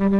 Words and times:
It's 0.00 0.10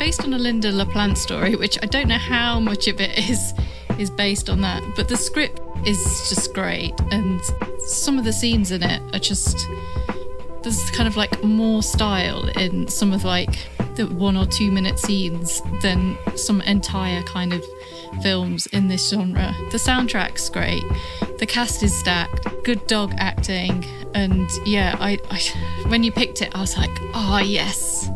based 0.00 0.24
on 0.24 0.34
a 0.34 0.38
Lynda 0.38 0.72
La 0.72 0.84
Plante 0.84 1.16
story, 1.16 1.54
which 1.54 1.78
I 1.80 1.86
don't 1.86 2.08
know 2.08 2.18
how 2.18 2.58
much 2.58 2.88
of 2.88 3.00
it 3.00 3.16
is 3.30 3.54
is 4.00 4.10
based 4.10 4.50
on 4.50 4.62
that, 4.62 4.82
but 4.96 5.06
the 5.06 5.16
script 5.16 5.60
is 5.86 6.02
just 6.28 6.52
great, 6.54 6.92
and 7.12 7.40
some 7.86 8.18
of 8.18 8.24
the 8.24 8.32
scenes 8.32 8.72
in 8.72 8.82
it 8.82 9.00
are 9.14 9.20
just 9.20 9.64
there's 10.64 10.90
kind 10.90 11.06
of 11.06 11.16
like 11.16 11.44
more 11.44 11.84
style 11.84 12.48
in 12.58 12.88
some 12.88 13.12
of 13.12 13.22
like 13.22 13.68
the 13.94 14.06
one 14.06 14.36
or 14.36 14.44
two 14.46 14.72
minute 14.72 14.98
scenes 14.98 15.62
than 15.82 16.18
some 16.34 16.62
entire 16.62 17.22
kind 17.22 17.52
of 17.52 17.64
films 18.22 18.66
in 18.66 18.88
this 18.88 19.08
genre. 19.08 19.54
The 19.70 19.78
soundtrack's 19.78 20.48
great, 20.48 20.82
the 21.38 21.46
cast 21.46 21.84
is 21.84 21.96
stacked, 21.96 22.48
good 22.64 22.86
dog 22.86 23.12
acting, 23.18 23.84
and 24.14 24.48
yeah, 24.66 24.96
I, 25.00 25.18
I 25.30 25.40
when 25.88 26.02
you 26.02 26.12
picked 26.12 26.42
it, 26.42 26.54
I 26.54 26.60
was 26.60 26.76
like, 26.76 26.90
oh 27.14 27.38
yes, 27.44 28.08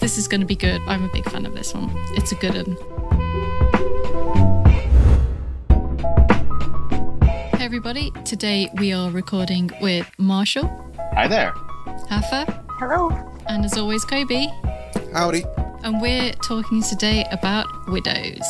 this 0.00 0.18
is 0.18 0.28
going 0.28 0.40
to 0.40 0.46
be 0.46 0.56
good. 0.56 0.80
I'm 0.86 1.04
a 1.04 1.08
big 1.12 1.24
fan 1.30 1.46
of 1.46 1.54
this 1.54 1.74
one. 1.74 1.90
It's 2.16 2.32
a 2.32 2.36
good 2.36 2.54
one. 2.56 2.76
Hey 7.56 7.64
everybody, 7.64 8.10
today 8.24 8.68
we 8.76 8.92
are 8.92 9.10
recording 9.10 9.70
with 9.80 10.08
Marshall, 10.18 10.68
Hi 11.14 11.26
there. 11.28 11.52
Rafa, 12.10 12.64
Hello. 12.78 13.10
and 13.48 13.64
as 13.64 13.76
always, 13.76 14.04
Kobe. 14.04 14.46
Howdy. 15.12 15.44
And 15.82 16.00
we're 16.00 16.32
talking 16.34 16.82
today 16.82 17.24
about 17.30 17.66
widows. 17.88 18.42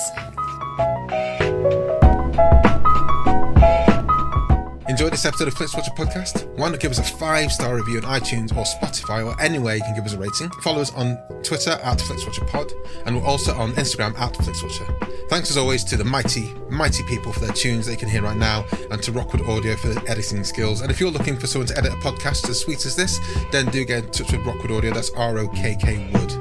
Enjoyed 4.98 5.12
this 5.12 5.26
episode 5.26 5.46
of 5.46 5.54
Flixwatcher 5.54 5.94
Podcast? 5.94 6.52
Why 6.58 6.68
not 6.68 6.80
give 6.80 6.90
us 6.90 6.98
a 6.98 7.04
five 7.04 7.52
star 7.52 7.76
review 7.76 7.98
on 7.98 8.20
iTunes 8.20 8.50
or 8.50 8.64
Spotify 8.64 9.24
or 9.24 9.40
anywhere 9.40 9.76
you 9.76 9.82
can 9.82 9.94
give 9.94 10.04
us 10.04 10.14
a 10.14 10.18
rating? 10.18 10.50
Follow 10.60 10.80
us 10.80 10.92
on 10.92 11.16
Twitter 11.44 11.70
at 11.70 11.98
FlixWatcherPod 11.98 12.72
and 13.06 13.14
we're 13.14 13.22
also 13.22 13.54
on 13.54 13.70
Instagram 13.74 14.18
at 14.18 14.32
FlixWatcher. 14.32 15.28
Thanks 15.28 15.52
as 15.52 15.56
always 15.56 15.84
to 15.84 15.96
the 15.96 16.04
mighty, 16.04 16.52
mighty 16.68 17.04
people 17.04 17.32
for 17.32 17.38
their 17.38 17.52
tunes 17.52 17.86
that 17.86 17.92
you 17.92 17.96
can 17.96 18.08
hear 18.08 18.22
right 18.22 18.36
now 18.36 18.66
and 18.90 19.00
to 19.04 19.12
Rockwood 19.12 19.48
Audio 19.48 19.76
for 19.76 19.86
their 19.86 20.02
editing 20.10 20.42
skills. 20.42 20.80
And 20.80 20.90
if 20.90 20.98
you're 20.98 21.12
looking 21.12 21.36
for 21.36 21.46
someone 21.46 21.68
to 21.68 21.78
edit 21.78 21.92
a 21.92 21.96
podcast 21.98 22.50
as 22.50 22.58
sweet 22.58 22.84
as 22.84 22.96
this, 22.96 23.20
then 23.52 23.66
do 23.66 23.84
get 23.84 24.02
in 24.02 24.10
touch 24.10 24.32
with 24.32 24.44
Rockwood 24.44 24.72
Audio. 24.72 24.92
That's 24.92 25.10
R 25.10 25.38
O 25.38 25.46
K 25.46 25.76
K 25.80 26.10
Wood. 26.12 26.37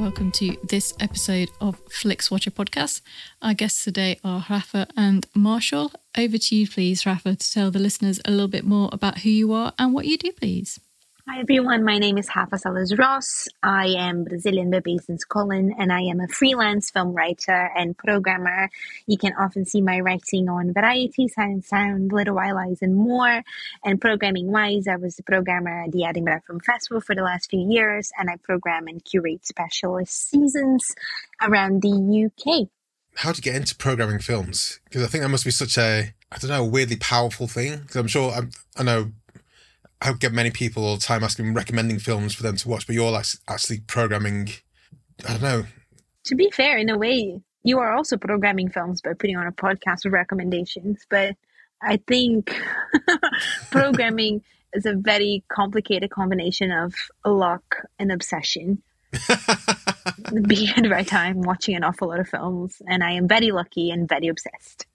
Welcome 0.00 0.32
to 0.32 0.56
this 0.66 0.94
episode 0.98 1.50
of 1.60 1.78
Flix 1.90 2.30
Watcher 2.30 2.50
Podcast. 2.50 3.02
Our 3.42 3.52
guests 3.52 3.84
today 3.84 4.18
are 4.24 4.46
Rafa 4.48 4.86
and 4.96 5.26
Marshall. 5.34 5.92
Over 6.16 6.38
to 6.38 6.56
you, 6.56 6.66
please, 6.66 7.04
Rafa, 7.04 7.36
to 7.36 7.52
tell 7.52 7.70
the 7.70 7.80
listeners 7.80 8.18
a 8.24 8.30
little 8.30 8.48
bit 8.48 8.64
more 8.64 8.88
about 8.92 9.18
who 9.18 9.28
you 9.28 9.52
are 9.52 9.74
and 9.78 9.92
what 9.92 10.06
you 10.06 10.16
do, 10.16 10.32
please. 10.32 10.80
Hi 11.28 11.40
everyone, 11.40 11.84
my 11.84 11.98
name 11.98 12.16
is 12.16 12.30
Rafa 12.34 12.56
Sales 12.58 12.96
Ross. 12.96 13.46
I 13.62 13.88
am 13.88 14.24
Brazilian 14.24 14.70
but 14.70 14.84
based 14.84 15.10
in 15.10 15.18
Scotland 15.18 15.74
and 15.78 15.92
I 15.92 16.00
am 16.00 16.18
a 16.18 16.28
freelance 16.28 16.90
film 16.90 17.12
writer 17.12 17.70
and 17.76 17.96
programmer. 17.96 18.70
You 19.06 19.18
can 19.18 19.34
often 19.38 19.66
see 19.66 19.82
my 19.82 20.00
writing 20.00 20.48
on 20.48 20.72
Variety, 20.72 21.28
Sight 21.28 21.50
and 21.50 21.64
Sound, 21.64 22.12
Little 22.12 22.36
White 22.36 22.54
Lies 22.54 22.78
and 22.80 22.96
more. 22.96 23.42
And 23.84 24.00
programming 24.00 24.50
wise, 24.50 24.88
I 24.88 24.96
was 24.96 25.16
the 25.16 25.22
programmer 25.22 25.84
at 25.84 25.92
the 25.92 26.04
Edinburgh 26.04 26.40
Film 26.46 26.60
Festival 26.60 27.02
for 27.02 27.14
the 27.14 27.22
last 27.22 27.50
few 27.50 27.70
years 27.70 28.10
and 28.18 28.30
I 28.30 28.36
program 28.36 28.88
and 28.88 29.04
curate 29.04 29.46
specialist 29.46 30.30
seasons 30.30 30.94
around 31.42 31.82
the 31.82 32.30
UK. 32.30 32.68
How 33.16 33.32
to 33.32 33.42
get 33.42 33.56
into 33.56 33.76
programming 33.76 34.20
films? 34.20 34.80
Because 34.84 35.02
I 35.02 35.06
think 35.06 35.22
that 35.22 35.28
must 35.28 35.44
be 35.44 35.50
such 35.50 35.76
a, 35.76 36.14
I 36.32 36.38
don't 36.38 36.50
know, 36.50 36.64
weirdly 36.64 36.96
powerful 36.96 37.46
thing. 37.46 37.80
Because 37.80 37.96
I'm 37.96 38.06
sure, 38.06 38.32
I'm, 38.32 38.50
I 38.76 38.82
know 38.84 39.12
I 40.02 40.12
get 40.14 40.32
many 40.32 40.50
people 40.50 40.84
all 40.84 40.96
the 40.96 41.02
time 41.02 41.22
asking, 41.22 41.52
recommending 41.52 41.98
films 41.98 42.34
for 42.34 42.42
them 42.42 42.56
to 42.56 42.68
watch, 42.68 42.86
but 42.86 42.94
you're 42.94 43.10
like 43.10 43.26
actually 43.48 43.80
programming. 43.80 44.48
I 45.28 45.32
don't 45.32 45.42
know. 45.42 45.64
To 46.24 46.34
be 46.34 46.50
fair, 46.50 46.78
in 46.78 46.88
a 46.88 46.96
way, 46.96 47.40
you 47.62 47.78
are 47.78 47.92
also 47.92 48.16
programming 48.16 48.70
films 48.70 49.02
by 49.02 49.12
putting 49.12 49.36
on 49.36 49.46
a 49.46 49.52
podcast 49.52 50.06
of 50.06 50.12
recommendations, 50.12 51.04
but 51.10 51.36
I 51.82 51.98
think 52.06 52.54
programming 53.70 54.42
is 54.72 54.86
a 54.86 54.94
very 54.94 55.44
complicated 55.48 56.10
combination 56.10 56.70
of 56.70 56.94
luck 57.24 57.86
and 57.98 58.12
obsession. 58.12 58.82
Being 60.46 60.68
at 60.76 60.82
the 60.82 60.88
right 60.88 61.06
time, 61.06 61.42
watching 61.42 61.74
an 61.74 61.82
awful 61.82 62.08
lot 62.08 62.20
of 62.20 62.28
films, 62.28 62.80
and 62.86 63.02
I 63.02 63.12
am 63.12 63.26
very 63.26 63.50
lucky 63.50 63.90
and 63.90 64.08
very 64.08 64.28
obsessed. 64.28 64.86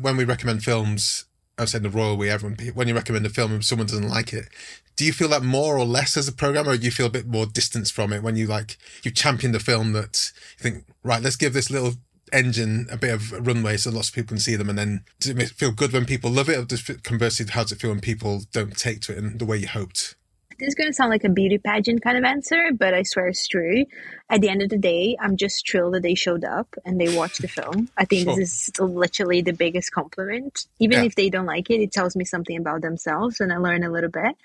when 0.00 0.16
we 0.16 0.24
recommend 0.24 0.64
films, 0.64 1.26
I've 1.60 1.68
said 1.68 1.82
the 1.82 1.90
royal 1.90 2.16
we, 2.16 2.30
everyone, 2.30 2.56
when 2.74 2.88
you 2.88 2.94
recommend 2.94 3.26
a 3.26 3.28
film 3.28 3.52
and 3.52 3.64
someone 3.64 3.86
doesn't 3.86 4.08
like 4.08 4.32
it, 4.32 4.48
do 4.96 5.04
you 5.04 5.12
feel 5.12 5.28
that 5.28 5.42
more 5.42 5.78
or 5.78 5.84
less 5.84 6.16
as 6.16 6.26
a 6.26 6.32
programmer, 6.32 6.70
or 6.70 6.76
do 6.78 6.84
you 6.84 6.90
feel 6.90 7.06
a 7.06 7.10
bit 7.10 7.26
more 7.26 7.44
distance 7.44 7.90
from 7.90 8.12
it 8.12 8.22
when 8.22 8.36
you 8.36 8.46
like, 8.46 8.78
you 9.02 9.10
champion 9.10 9.52
the 9.52 9.60
film 9.60 9.92
that 9.92 10.32
you 10.58 10.62
think, 10.62 10.84
right, 11.04 11.22
let's 11.22 11.36
give 11.36 11.52
this 11.52 11.70
little 11.70 11.94
engine 12.32 12.86
a 12.90 12.96
bit 12.96 13.12
of 13.12 13.46
runway 13.46 13.76
so 13.76 13.90
lots 13.90 14.08
of 14.08 14.14
people 14.14 14.28
can 14.28 14.38
see 14.38 14.56
them 14.56 14.70
and 14.70 14.78
then 14.78 15.04
does 15.18 15.30
it 15.30 15.50
feel 15.50 15.72
good 15.72 15.92
when 15.92 16.06
people 16.06 16.30
love 16.30 16.48
it 16.48 16.56
or 16.56 16.64
does 16.64 16.88
it, 16.88 17.02
conversely 17.02 17.44
how 17.50 17.62
does 17.62 17.72
it 17.72 17.80
feel 17.80 17.90
when 17.90 18.00
people 18.00 18.42
don't 18.52 18.76
take 18.76 19.00
to 19.00 19.12
it 19.12 19.18
in 19.18 19.36
the 19.38 19.44
way 19.44 19.56
you 19.56 19.66
hoped 19.66 20.14
This 20.60 20.68
is 20.68 20.74
going 20.74 20.90
to 20.90 20.92
sound 20.94 21.10
like 21.10 21.24
a 21.24 21.30
beauty 21.30 21.56
pageant 21.56 22.02
kind 22.02 22.18
of 22.18 22.24
answer, 22.24 22.68
but 22.78 22.92
I 22.92 23.02
swear 23.02 23.28
it's 23.28 23.48
true. 23.48 23.86
At 24.28 24.42
the 24.42 24.50
end 24.50 24.60
of 24.60 24.68
the 24.68 24.76
day, 24.76 25.16
I'm 25.18 25.36
just 25.38 25.66
thrilled 25.68 25.94
that 25.94 26.02
they 26.02 26.14
showed 26.14 26.44
up 26.44 26.74
and 26.84 27.00
they 27.00 27.16
watched 27.16 27.40
the 27.40 27.48
film. 27.48 27.88
I 27.96 28.04
think 28.04 28.24
Sure. 28.24 28.36
this 28.36 28.68
is 28.68 28.70
literally 28.78 29.40
the 29.40 29.54
biggest 29.54 29.90
compliment. 29.90 30.66
Even 30.78 30.98
Yeah. 30.98 31.04
if 31.06 31.14
they 31.14 31.30
don't 31.30 31.46
like 31.46 31.70
it, 31.70 31.80
it 31.80 31.92
tells 31.92 32.14
me 32.14 32.26
something 32.26 32.58
about 32.58 32.82
themselves 32.82 33.40
and 33.40 33.50
I 33.50 33.56
learn 33.56 33.84
a 33.84 33.90
little 33.90 34.10
bit. 34.10 34.36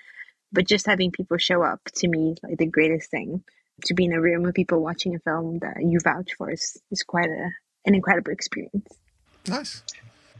But 0.52 0.66
just 0.66 0.86
having 0.86 1.10
people 1.10 1.36
show 1.36 1.62
up 1.62 1.80
to 1.96 2.08
me 2.08 2.36
like 2.42 2.56
the 2.56 2.66
greatest 2.66 3.10
thing. 3.10 3.44
To 3.84 3.92
be 3.94 4.06
in 4.06 4.12
a 4.14 4.20
room 4.20 4.42
with 4.42 4.54
people 4.54 4.82
watching 4.82 5.14
a 5.14 5.18
film 5.18 5.58
that 5.58 5.82
you 5.82 5.98
vouch 6.02 6.32
for 6.38 6.50
is, 6.50 6.78
is 6.90 7.02
quite 7.02 7.28
a, 7.28 7.50
an 7.84 7.94
incredible 7.94 8.32
experience. 8.32 8.88
nice 9.46 9.82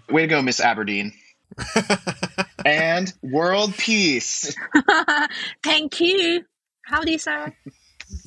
Way 0.09 0.23
to 0.23 0.29
go, 0.29 0.41
Miss 0.41 0.59
Aberdeen. 0.59 1.13
and 2.67 3.13
world 3.23 3.75
peace. 3.77 4.55
Thank 5.63 6.01
you. 6.01 6.45
Howdy, 6.85 7.19
sir. 7.19 7.55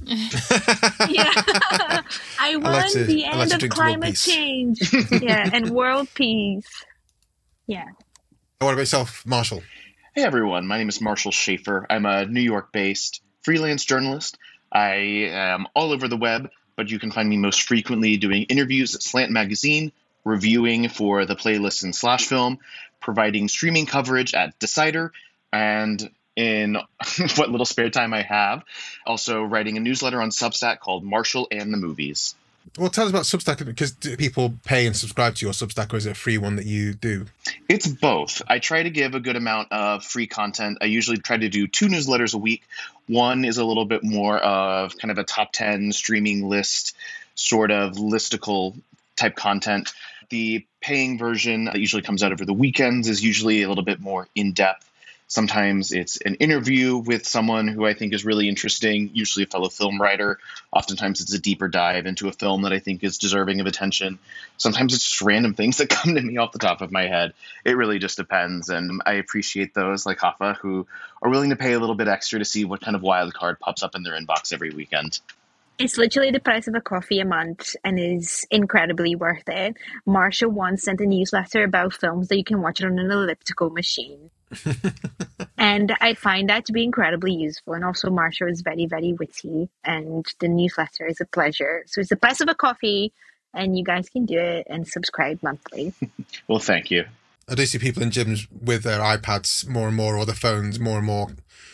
Yeah. 0.07 1.31
I 2.39 2.55
won 2.57 2.61
like 2.73 2.91
to- 2.91 3.05
the 3.05 3.25
I 3.25 3.35
like 3.37 3.41
end 3.43 3.53
of 3.53 3.59
drink 3.59 3.73
to 3.75 3.79
world 3.81 4.01
climate 4.01 4.15
change. 4.15 4.93
yeah, 5.21 5.49
and 5.53 5.69
world 5.69 6.07
peace. 6.13 6.67
Yeah. 7.67 7.85
what 8.59 8.71
about 8.73 8.79
yourself 8.79 9.25
marshall 9.25 9.61
Hey 10.15 10.23
everyone, 10.23 10.67
my 10.67 10.77
name 10.79 10.89
is 10.89 10.99
Marshall 10.99 11.31
Shaffer. 11.31 11.85
I'm 11.89 12.05
a 12.05 12.25
New 12.25 12.41
York 12.41 12.73
based 12.73 13.21
freelance 13.43 13.85
journalist. 13.85 14.37
I 14.71 14.95
am 15.31 15.67
all 15.75 15.93
over 15.93 16.07
the 16.09 16.17
web, 16.17 16.49
but 16.75 16.89
you 16.91 16.99
can 16.99 17.11
find 17.11 17.29
me 17.29 17.37
most 17.37 17.61
frequently 17.61 18.17
doing 18.17 18.43
interviews 18.43 18.95
at 18.95 19.01
Slant 19.03 19.31
Magazine, 19.31 19.91
reviewing 20.25 20.89
for 20.89 21.25
the 21.25 21.35
playlist 21.37 21.83
and 21.83 21.95
Slash 21.95 22.25
Film, 22.25 22.59
providing 22.99 23.47
streaming 23.47 23.85
coverage 23.85 24.33
at 24.33 24.57
Decider, 24.59 25.11
and 25.51 26.09
in 26.35 26.75
what 27.35 27.49
little 27.49 27.65
spare 27.65 27.89
time 27.89 28.13
I 28.13 28.21
have, 28.21 28.63
also 29.05 29.43
writing 29.43 29.77
a 29.77 29.79
newsletter 29.79 30.21
on 30.21 30.29
Substack 30.29 30.79
called 30.79 31.03
Marshall 31.03 31.47
and 31.51 31.73
the 31.73 31.77
Movies. 31.77 32.35
well 32.77 32.89
tell 32.89 33.05
us 33.05 33.09
about 33.09 33.23
substack 33.23 33.65
because 33.65 33.91
do 33.91 34.15
people 34.15 34.53
pay 34.65 34.85
and 34.85 34.95
subscribe 34.95 35.35
to 35.35 35.45
your 35.45 35.53
substack 35.53 35.91
or 35.93 35.97
is 35.97 36.05
it 36.05 36.11
a 36.11 36.15
free 36.15 36.37
one 36.37 36.55
that 36.55 36.65
you 36.65 36.93
do 36.93 37.25
It's 37.67 37.87
both. 37.87 38.41
I 38.47 38.59
try 38.59 38.83
to 38.83 38.89
give 38.89 39.15
a 39.15 39.19
good 39.19 39.35
amount 39.35 39.71
of 39.71 40.03
free 40.03 40.27
content. 40.27 40.77
I 40.81 40.85
usually 40.85 41.17
try 41.17 41.37
to 41.37 41.49
do 41.49 41.67
two 41.67 41.87
newsletters 41.87 42.33
a 42.33 42.37
week. 42.37 42.63
One 43.07 43.43
is 43.43 43.57
a 43.57 43.65
little 43.65 43.85
bit 43.85 44.03
more 44.03 44.37
of 44.37 44.97
kind 44.97 45.11
of 45.11 45.17
a 45.17 45.23
top 45.23 45.51
10 45.51 45.91
streaming 45.91 46.47
list, 46.47 46.95
sort 47.35 47.71
of 47.71 47.93
listicle 47.93 48.79
type 49.15 49.35
content. 49.35 49.93
The 50.29 50.65
paying 50.81 51.17
version 51.17 51.65
that 51.65 51.79
usually 51.79 52.03
comes 52.03 52.23
out 52.23 52.31
over 52.31 52.45
the 52.45 52.53
weekends 52.53 53.07
is 53.07 53.23
usually 53.23 53.63
a 53.63 53.69
little 53.69 53.83
bit 53.83 53.99
more 53.99 54.27
in 54.35 54.53
depth. 54.53 54.89
Sometimes 55.29 55.91
it's 55.91 56.17
an 56.21 56.35
interview 56.35 56.97
with 56.97 57.27
someone 57.27 57.67
who 57.67 57.85
I 57.85 57.93
think 57.93 58.15
is 58.15 58.25
really 58.25 58.49
interesting, 58.49 59.11
usually 59.13 59.43
a 59.43 59.47
fellow 59.47 59.69
film 59.69 60.01
writer. 60.01 60.39
Oftentimes 60.71 61.21
it's 61.21 61.33
a 61.35 61.39
deeper 61.39 61.67
dive 61.67 62.07
into 62.07 62.27
a 62.27 62.31
film 62.31 62.63
that 62.63 62.73
I 62.73 62.79
think 62.79 63.03
is 63.03 63.19
deserving 63.19 63.59
of 63.59 63.67
attention. 63.67 64.17
Sometimes 64.57 64.95
it's 64.95 65.07
just 65.07 65.21
random 65.21 65.53
things 65.53 65.77
that 65.77 65.89
come 65.89 66.15
to 66.15 66.21
me 66.21 66.37
off 66.37 66.51
the 66.51 66.57
top 66.57 66.81
of 66.81 66.91
my 66.91 67.03
head. 67.03 67.33
It 67.63 67.77
really 67.77 67.99
just 67.99 68.17
depends. 68.17 68.69
And 68.69 69.03
I 69.05 69.13
appreciate 69.13 69.75
those 69.75 70.03
like 70.03 70.23
Rafa 70.23 70.53
who 70.61 70.87
are 71.21 71.29
willing 71.29 71.51
to 71.51 71.55
pay 71.55 71.73
a 71.73 71.79
little 71.79 71.93
bit 71.93 72.07
extra 72.07 72.39
to 72.39 72.45
see 72.45 72.65
what 72.65 72.81
kind 72.81 72.95
of 72.95 73.03
wild 73.03 73.35
card 73.35 73.59
pops 73.59 73.83
up 73.83 73.93
in 73.93 74.01
their 74.01 74.19
inbox 74.19 74.51
every 74.51 74.71
weekend. 74.71 75.19
It's 75.79 75.97
literally 75.97 76.29
the 76.29 76.41
price 76.41 76.67
of 76.67 76.75
a 76.75 76.81
coffee 76.81 77.21
a 77.21 77.25
month 77.25 77.73
and 77.85 77.97
is 77.97 78.45
incredibly 78.51 79.15
worth 79.15 79.47
it. 79.47 79.77
Marsha 80.05 80.51
once 80.51 80.83
sent 80.83 80.99
a 80.99 81.05
newsletter 81.05 81.63
about 81.63 81.93
films 81.93 82.27
that 82.27 82.37
you 82.37 82.43
can 82.43 82.61
watch 82.61 82.81
it 82.81 82.85
on 82.85 82.99
an 82.99 83.09
elliptical 83.09 83.69
machine. 83.69 84.29
and 85.57 85.95
I 86.01 86.15
find 86.15 86.49
that 86.49 86.65
to 86.65 86.73
be 86.73 86.83
incredibly 86.83 87.33
useful. 87.33 87.75
And 87.75 87.85
also, 87.85 88.09
Marsha 88.09 88.51
is 88.51 88.59
very, 88.59 88.87
very 88.87 89.13
witty, 89.13 89.69
and 89.85 90.25
the 90.39 90.49
newsletter 90.49 91.07
is 91.07 91.21
a 91.21 91.25
pleasure. 91.25 91.83
So 91.87 92.01
it's 92.01 92.09
the 92.09 92.17
price 92.17 92.41
of 92.41 92.49
a 92.49 92.55
coffee, 92.55 93.13
and 93.53 93.77
you 93.77 93.85
guys 93.85 94.09
can 94.09 94.25
do 94.25 94.37
it 94.37 94.67
and 94.69 94.85
subscribe 94.85 95.41
monthly. 95.41 95.93
well, 96.49 96.59
thank 96.59 96.91
you. 96.91 97.05
I 97.49 97.55
do 97.55 97.65
see 97.65 97.79
people 97.79 98.03
in 98.03 98.11
gyms 98.11 98.47
with 98.51 98.83
their 98.83 98.99
iPads 98.99 99.67
more 99.67 99.87
and 99.87 99.97
more, 99.97 100.17
or 100.17 100.25
their 100.25 100.35
phones 100.35 100.79
more 100.79 100.97
and 100.97 101.05
more, 101.07 101.27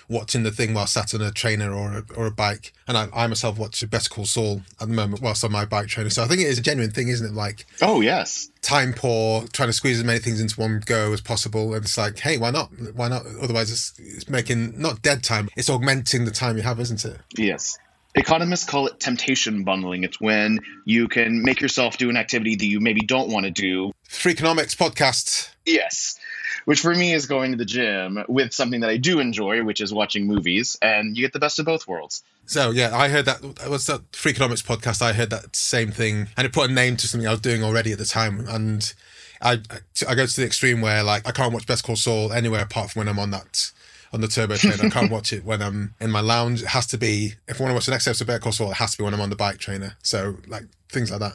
watching 0.07 0.43
the 0.43 0.51
thing 0.51 0.73
while 0.73 0.87
sat 0.87 1.13
on 1.13 1.21
a 1.21 1.31
trainer 1.31 1.73
or 1.73 1.97
a, 1.97 2.05
or 2.15 2.25
a 2.27 2.31
bike. 2.31 2.73
And 2.87 2.97
I, 2.97 3.07
I 3.13 3.27
myself 3.27 3.57
watch 3.57 3.87
Better 3.89 4.09
Call 4.09 4.25
Saul 4.25 4.61
at 4.79 4.87
the 4.87 4.93
moment 4.93 5.21
whilst 5.21 5.43
on 5.43 5.51
my 5.51 5.65
bike 5.65 5.87
trainer. 5.87 6.09
So 6.09 6.23
I 6.23 6.27
think 6.27 6.41
it 6.41 6.47
is 6.47 6.59
a 6.59 6.61
genuine 6.61 6.91
thing, 6.91 7.07
isn't 7.09 7.25
it? 7.25 7.33
Like, 7.33 7.65
oh 7.81 8.01
yes, 8.01 8.49
time 8.61 8.93
poor, 8.93 9.45
trying 9.51 9.69
to 9.69 9.73
squeeze 9.73 9.97
as 9.97 10.03
many 10.03 10.19
things 10.19 10.39
into 10.39 10.59
one 10.59 10.81
go 10.85 11.11
as 11.13 11.21
possible. 11.21 11.73
And 11.73 11.83
it's 11.83 11.97
like, 11.97 12.19
hey, 12.19 12.37
why 12.37 12.51
not? 12.51 12.69
Why 12.93 13.07
not? 13.07 13.23
Otherwise, 13.41 13.71
it's, 13.71 13.93
it's 13.99 14.29
making 14.29 14.79
not 14.79 15.01
dead 15.01 15.23
time; 15.23 15.49
it's 15.55 15.69
augmenting 15.69 16.25
the 16.25 16.31
time 16.31 16.57
you 16.57 16.63
have, 16.63 16.79
isn't 16.79 17.03
it? 17.05 17.17
Yes. 17.37 17.77
Economists 18.15 18.65
call 18.65 18.87
it 18.87 18.99
temptation 18.99 19.63
bundling. 19.63 20.03
It's 20.03 20.21
when 20.21 20.59
you 20.85 21.07
can 21.07 21.43
make 21.43 21.59
yourself 21.59 21.97
do 21.97 22.09
an 22.09 22.17
activity 22.17 22.55
that 22.55 22.65
you 22.65 22.79
maybe 22.79 23.01
don't 23.01 23.29
want 23.29 23.45
to 23.45 23.51
do. 23.51 23.91
Freakonomics 24.09 24.75
podcast. 24.75 25.49
Yes. 25.65 26.17
Which 26.63 26.79
for 26.79 26.95
me 26.95 27.13
is 27.13 27.25
going 27.25 27.51
to 27.51 27.57
the 27.57 27.65
gym 27.65 28.23
with 28.27 28.53
something 28.53 28.81
that 28.81 28.89
I 28.89 28.97
do 28.97 29.19
enjoy, 29.19 29.63
which 29.63 29.81
is 29.81 29.93
watching 29.93 30.25
movies, 30.25 30.77
and 30.81 31.15
you 31.15 31.23
get 31.23 31.33
the 31.33 31.39
best 31.39 31.59
of 31.59 31.65
both 31.65 31.87
worlds. 31.87 32.23
So 32.45 32.71
yeah, 32.71 32.95
I 32.95 33.09
heard 33.09 33.25
that 33.25 33.41
was 33.69 33.85
that 33.87 34.11
Freakonomics 34.11 34.63
podcast. 34.63 35.01
I 35.01 35.13
heard 35.13 35.29
that 35.31 35.55
same 35.55 35.91
thing, 35.91 36.27
and 36.37 36.45
it 36.45 36.53
put 36.53 36.69
a 36.69 36.73
name 36.73 36.95
to 36.97 37.07
something 37.07 37.27
I 37.27 37.31
was 37.31 37.41
doing 37.41 37.63
already 37.63 37.91
at 37.91 37.97
the 37.97 38.05
time. 38.05 38.47
And 38.47 38.93
I 39.41 39.59
I 40.07 40.15
go 40.15 40.25
to 40.25 40.35
the 40.35 40.45
extreme 40.45 40.81
where 40.81 41.03
like 41.03 41.27
I 41.27 41.31
can't 41.31 41.53
watch 41.53 41.67
Better 41.67 41.83
Call 41.83 41.95
Saul 41.95 42.31
anywhere 42.31 42.63
apart 42.63 42.91
from 42.91 43.01
when 43.01 43.09
I'm 43.09 43.19
on 43.19 43.31
that 43.31 43.71
on 44.15 44.21
the 44.21 44.27
turbo 44.27 44.55
trainer. 44.55 44.85
I 44.85 44.89
can't 44.89 45.11
watch 45.11 45.33
it 45.33 45.43
when 45.43 45.61
I'm 45.61 45.93
in 45.99 46.09
my 46.09 46.21
lounge. 46.21 46.63
It 46.63 46.69
has 46.69 46.87
to 46.87 46.97
be 46.97 47.33
if 47.47 47.59
I 47.59 47.63
want 47.63 47.71
to 47.71 47.75
watch 47.75 47.85
the 47.85 47.91
next 47.91 48.07
episode 48.07 48.23
of 48.23 48.27
Better 48.27 48.39
Call 48.39 48.53
Saul, 48.53 48.71
it 48.71 48.77
has 48.77 48.93
to 48.93 48.97
be 48.97 49.03
when 49.03 49.13
I'm 49.13 49.21
on 49.21 49.29
the 49.29 49.35
bike 49.35 49.57
trainer. 49.57 49.97
So 50.01 50.37
like 50.47 50.63
things 50.89 51.11
like 51.11 51.19
that. 51.19 51.33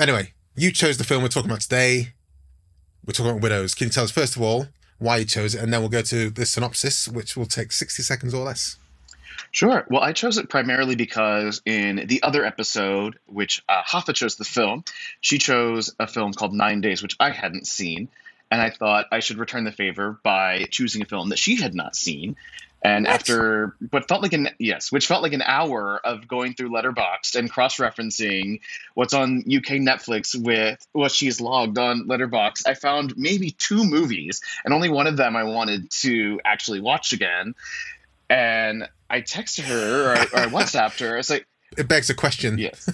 Anyway, 0.00 0.32
you 0.56 0.72
chose 0.72 0.96
the 0.96 1.04
film 1.04 1.22
we're 1.22 1.28
talking 1.28 1.50
about 1.50 1.60
today. 1.60 2.14
We're 3.06 3.12
talking 3.12 3.30
about 3.30 3.42
Widows. 3.42 3.74
Can 3.74 3.88
you 3.88 3.92
tell 3.92 4.04
us 4.04 4.10
first 4.10 4.36
of 4.36 4.42
all 4.42 4.66
why 4.98 5.18
you 5.18 5.24
chose 5.26 5.54
it, 5.54 5.62
and 5.62 5.72
then 5.72 5.80
we'll 5.80 5.90
go 5.90 6.02
to 6.02 6.30
the 6.30 6.46
synopsis, 6.46 7.06
which 7.06 7.36
will 7.36 7.46
take 7.46 7.72
sixty 7.72 8.02
seconds 8.02 8.32
or 8.32 8.44
less. 8.44 8.78
Sure. 9.50 9.86
Well, 9.90 10.02
I 10.02 10.12
chose 10.12 10.38
it 10.38 10.48
primarily 10.48 10.96
because 10.96 11.60
in 11.66 12.06
the 12.06 12.22
other 12.22 12.44
episode, 12.44 13.18
which 13.26 13.62
uh, 13.68 13.82
Rafa 13.92 14.12
chose 14.12 14.36
the 14.36 14.44
film, 14.44 14.84
she 15.20 15.38
chose 15.38 15.94
a 15.98 16.06
film 16.06 16.32
called 16.32 16.54
Nine 16.54 16.80
Days, 16.80 17.02
which 17.02 17.16
I 17.20 17.30
hadn't 17.30 17.66
seen 17.66 18.08
and 18.54 18.62
I 18.62 18.70
thought 18.70 19.06
I 19.10 19.18
should 19.18 19.38
return 19.38 19.64
the 19.64 19.72
favor 19.72 20.20
by 20.22 20.66
choosing 20.70 21.02
a 21.02 21.06
film 21.06 21.30
that 21.30 21.40
she 21.40 21.56
had 21.60 21.74
not 21.74 21.96
seen. 21.96 22.36
And 22.82 23.04
what? 23.04 23.12
after 23.12 23.74
what 23.90 24.06
felt 24.06 24.22
like 24.22 24.32
an 24.32 24.50
yes, 24.60 24.92
which 24.92 25.08
felt 25.08 25.24
like 25.24 25.32
an 25.32 25.42
hour 25.42 26.00
of 26.04 26.28
going 26.28 26.54
through 26.54 26.70
Letterboxd 26.70 27.34
and 27.34 27.50
cross-referencing 27.50 28.60
what's 28.94 29.12
on 29.12 29.38
UK 29.38 29.80
Netflix 29.82 30.40
with 30.40 30.86
what 30.92 31.10
she's 31.10 31.40
logged 31.40 31.78
on 31.78 32.06
Letterboxd, 32.06 32.62
I 32.68 32.74
found 32.74 33.14
maybe 33.16 33.50
two 33.50 33.82
movies, 33.82 34.40
and 34.64 34.72
only 34.72 34.88
one 34.88 35.08
of 35.08 35.16
them 35.16 35.34
I 35.34 35.42
wanted 35.42 35.90
to 36.02 36.40
actually 36.44 36.80
watch 36.80 37.12
again. 37.12 37.56
And 38.30 38.88
I 39.10 39.22
texted 39.22 39.64
her 39.64 40.12
or 40.12 40.16
I, 40.16 40.22
or 40.22 40.38
I 40.38 40.46
WhatsApped 40.62 41.00
her. 41.00 41.14
I 41.14 41.16
was 41.16 41.28
like, 41.28 41.48
"It 41.76 41.88
begs 41.88 42.08
a 42.08 42.14
question." 42.14 42.58
Yes. 42.58 42.88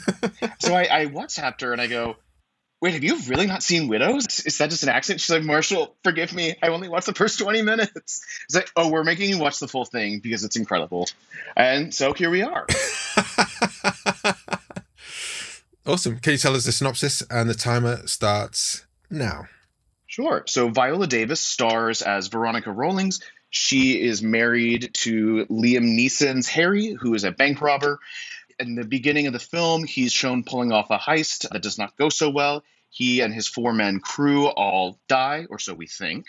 so 0.61 0.75
I, 0.75 1.03
I 1.03 1.07
WhatsApped 1.07 1.61
her 1.61 1.75
and 1.75 1.83
I 1.83 1.87
go, 1.87 2.17
wait, 2.81 2.95
have 2.95 3.05
you 3.05 3.19
really 3.29 3.47
not 3.47 3.63
seen 3.63 3.89
Widows? 3.89 4.41
Is 4.47 4.59
that 4.59 4.71
just 4.71 4.83
an 4.83 4.89
accident? 4.89 5.21
She's 5.21 5.31
like, 5.31 5.45
Marshall, 5.45 5.95
forgive 6.03 6.33
me. 6.33 6.55
I 6.63 6.69
only 6.69 6.89
watched 6.89 7.07
the 7.07 7.15
first 7.15 7.39
20 7.39 7.63
minutes. 7.63 8.25
It's 8.45 8.55
like, 8.55 8.71
oh, 8.75 8.89
we're 8.91 9.05
making 9.05 9.29
you 9.31 9.39
watch 9.39 9.59
the 9.59 9.69
full 9.69 9.85
thing 9.85 10.21
because 10.21 10.45
it's 10.45 10.57
incredible. 10.57 11.09
And 11.57 11.95
so 11.95 12.15
here 12.15 12.31
we 12.31 12.43
are. 12.43 12.67
awesome. 15.87 16.19
Can 16.21 16.33
you 16.33 16.39
tell 16.39 16.57
us 16.57 16.65
the 16.65 16.73
synopsis? 16.73 17.23
And 17.31 17.51
the 17.51 17.55
timer 17.55 18.07
starts 18.07 18.87
now. 19.11 19.45
Sure. 20.07 20.45
So 20.47 20.71
Viola 20.71 21.07
Davis 21.07 21.41
stars 21.41 22.03
as 22.03 22.29
Veronica 22.29 22.73
Rawlings. 22.73 23.21
She 23.51 24.01
is 24.01 24.23
married 24.23 24.91
to 24.95 25.47
Liam 25.47 25.97
Neeson's 25.97 26.49
Harry, 26.49 26.93
who 26.93 27.15
is 27.15 27.25
a 27.25 27.31
bank 27.31 27.61
robber 27.61 27.99
in 28.61 28.75
the 28.75 28.85
beginning 28.85 29.27
of 29.27 29.33
the 29.33 29.39
film, 29.39 29.85
he's 29.85 30.13
shown 30.13 30.45
pulling 30.45 30.73
off 30.73 30.91
a 30.91 30.99
heist 30.99 31.49
that 31.49 31.63
does 31.63 31.79
not 31.79 31.97
go 31.97 32.09
so 32.09 32.31
well. 32.31 32.63
He 32.91 33.21
and 33.21 33.33
his 33.33 33.49
four 33.49 33.73
men 33.73 34.01
crew 34.01 34.47
all 34.47 34.99
die, 35.09 35.47
or 35.49 35.59
so 35.59 35.75
we 35.75 35.87
think. 35.87 36.27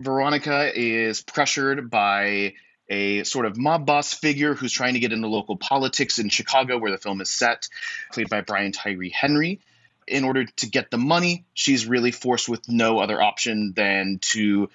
Veronica 0.00 0.70
is 0.74 1.22
pressured 1.22 1.90
by 1.90 2.54
a 2.88 3.24
sort 3.24 3.46
of 3.46 3.56
mob 3.56 3.86
boss 3.86 4.12
figure 4.12 4.54
who's 4.54 4.72
trying 4.72 4.94
to 4.94 5.00
get 5.00 5.12
into 5.12 5.28
local 5.28 5.56
politics 5.56 6.18
in 6.18 6.28
Chicago, 6.28 6.78
where 6.78 6.90
the 6.90 6.98
film 6.98 7.20
is 7.20 7.30
set, 7.30 7.68
played 8.12 8.28
by 8.28 8.40
Brian 8.40 8.72
Tyree 8.72 9.10
Henry. 9.10 9.60
In 10.06 10.24
order 10.24 10.44
to 10.44 10.68
get 10.68 10.90
the 10.90 10.98
money, 10.98 11.46
she's 11.54 11.86
really 11.86 12.10
forced 12.10 12.48
with 12.48 12.68
no 12.68 12.98
other 12.98 13.22
option 13.22 13.72
than 13.74 14.18
to 14.32 14.68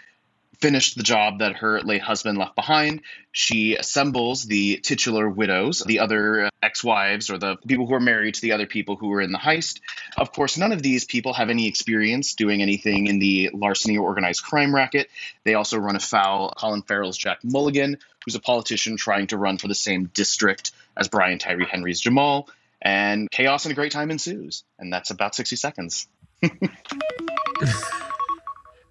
finished 0.59 0.97
the 0.97 1.03
job 1.03 1.39
that 1.39 1.57
her 1.57 1.81
late 1.81 2.01
husband 2.01 2.38
left 2.38 2.56
behind. 2.56 3.01
She 3.31 3.75
assembles 3.75 4.44
the 4.44 4.77
titular 4.77 5.29
widows, 5.29 5.83
the 5.85 6.00
other 6.00 6.50
ex 6.61 6.83
wives, 6.83 7.29
or 7.29 7.38
the 7.38 7.56
people 7.67 7.88
who 7.88 7.94
are 7.94 8.00
married 8.00 8.35
to 8.35 8.41
the 8.41 8.51
other 8.51 8.65
people 8.65 8.95
who 8.95 9.07
were 9.07 9.21
in 9.21 9.31
the 9.31 9.38
heist. 9.38 9.79
Of 10.17 10.33
course, 10.33 10.57
none 10.57 10.71
of 10.71 10.81
these 10.83 11.06
people 11.06 11.33
have 11.33 11.50
any 11.50 11.67
experience 11.67 12.33
doing 12.33 12.61
anything 12.61 13.07
in 13.07 13.19
the 13.19 13.51
larceny 13.53 13.97
or 13.97 14.06
organized 14.06 14.44
crime 14.44 14.75
racket. 14.75 15.09
They 15.44 15.53
also 15.53 15.77
run 15.77 15.95
afoul 15.95 16.53
Colin 16.57 16.81
Farrell's 16.81 17.17
Jack 17.17 17.39
Mulligan, 17.44 17.97
who's 18.25 18.35
a 18.35 18.41
politician 18.41 18.97
trying 18.97 19.27
to 19.27 19.38
run 19.38 19.57
for 19.57 19.67
the 19.67 19.75
same 19.75 20.06
district 20.13 20.71
as 20.97 21.07
Brian 21.07 21.39
Tyree 21.39 21.67
Henry's 21.69 22.01
Jamal. 22.01 22.50
And 22.81 23.29
chaos 23.29 23.65
and 23.65 23.71
a 23.73 23.75
great 23.75 23.91
time 23.91 24.09
ensues. 24.09 24.63
And 24.77 24.91
that's 24.91 25.11
about 25.11 25.35
60 25.35 25.56
seconds. 25.57 26.07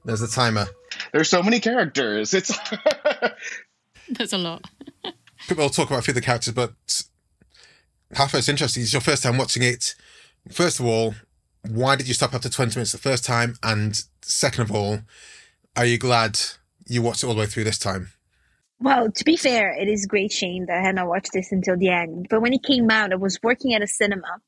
There's 0.05 0.23
a 0.23 0.29
timer. 0.29 0.67
There's 1.13 1.29
so 1.29 1.43
many 1.43 1.61
characters. 1.61 2.35
It's 2.35 2.57
There's 4.09 4.33
a 4.33 4.39
lot. 4.39 4.65
we'll 5.57 5.69
talk 5.71 5.89
about 5.89 6.01
a 6.01 6.03
few 6.03 6.13
of 6.13 6.17
the 6.17 6.21
characters, 6.21 6.55
but 6.55 6.73
Rafa, 8.19 8.39
it's 8.39 8.49
interesting. 8.49 8.83
It's 8.83 8.93
your 8.93 9.03
first 9.03 9.23
time 9.23 9.37
watching 9.37 9.63
it. 9.63 9.95
First 10.51 10.81
of 10.81 10.87
all, 10.87 11.15
why 11.69 11.97
did 11.97 12.09
you 12.09 12.15
stop 12.15 12.35
after 12.35 12.49
20 12.49 12.77
minutes 12.77 12.93
the 12.93 12.99
first 12.99 13.25
time? 13.25 13.57
And 13.63 14.01
second 14.23 14.63
of 14.63 14.73
all, 14.73 15.01
are 15.77 15.85
you 15.85 15.99
glad 15.99 16.39
you 16.87 17.03
watched 17.03 17.23
it 17.23 17.27
all 17.27 17.35
the 17.35 17.41
way 17.41 17.47
through 17.47 17.65
this 17.65 17.79
time? 17.79 18.11
Well, 18.81 19.11
to 19.11 19.25
be 19.25 19.37
fair, 19.37 19.73
it 19.73 19.89
is 19.89 20.05
a 20.05 20.09
great 20.09 20.33
shame 20.33 20.67
that 20.67 20.79
I 20.79 20.83
had 20.83 20.95
not 20.95 21.09
watched 21.09 21.33
this 21.33 21.51
until 21.53 21.77
the 21.77 21.89
end. 21.89 22.29
But 22.31 22.41
when 22.41 22.53
it 22.53 22.63
came 22.63 22.91
out, 22.91 23.13
I 23.13 23.17
was 23.17 23.39
working 23.43 23.75
at 23.75 23.83
a 23.83 23.89
cinema 23.89 24.41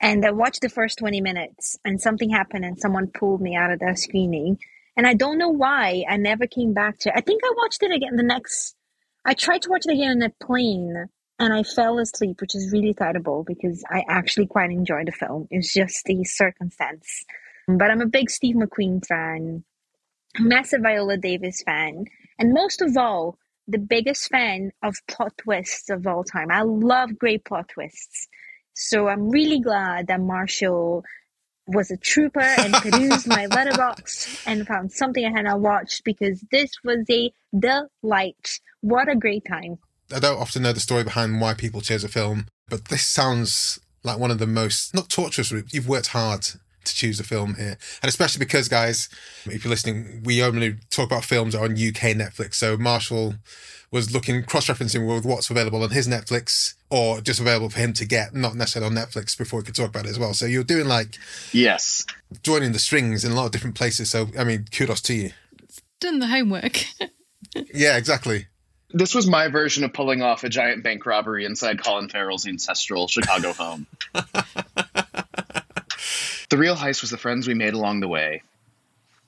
and 0.00 0.24
I 0.24 0.30
watched 0.30 0.62
the 0.62 0.68
first 0.68 0.98
20 0.98 1.20
minutes 1.20 1.78
and 1.84 2.00
something 2.00 2.30
happened 2.30 2.64
and 2.64 2.78
someone 2.78 3.08
pulled 3.08 3.42
me 3.42 3.54
out 3.54 3.70
of 3.70 3.80
that 3.80 3.98
screening 3.98 4.58
and 4.96 5.06
I 5.06 5.14
don't 5.14 5.38
know 5.38 5.50
why 5.50 6.04
I 6.08 6.16
never 6.16 6.46
came 6.46 6.72
back 6.72 6.98
to 7.00 7.10
it. 7.10 7.14
I 7.16 7.20
think 7.20 7.42
I 7.44 7.52
watched 7.56 7.82
it 7.82 7.92
again 7.92 8.16
the 8.16 8.22
next. 8.22 8.74
I 9.24 9.34
tried 9.34 9.62
to 9.62 9.70
watch 9.70 9.84
it 9.86 9.92
again 9.92 10.22
on 10.22 10.22
a 10.22 10.44
plane, 10.44 11.06
and 11.38 11.52
I 11.52 11.62
fell 11.62 11.98
asleep, 11.98 12.40
which 12.40 12.54
is 12.54 12.72
really 12.72 12.94
terrible 12.94 13.44
because 13.44 13.84
I 13.90 14.04
actually 14.08 14.46
quite 14.46 14.70
enjoyed 14.70 15.08
the 15.08 15.12
film. 15.12 15.48
It's 15.50 15.72
just 15.72 16.04
the 16.04 16.24
circumstance. 16.24 17.24
But 17.68 17.90
I'm 17.90 18.00
a 18.00 18.06
big 18.06 18.30
Steve 18.30 18.54
McQueen 18.56 19.04
fan, 19.04 19.64
massive 20.38 20.82
Viola 20.82 21.16
Davis 21.16 21.62
fan, 21.62 22.04
and 22.38 22.54
most 22.54 22.80
of 22.80 22.96
all, 22.96 23.38
the 23.68 23.78
biggest 23.78 24.28
fan 24.28 24.70
of 24.82 24.94
plot 25.08 25.32
twists 25.38 25.90
of 25.90 26.06
all 26.06 26.22
time. 26.22 26.50
I 26.50 26.62
love 26.62 27.18
great 27.18 27.44
plot 27.44 27.68
twists. 27.68 28.28
So 28.74 29.08
I'm 29.08 29.30
really 29.30 29.58
glad 29.58 30.06
that 30.06 30.20
Marshall 30.20 31.02
was 31.66 31.90
a 31.90 31.96
trooper 31.96 32.40
and 32.40 32.72
perused 32.74 33.26
my 33.26 33.46
Letterboxd 33.46 34.42
and 34.46 34.66
found 34.66 34.92
something 34.92 35.24
I 35.24 35.30
had 35.30 35.44
not 35.44 35.60
watched 35.60 36.04
because 36.04 36.44
this 36.50 36.70
was 36.84 37.04
a 37.10 37.32
delight. 37.58 38.60
What 38.80 39.08
a 39.08 39.16
great 39.16 39.44
time. 39.48 39.78
I 40.14 40.20
don't 40.20 40.40
often 40.40 40.62
know 40.62 40.72
the 40.72 40.80
story 40.80 41.02
behind 41.02 41.40
why 41.40 41.54
people 41.54 41.80
chose 41.80 42.04
a 42.04 42.08
film, 42.08 42.46
but 42.68 42.86
this 42.86 43.04
sounds 43.04 43.80
like 44.04 44.18
one 44.18 44.30
of 44.30 44.38
the 44.38 44.46
most, 44.46 44.94
not 44.94 45.08
torturous, 45.08 45.52
you've 45.72 45.88
worked 45.88 46.08
hard 46.08 46.46
to 46.86 46.94
choose 46.94 47.20
a 47.20 47.24
film 47.24 47.54
here. 47.56 47.76
And 48.02 48.08
especially 48.08 48.38
because, 48.38 48.68
guys, 48.68 49.08
if 49.44 49.64
you're 49.64 49.70
listening, 49.70 50.22
we 50.24 50.42
only 50.42 50.76
talk 50.90 51.06
about 51.06 51.24
films 51.24 51.54
on 51.54 51.72
UK 51.72 52.14
Netflix. 52.16 52.54
So 52.54 52.76
Marshall 52.76 53.34
was 53.90 54.12
looking 54.12 54.42
cross-referencing 54.42 55.06
with 55.06 55.24
what's 55.24 55.48
available 55.50 55.82
on 55.82 55.90
his 55.90 56.08
Netflix 56.08 56.74
or 56.90 57.20
just 57.20 57.40
available 57.40 57.70
for 57.70 57.78
him 57.78 57.92
to 57.94 58.04
get, 58.04 58.34
not 58.34 58.54
necessarily 58.54 58.94
on 58.94 58.96
Netflix 58.96 59.36
before 59.36 59.60
he 59.60 59.66
could 59.66 59.74
talk 59.74 59.88
about 59.88 60.06
it 60.06 60.10
as 60.10 60.18
well. 60.18 60.34
So 60.34 60.46
you're 60.46 60.64
doing 60.64 60.88
like 60.88 61.18
yes, 61.52 62.04
joining 62.42 62.72
the 62.72 62.78
strings 62.78 63.24
in 63.24 63.32
a 63.32 63.34
lot 63.34 63.46
of 63.46 63.52
different 63.52 63.76
places. 63.76 64.10
So 64.10 64.28
I 64.38 64.44
mean, 64.44 64.66
kudos 64.70 65.00
to 65.02 65.14
you. 65.14 65.30
Done 66.00 66.18
the 66.18 66.26
homework. 66.26 66.84
yeah, 67.74 67.96
exactly. 67.96 68.46
This 68.90 69.14
was 69.14 69.26
my 69.26 69.48
version 69.48 69.84
of 69.84 69.92
pulling 69.92 70.22
off 70.22 70.44
a 70.44 70.48
giant 70.48 70.82
bank 70.82 71.04
robbery 71.06 71.44
inside 71.44 71.82
Colin 71.82 72.08
Farrell's 72.08 72.46
ancestral 72.46 73.08
Chicago 73.08 73.52
home. 73.52 73.86
the 76.48 76.58
real 76.58 76.76
heist 76.76 77.00
was 77.00 77.10
the 77.10 77.16
friends 77.18 77.46
we 77.46 77.54
made 77.54 77.74
along 77.74 78.00
the 78.00 78.08
way. 78.08 78.42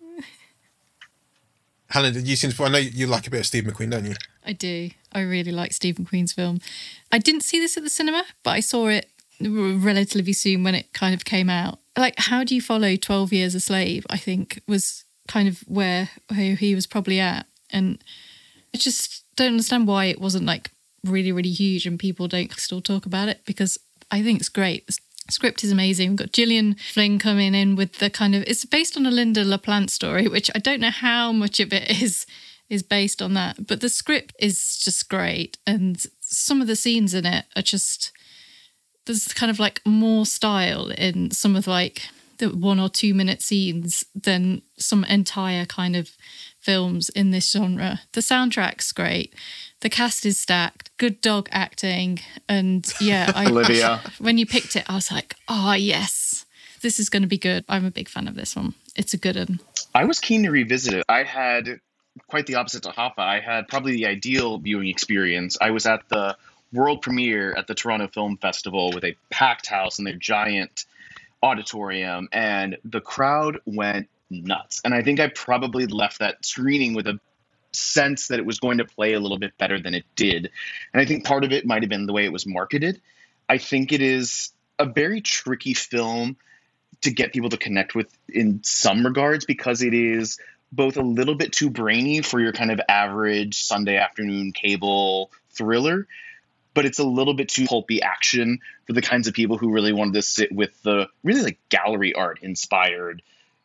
Helen, 1.90 2.12
did 2.12 2.26
you 2.28 2.36
see? 2.36 2.50
I 2.62 2.68
know 2.68 2.78
you 2.78 3.06
like 3.06 3.26
a 3.26 3.30
bit 3.30 3.40
of 3.40 3.46
Steve 3.46 3.64
McQueen, 3.64 3.90
don't 3.90 4.04
you? 4.04 4.14
I 4.44 4.52
do. 4.52 4.90
I 5.12 5.20
really 5.20 5.52
like 5.52 5.72
Steve 5.72 5.96
McQueen's 5.96 6.32
film. 6.32 6.60
I 7.10 7.18
didn't 7.18 7.42
see 7.42 7.58
this 7.58 7.76
at 7.76 7.82
the 7.82 7.90
cinema, 7.90 8.24
but 8.42 8.50
I 8.50 8.60
saw 8.60 8.88
it 8.88 9.08
relatively 9.40 10.32
soon 10.32 10.64
when 10.64 10.74
it 10.74 10.92
kind 10.92 11.14
of 11.14 11.24
came 11.24 11.48
out. 11.48 11.78
like 11.96 12.14
how 12.18 12.42
do 12.42 12.54
you 12.56 12.60
follow 12.60 12.96
12 12.96 13.32
years 13.32 13.54
a 13.54 13.60
slave 13.60 14.04
i 14.10 14.16
think 14.16 14.60
was 14.66 15.04
kind 15.28 15.46
of 15.48 15.60
where, 15.68 16.08
where 16.28 16.56
he 16.56 16.74
was 16.74 16.88
probably 16.88 17.20
at 17.20 17.46
and 17.70 18.02
i 18.74 18.78
just 18.78 19.24
don't 19.36 19.52
understand 19.52 19.86
why 19.86 20.06
it 20.06 20.20
wasn't 20.20 20.44
like 20.44 20.72
really 21.04 21.30
really 21.30 21.50
huge 21.52 21.86
and 21.86 22.00
people 22.00 22.26
don't 22.26 22.52
still 22.54 22.80
talk 22.80 23.06
about 23.06 23.28
it 23.28 23.40
because 23.44 23.78
i 24.10 24.20
think 24.22 24.40
it's 24.40 24.48
great 24.48 24.84
the 24.88 24.98
script 25.30 25.62
is 25.64 25.72
amazing 25.72 26.10
we've 26.10 26.18
got 26.18 26.32
gillian 26.32 26.74
flynn 26.74 27.18
coming 27.18 27.54
in 27.54 27.76
with 27.76 27.98
the 27.98 28.10
kind 28.10 28.34
of 28.34 28.42
it's 28.46 28.64
based 28.64 28.96
on 28.96 29.06
a 29.06 29.10
Lynda 29.10 29.46
La 29.46 29.56
Plante 29.56 29.90
story 29.90 30.28
which 30.28 30.50
i 30.54 30.58
don't 30.58 30.80
know 30.80 30.90
how 30.90 31.32
much 31.32 31.60
of 31.60 31.72
it 31.72 32.02
is 32.02 32.26
is 32.68 32.82
based 32.82 33.22
on 33.22 33.34
that 33.34 33.66
but 33.66 33.80
the 33.80 33.88
script 33.88 34.34
is 34.38 34.78
just 34.78 35.08
great 35.08 35.58
and 35.66 36.06
some 36.20 36.60
of 36.60 36.66
the 36.66 36.76
scenes 36.76 37.14
in 37.14 37.24
it 37.24 37.44
are 37.56 37.62
just 37.62 38.12
there's 39.06 39.28
kind 39.28 39.50
of 39.50 39.58
like 39.58 39.80
more 39.86 40.26
style 40.26 40.90
in 40.90 41.30
some 41.30 41.56
of 41.56 41.66
like 41.66 42.02
the 42.38 42.48
one 42.48 42.78
or 42.78 42.88
two 42.88 43.14
minute 43.14 43.42
scenes 43.42 44.04
than 44.14 44.62
some 44.78 45.04
entire 45.04 45.66
kind 45.66 45.96
of 45.96 46.10
films 46.60 47.08
in 47.10 47.30
this 47.30 47.50
genre. 47.50 48.00
The 48.12 48.20
soundtrack's 48.20 48.92
great. 48.92 49.34
The 49.80 49.88
cast 49.88 50.26
is 50.26 50.38
stacked. 50.38 50.90
Good 50.96 51.20
dog 51.20 51.48
acting, 51.52 52.20
and 52.48 52.92
yeah, 53.00 53.30
I, 53.36 53.46
Olivia. 53.46 54.00
when 54.18 54.38
you 54.38 54.46
picked 54.46 54.74
it, 54.74 54.84
I 54.88 54.94
was 54.94 55.10
like, 55.12 55.36
oh 55.48 55.72
yes, 55.74 56.46
this 56.82 56.98
is 56.98 57.08
going 57.08 57.22
to 57.22 57.28
be 57.28 57.38
good. 57.38 57.64
I'm 57.68 57.84
a 57.84 57.90
big 57.90 58.08
fan 58.08 58.26
of 58.26 58.34
this 58.34 58.56
one. 58.56 58.74
It's 58.96 59.14
a 59.14 59.18
good 59.18 59.36
one. 59.36 59.60
I 59.94 60.04
was 60.04 60.18
keen 60.18 60.42
to 60.42 60.50
revisit 60.50 60.94
it. 60.94 61.04
I 61.08 61.22
had 61.22 61.80
quite 62.26 62.46
the 62.46 62.56
opposite 62.56 62.82
to 62.84 62.94
Rafa. 62.96 63.20
I 63.20 63.40
had 63.40 63.68
probably 63.68 63.92
the 63.92 64.06
ideal 64.06 64.58
viewing 64.58 64.88
experience. 64.88 65.56
I 65.60 65.70
was 65.70 65.86
at 65.86 66.08
the 66.08 66.36
world 66.72 67.02
premiere 67.02 67.54
at 67.54 67.66
the 67.66 67.74
Toronto 67.74 68.08
Film 68.08 68.36
Festival 68.36 68.90
with 68.92 69.04
a 69.04 69.16
packed 69.30 69.66
house 69.66 69.98
and 69.98 70.06
their 70.06 70.16
giant 70.16 70.84
auditorium, 71.42 72.28
and 72.32 72.76
the 72.84 73.00
crowd 73.00 73.58
went 73.64 74.08
nuts. 74.30 74.80
And 74.84 74.92
I 74.92 75.02
think 75.02 75.20
I 75.20 75.28
probably 75.28 75.86
left 75.86 76.18
that 76.18 76.44
screening 76.44 76.94
with 76.94 77.06
a 77.06 77.20
sense 77.72 78.28
that 78.28 78.38
it 78.38 78.46
was 78.46 78.60
going 78.60 78.78
to 78.78 78.84
play 78.84 79.14
a 79.14 79.20
little 79.20 79.38
bit 79.38 79.56
better 79.58 79.80
than 79.80 79.94
it 79.94 80.04
did. 80.16 80.50
And 80.92 81.00
I 81.00 81.04
think 81.04 81.24
part 81.24 81.44
of 81.44 81.52
it 81.52 81.66
might 81.66 81.82
have 81.82 81.90
been 81.90 82.06
the 82.06 82.12
way 82.12 82.24
it 82.24 82.32
was 82.32 82.46
marketed. 82.46 83.00
I 83.48 83.58
think 83.58 83.92
it 83.92 84.02
is 84.02 84.52
a 84.78 84.86
very 84.86 85.20
tricky 85.20 85.74
film 85.74 86.36
to 87.02 87.10
get 87.10 87.32
people 87.32 87.50
to 87.50 87.56
connect 87.56 87.94
with 87.94 88.12
in 88.28 88.60
some 88.64 89.04
regards 89.04 89.44
because 89.44 89.82
it 89.82 89.94
is 89.94 90.38
both 90.72 90.96
a 90.96 91.02
little 91.02 91.34
bit 91.34 91.52
too 91.52 91.70
brainy 91.70 92.20
for 92.20 92.40
your 92.40 92.52
kind 92.52 92.70
of 92.70 92.80
average 92.88 93.62
Sunday 93.62 93.96
afternoon 93.96 94.52
cable 94.52 95.30
thriller, 95.50 96.06
but 96.74 96.84
it's 96.84 96.98
a 96.98 97.04
little 97.04 97.34
bit 97.34 97.48
too 97.48 97.66
pulpy 97.66 98.02
action 98.02 98.60
for 98.86 98.92
the 98.92 99.02
kinds 99.02 99.28
of 99.28 99.34
people 99.34 99.56
who 99.56 99.72
really 99.72 99.92
wanted 99.92 100.14
to 100.14 100.22
sit 100.22 100.52
with 100.52 100.80
the 100.82 101.08
really 101.22 101.42
like 101.42 101.58
gallery 101.68 102.14
art 102.14 102.40
inspired 102.42 103.22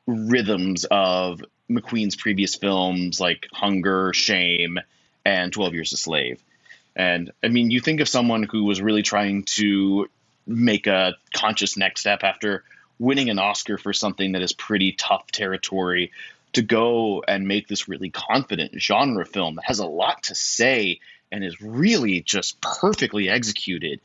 rhythms 0.08 0.86
of 0.86 1.44
McQueen's 1.74 2.16
previous 2.16 2.56
films 2.56 3.20
like 3.20 3.48
Hunger, 3.52 4.14
Shame, 4.14 4.80
and 5.26 5.52
12 5.52 5.74
Years 5.74 5.94
a 5.94 5.98
Slave. 5.98 6.42
And 6.96 7.32
I 7.44 7.48
mean, 7.48 7.72
you 7.72 7.80
think 7.80 8.00
of 8.00 8.08
someone 8.08 8.44
who 8.44 8.66
was 8.66 8.82
really 8.82 9.02
trying 9.02 9.44
to 9.56 10.10
make 10.46 10.88
a 10.88 11.16
conscious 11.34 11.78
next 11.78 12.02
step 12.02 12.24
after 12.24 12.64
winning 13.00 13.30
an 13.30 13.40
Oscar 13.40 13.78
for 13.78 13.94
something 13.94 14.34
that 14.34 14.42
is 14.42 14.54
pretty 14.54 14.92
tough 14.92 15.32
territory 15.32 16.12
to 16.54 16.62
go 16.62 17.24
and 17.28 17.48
make 17.48 17.68
this 17.68 17.88
really 17.88 18.10
confident 18.10 18.80
genre 18.80 19.26
film 19.26 19.56
that 19.56 19.66
has 19.66 19.80
a 19.80 19.88
lot 19.88 20.24
to 20.24 20.36
say 20.36 21.00
and 21.32 21.44
is 21.44 21.60
really 21.62 22.22
just 22.22 22.62
perfectly 22.62 23.28
executed. 23.30 24.00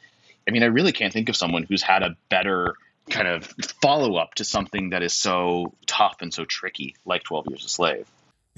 I 0.47 0.51
mean, 0.51 0.63
I 0.63 0.67
really 0.67 0.93
can't 0.93 1.13
think 1.13 1.29
of 1.29 1.37
someone 1.37 1.65
who's 1.65 1.83
had 1.83 2.03
a 2.03 2.17
better 2.31 2.75
kind 3.11 3.29
of 3.29 3.53
follow 3.83 4.17
up 4.17 4.35
to 4.35 4.45
something 4.45 4.91
that 4.91 5.03
is 5.03 5.13
so 5.13 5.75
tough 5.87 6.17
and 6.21 6.33
so 6.33 6.45
tricky, 6.45 6.97
like 7.05 7.25
12 7.25 7.47
Years 7.49 7.65
a 7.65 7.69
Slave. 7.69 8.07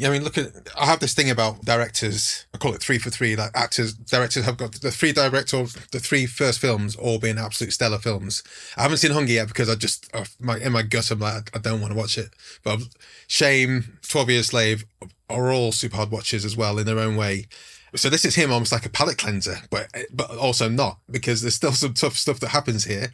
Yeah, 0.01 0.09
I 0.09 0.13
mean, 0.13 0.25
look 0.25 0.39
at. 0.39 0.47
I 0.79 0.87
have 0.87 1.01
this 1.01 1.13
thing 1.13 1.29
about 1.29 1.63
directors. 1.63 2.47
I 2.55 2.59
call 2.59 2.73
it 2.73 2.81
three 2.81 2.97
for 2.97 3.11
three. 3.11 3.37
Like 3.37 3.51
actors, 3.55 3.93
directors 3.93 4.47
have 4.47 4.57
got 4.57 4.73
the 4.73 4.91
three 4.91 5.13
directors, 5.13 5.75
the 5.93 6.01
three 6.01 6.25
first 6.25 6.59
films, 6.59 6.97
all 6.97 7.19
being 7.19 7.37
absolute 7.37 7.75
stellar 7.75 7.99
films. 7.99 8.43
I 8.79 8.83
haven't 8.83 8.97
seen 8.97 9.11
Hunger 9.11 9.33
yet 9.33 9.49
because 9.49 9.69
I 9.69 9.75
just, 9.75 10.11
my 10.41 10.57
in 10.57 10.73
my 10.73 10.83
gut, 10.83 11.11
I'm 11.11 11.19
like, 11.19 11.55
I 11.55 11.59
don't 11.59 11.83
want 11.83 11.93
to 11.93 11.99
watch 11.99 12.17
it. 12.17 12.31
But 12.65 12.81
Shame, 13.27 13.99
Twelve 14.09 14.31
Years 14.31 14.47
Slave 14.47 14.87
are 15.29 15.53
all 15.53 15.71
super 15.71 15.97
hard 15.97 16.11
watches 16.11 16.47
as 16.47 16.57
well 16.57 16.79
in 16.79 16.87
their 16.87 16.99
own 16.99 17.17
way. 17.17 17.47
So 17.95 18.09
this 18.09 18.25
is 18.25 18.35
him 18.35 18.53
almost 18.53 18.73
like 18.73 18.87
a 18.87 18.91
palate 18.91 19.19
cleanser, 19.19 19.59
but 19.71 19.89
but 20.13 20.31
also 20.31 20.69
not 20.69 20.99
because 21.11 21.43
there's 21.43 21.55
still 21.55 21.73
some 21.73 21.95
tough 21.95 22.17
stuff 22.17 22.41
that 22.41 22.49
happens 22.49 22.85
here. 22.85 23.11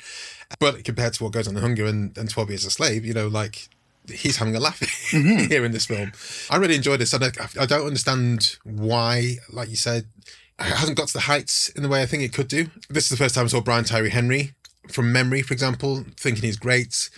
But 0.60 0.84
compared 0.84 1.14
to 1.14 1.24
what 1.24 1.32
goes 1.32 1.48
on 1.48 1.56
in 1.56 1.62
Hunger 1.62 1.86
and, 1.86 2.16
and 2.16 2.30
Twelve 2.30 2.50
Years 2.50 2.64
a 2.64 2.70
Slave, 2.70 3.04
you 3.04 3.14
know, 3.14 3.28
like 3.28 3.68
he's 4.08 4.36
having 4.36 4.54
a 4.54 4.60
laugh 4.60 4.80
mm-hmm. 5.10 5.48
here 5.48 5.64
in 5.64 5.72
this 5.72 5.86
film. 5.86 6.12
I 6.50 6.56
really 6.56 6.76
enjoyed 6.76 7.00
this. 7.00 7.14
I 7.14 7.18
I 7.60 7.66
don't 7.66 7.86
understand 7.86 8.56
why, 8.64 9.36
like 9.52 9.68
you 9.68 9.76
said, 9.76 10.06
it 10.58 10.64
hasn't 10.64 10.96
got 10.96 11.08
to 11.08 11.14
the 11.14 11.20
heights 11.20 11.68
in 11.70 11.82
the 11.82 11.88
way 11.88 12.02
I 12.02 12.06
think 12.06 12.22
it 12.22 12.32
could 12.32 12.48
do. 12.48 12.68
This 12.88 13.04
is 13.04 13.10
the 13.10 13.16
first 13.16 13.34
time 13.34 13.44
I 13.44 13.48
saw 13.48 13.60
Brian 13.60 13.84
Tyree 13.84 14.10
Henry 14.10 14.54
from 14.88 15.12
memory, 15.12 15.42
for 15.42 15.52
example, 15.52 16.04
thinking 16.16 16.42
he's 16.42 16.56
great. 16.56 17.10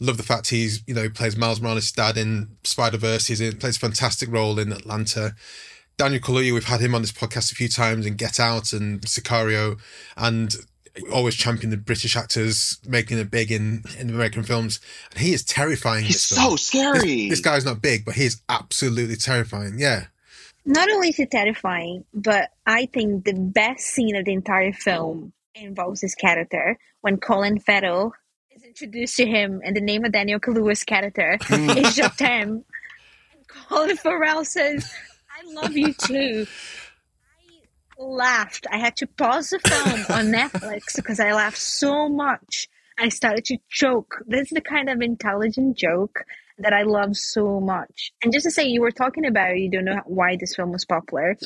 Love 0.00 0.16
the 0.16 0.22
fact 0.22 0.48
he's, 0.48 0.82
you 0.86 0.94
know, 0.94 1.08
plays 1.08 1.36
Miles 1.36 1.60
Morales' 1.60 1.90
dad 1.90 2.16
in 2.16 2.56
Spider 2.64 2.98
Verse. 2.98 3.26
He's 3.26 3.40
in, 3.40 3.56
plays 3.58 3.76
a 3.76 3.80
fantastic 3.80 4.30
role 4.30 4.58
in 4.58 4.72
Atlanta. 4.72 5.34
Daniel 5.98 6.20
Kaluuya, 6.20 6.52
we've 6.52 6.64
had 6.64 6.80
him 6.80 6.94
on 6.94 7.00
this 7.00 7.12
podcast 7.12 7.52
a 7.52 7.54
few 7.54 7.68
times 7.68 8.04
and 8.04 8.18
Get 8.18 8.38
Out 8.38 8.72
and 8.72 9.00
Sicario, 9.02 9.78
and 10.16 10.54
always 11.12 11.34
champion 11.34 11.70
the 11.70 11.76
British 11.76 12.16
actors 12.16 12.78
making 12.86 13.18
it 13.18 13.30
big 13.30 13.50
in, 13.50 13.82
in 13.98 14.10
American 14.10 14.42
films. 14.42 14.78
And 15.10 15.20
he 15.20 15.32
is 15.32 15.42
terrifying. 15.42 16.04
He's 16.04 16.22
so 16.22 16.56
scary. 16.56 17.28
This, 17.28 17.38
this, 17.38 17.40
guy's 17.40 17.64
not 17.64 17.80
big, 17.80 18.04
but 18.04 18.14
he 18.14 18.24
is 18.24 18.42
absolutely 18.48 19.16
terrifying. 19.16 19.76
Yeah. 19.78 20.04
Not 20.66 20.90
only 20.90 21.10
is 21.10 21.16
he 21.16 21.26
terrifying, 21.26 22.04
but 22.12 22.50
I 22.66 22.86
think 22.86 23.24
the 23.24 23.34
best 23.34 23.86
scene 23.86 24.16
of 24.16 24.24
the 24.24 24.32
entire 24.32 24.72
film 24.72 25.32
involves 25.54 26.02
his 26.02 26.14
character 26.14 26.78
when 27.00 27.16
Colin 27.18 27.58
Farrell 27.58 28.12
is 28.50 28.62
introduced 28.64 29.16
to 29.16 29.26
him, 29.26 29.60
and 29.64 29.76
the 29.76 29.80
name 29.80 30.04
of 30.04 30.12
Daniel 30.12 30.40
Kaluuya's 30.40 30.84
character 30.84 31.38
hmm. 31.40 31.70
is 31.70 31.96
Jatemme. 31.96 32.64
And 33.32 33.48
Colin 33.48 33.96
Farrell 33.96 34.44
says, 34.44 34.92
I 35.38 35.52
love 35.52 35.76
you 35.76 35.92
too 35.92 36.46
I 37.98 38.02
laughed. 38.02 38.66
I 38.70 38.78
had 38.78 38.96
to 38.96 39.06
pause 39.06 39.50
the 39.50 39.58
film 39.58 40.18
on 40.18 40.32
Netflix 40.32 40.82
because 40.96 41.20
I 41.20 41.32
laughed 41.32 41.58
so 41.58 42.08
much. 42.08 42.68
I 42.98 43.10
started 43.10 43.44
to 43.46 43.58
choke. 43.68 44.22
This 44.26 44.50
is 44.50 44.54
the 44.54 44.62
kind 44.62 44.88
of 44.88 45.02
intelligent 45.02 45.76
joke 45.76 46.24
that 46.58 46.72
I 46.72 46.82
love 46.84 47.16
so 47.16 47.60
much. 47.60 48.12
And 48.22 48.32
just 48.32 48.44
to 48.44 48.50
say, 48.50 48.66
you 48.66 48.80
were 48.80 48.90
talking 48.90 49.26
about 49.26 49.58
you 49.58 49.70
don't 49.70 49.84
know 49.84 50.00
why 50.06 50.36
this 50.36 50.54
film 50.56 50.72
was 50.72 50.86
popular. 50.86 51.36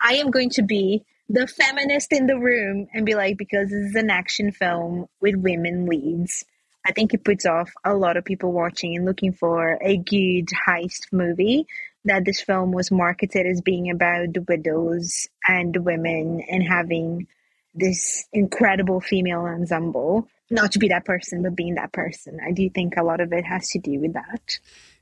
I 0.00 0.14
am 0.14 0.30
going 0.30 0.50
to 0.50 0.62
be 0.62 1.04
the 1.28 1.48
feminist 1.48 2.12
in 2.12 2.26
the 2.26 2.38
room 2.38 2.86
and 2.94 3.04
be 3.04 3.14
like, 3.14 3.38
because 3.38 3.70
this 3.70 3.90
is 3.90 3.94
an 3.96 4.10
action 4.10 4.52
film 4.52 5.06
with 5.20 5.34
women 5.34 5.86
leads. 5.86 6.44
I 6.86 6.92
think 6.92 7.12
it 7.12 7.24
puts 7.24 7.46
off 7.46 7.70
a 7.84 7.94
lot 7.94 8.16
of 8.16 8.24
people 8.24 8.52
watching 8.52 8.94
and 8.96 9.04
looking 9.04 9.32
for 9.32 9.78
a 9.82 9.96
good 9.96 10.48
heist 10.68 11.12
movie 11.12 11.66
that 12.04 12.24
this 12.24 12.40
film 12.40 12.72
was 12.72 12.90
marketed 12.90 13.46
as 13.46 13.60
being 13.60 13.90
about 13.90 14.28
widows 14.48 15.28
and 15.46 15.76
women 15.84 16.44
and 16.50 16.62
having 16.62 17.26
this 17.74 18.26
incredible 18.32 19.00
female 19.00 19.40
ensemble. 19.40 20.26
Not 20.50 20.72
to 20.72 20.78
be 20.78 20.88
that 20.88 21.06
person, 21.06 21.42
but 21.42 21.56
being 21.56 21.76
that 21.76 21.92
person. 21.92 22.38
I 22.46 22.52
do 22.52 22.68
think 22.68 22.96
a 22.96 23.02
lot 23.02 23.20
of 23.20 23.32
it 23.32 23.44
has 23.44 23.68
to 23.70 23.78
do 23.78 24.00
with 24.00 24.12
that. 24.12 24.58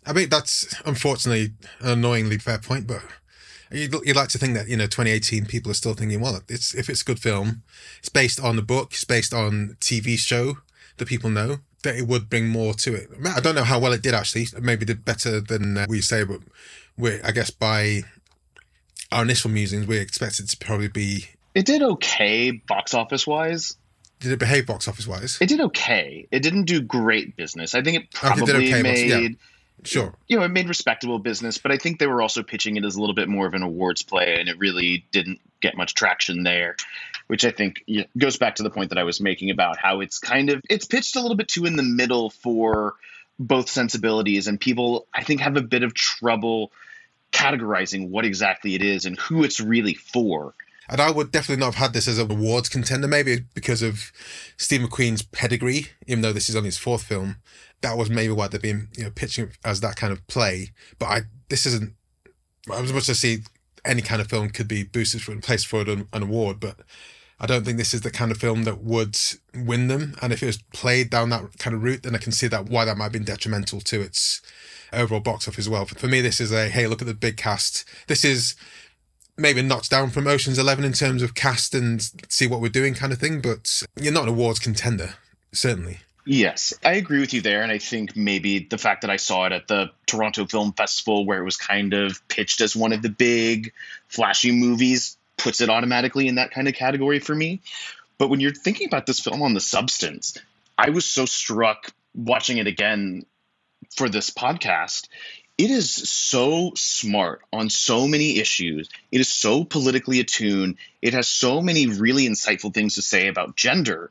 I 0.06 0.12
mean, 0.12 0.28
that's 0.28 0.72
unfortunately 0.86 1.54
an 1.80 1.90
annoyingly 1.90 2.38
fair 2.38 2.58
point, 2.58 2.86
but 2.86 3.02
you'd, 3.72 3.92
you'd 4.04 4.16
like 4.16 4.28
to 4.28 4.38
think 4.38 4.54
that, 4.54 4.68
you 4.68 4.76
know, 4.76 4.86
2018 4.86 5.46
people 5.46 5.70
are 5.70 5.74
still 5.74 5.94
thinking, 5.94 6.20
well, 6.20 6.40
it's 6.48 6.74
if 6.74 6.88
it's 6.88 7.02
a 7.02 7.04
good 7.04 7.18
film, 7.18 7.62
it's 7.98 8.08
based 8.08 8.40
on 8.40 8.56
the 8.56 8.62
book, 8.62 8.92
it's 8.92 9.04
based 9.04 9.34
on 9.34 9.76
TV 9.80 10.18
show 10.18 10.58
that 10.98 11.08
people 11.08 11.30
know, 11.30 11.58
that 11.82 11.96
it 11.96 12.06
would 12.06 12.30
bring 12.30 12.48
more 12.48 12.74
to 12.74 12.94
it. 12.94 13.08
I 13.26 13.40
don't 13.40 13.54
know 13.54 13.64
how 13.64 13.78
well 13.78 13.92
it 13.92 14.02
did 14.02 14.14
actually. 14.14 14.46
Maybe 14.60 14.84
did 14.84 15.04
better 15.04 15.40
than 15.40 15.78
uh, 15.78 15.86
we 15.88 16.00
say, 16.00 16.24
but 16.24 16.40
we 17.00 17.20
I 17.22 17.32
guess 17.32 17.50
by 17.50 18.02
our 19.12 19.22
initial 19.22 19.50
musings, 19.50 19.86
we 19.86 19.98
expected 19.98 20.48
to 20.48 20.56
probably 20.56 20.88
be. 20.88 21.26
It 21.54 21.66
did 21.66 21.82
okay 21.82 22.50
box 22.50 22.94
office 22.94 23.26
wise. 23.26 23.76
Did 24.20 24.32
it 24.32 24.38
behave 24.38 24.66
box 24.66 24.86
office 24.86 25.06
wise? 25.06 25.38
It 25.40 25.48
did 25.48 25.60
okay. 25.60 26.28
It 26.30 26.40
didn't 26.42 26.64
do 26.64 26.80
great 26.80 27.36
business. 27.36 27.74
I 27.74 27.82
think 27.82 27.96
it 27.96 28.02
oh, 28.06 28.08
probably 28.12 28.52
okay, 28.54 28.80
okay, 28.80 28.82
made. 28.82 29.30
Yeah. 29.32 29.36
Sure. 29.82 30.14
You 30.28 30.38
know, 30.38 30.44
it 30.44 30.50
made 30.50 30.68
respectable 30.68 31.18
business, 31.18 31.56
but 31.56 31.72
I 31.72 31.78
think 31.78 31.98
they 31.98 32.06
were 32.06 32.20
also 32.20 32.42
pitching 32.42 32.76
it 32.76 32.84
as 32.84 32.96
a 32.96 33.00
little 33.00 33.14
bit 33.14 33.30
more 33.30 33.46
of 33.46 33.54
an 33.54 33.62
awards 33.62 34.02
play, 34.02 34.38
and 34.38 34.46
it 34.46 34.58
really 34.58 35.06
didn't 35.10 35.40
get 35.62 35.74
much 35.74 35.94
traction 35.94 36.42
there, 36.42 36.76
which 37.28 37.46
I 37.46 37.50
think 37.50 37.82
goes 38.16 38.36
back 38.36 38.56
to 38.56 38.62
the 38.62 38.68
point 38.68 38.90
that 38.90 38.98
I 38.98 39.04
was 39.04 39.22
making 39.22 39.50
about 39.50 39.78
how 39.78 40.00
it's 40.00 40.18
kind 40.18 40.50
of 40.50 40.60
it's 40.68 40.84
pitched 40.84 41.16
a 41.16 41.20
little 41.20 41.36
bit 41.36 41.48
too 41.48 41.64
in 41.64 41.76
the 41.76 41.82
middle 41.82 42.28
for 42.28 42.96
both 43.38 43.70
sensibilities, 43.70 44.48
and 44.48 44.60
people 44.60 45.06
I 45.14 45.24
think 45.24 45.40
have 45.40 45.56
a 45.56 45.62
bit 45.62 45.82
of 45.82 45.94
trouble 45.94 46.72
categorizing 47.32 48.08
what 48.08 48.24
exactly 48.24 48.74
it 48.74 48.82
is 48.82 49.04
and 49.04 49.18
who 49.18 49.44
it's 49.44 49.60
really 49.60 49.94
for. 49.94 50.54
And 50.88 51.00
I 51.00 51.10
would 51.10 51.30
definitely 51.30 51.60
not 51.60 51.74
have 51.74 51.86
had 51.86 51.92
this 51.92 52.08
as 52.08 52.18
an 52.18 52.30
awards 52.30 52.68
contender, 52.68 53.06
maybe 53.06 53.44
because 53.54 53.80
of 53.80 54.10
Steve 54.56 54.80
McQueen's 54.80 55.22
pedigree, 55.22 55.86
even 56.08 56.22
though 56.22 56.32
this 56.32 56.48
is 56.48 56.56
only 56.56 56.66
his 56.66 56.78
fourth 56.78 57.04
film. 57.04 57.36
That 57.80 57.96
was 57.96 58.10
maybe 58.10 58.32
why 58.32 58.48
they've 58.48 58.60
been 58.60 58.88
you 58.96 59.04
know, 59.04 59.10
pitching 59.10 59.44
it 59.44 59.58
as 59.64 59.80
that 59.80 59.96
kind 59.96 60.12
of 60.12 60.26
play. 60.26 60.70
But 60.98 61.06
I 61.06 61.20
this 61.48 61.64
isn't, 61.64 61.94
as 62.72 62.92
much 62.92 63.08
as 63.08 63.10
I 63.10 63.12
see 63.12 63.38
any 63.84 64.02
kind 64.02 64.20
of 64.20 64.28
film 64.28 64.50
could 64.50 64.68
be 64.68 64.82
boosted 64.82 65.22
for 65.22 65.34
placed 65.36 65.66
for 65.66 65.82
an, 65.82 66.08
an 66.12 66.24
award, 66.24 66.58
but 66.60 66.80
I 67.38 67.46
don't 67.46 67.64
think 67.64 67.78
this 67.78 67.94
is 67.94 68.02
the 68.02 68.10
kind 68.10 68.30
of 68.30 68.38
film 68.38 68.64
that 68.64 68.82
would 68.82 69.16
win 69.54 69.88
them. 69.88 70.14
And 70.20 70.32
if 70.32 70.42
it 70.42 70.46
was 70.46 70.62
played 70.74 71.08
down 71.08 71.30
that 71.30 71.58
kind 71.58 71.74
of 71.74 71.82
route, 71.82 72.02
then 72.02 72.14
I 72.14 72.18
can 72.18 72.32
see 72.32 72.48
that 72.48 72.68
why 72.68 72.84
that 72.84 72.98
might 72.98 73.04
have 73.04 73.12
been 73.12 73.24
detrimental 73.24 73.80
to 73.80 74.00
its 74.00 74.42
overall 74.92 75.20
box 75.20 75.46
office 75.48 75.66
as 75.66 75.68
well. 75.68 75.86
For 75.86 76.08
me, 76.08 76.20
this 76.20 76.40
is 76.40 76.52
a 76.52 76.68
hey, 76.68 76.86
look 76.86 77.02
at 77.02 77.08
the 77.08 77.14
big 77.14 77.36
cast. 77.36 77.84
This 78.06 78.24
is 78.24 78.54
maybe 79.36 79.62
knocks 79.62 79.88
down 79.88 80.10
from 80.10 80.26
Ocean's 80.26 80.58
Eleven 80.58 80.84
in 80.84 80.92
terms 80.92 81.22
of 81.22 81.34
cast 81.34 81.74
and 81.74 82.02
see 82.28 82.46
what 82.46 82.60
we're 82.60 82.68
doing 82.68 82.94
kind 82.94 83.12
of 83.12 83.18
thing, 83.18 83.40
but 83.40 83.82
you're 84.00 84.12
not 84.12 84.24
an 84.24 84.30
awards 84.30 84.58
contender, 84.58 85.14
certainly. 85.52 86.00
Yes, 86.26 86.74
I 86.84 86.92
agree 86.92 87.20
with 87.20 87.32
you 87.32 87.40
there. 87.40 87.62
And 87.62 87.72
I 87.72 87.78
think 87.78 88.14
maybe 88.14 88.66
the 88.68 88.78
fact 88.78 89.00
that 89.02 89.10
I 89.10 89.16
saw 89.16 89.46
it 89.46 89.52
at 89.52 89.66
the 89.68 89.90
Toronto 90.06 90.46
Film 90.46 90.72
Festival, 90.72 91.24
where 91.24 91.40
it 91.40 91.44
was 91.44 91.56
kind 91.56 91.94
of 91.94 92.26
pitched 92.28 92.60
as 92.60 92.76
one 92.76 92.92
of 92.92 93.02
the 93.02 93.08
big, 93.08 93.72
flashy 94.08 94.52
movies, 94.52 95.16
puts 95.38 95.60
it 95.60 95.70
automatically 95.70 96.28
in 96.28 96.36
that 96.36 96.50
kind 96.50 96.68
of 96.68 96.74
category 96.74 97.18
for 97.18 97.34
me. 97.34 97.60
But 98.18 98.28
when 98.28 98.40
you're 98.40 98.52
thinking 98.52 98.86
about 98.86 99.06
this 99.06 99.18
film 99.18 99.42
on 99.42 99.54
the 99.54 99.60
substance, 99.60 100.36
I 100.76 100.90
was 100.90 101.06
so 101.06 101.24
struck 101.24 101.90
watching 102.14 102.58
it 102.58 102.66
again 102.66 103.24
for 103.96 104.08
this 104.08 104.30
podcast. 104.30 105.08
It 105.58 105.70
is 105.70 105.92
so 105.92 106.72
smart 106.74 107.42
on 107.52 107.68
so 107.68 108.08
many 108.08 108.38
issues. 108.38 108.88
It 109.12 109.20
is 109.20 109.28
so 109.28 109.64
politically 109.64 110.20
attuned. 110.20 110.76
It 111.02 111.12
has 111.12 111.28
so 111.28 111.60
many 111.60 111.86
really 111.86 112.26
insightful 112.26 112.72
things 112.72 112.94
to 112.94 113.02
say 113.02 113.28
about 113.28 113.56
gender 113.56 114.08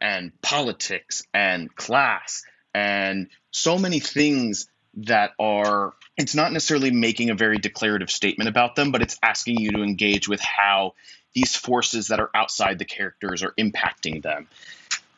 and 0.00 0.38
politics 0.42 1.22
and 1.32 1.74
class 1.74 2.44
and 2.74 3.28
so 3.50 3.78
many 3.78 4.00
things 4.00 4.68
that 4.94 5.32
are 5.38 5.94
it's 6.16 6.34
not 6.34 6.52
necessarily 6.52 6.90
making 6.90 7.30
a 7.30 7.34
very 7.34 7.58
declarative 7.58 8.10
statement 8.10 8.48
about 8.48 8.76
them, 8.76 8.92
but 8.92 9.00
it's 9.00 9.18
asking 9.22 9.58
you 9.58 9.70
to 9.72 9.82
engage 9.82 10.28
with 10.28 10.40
how 10.40 10.94
these 11.32 11.56
forces 11.56 12.08
that 12.08 12.20
are 12.20 12.30
outside 12.34 12.78
the 12.78 12.84
characters 12.84 13.42
are 13.42 13.52
impacting 13.52 14.22
them. 14.22 14.48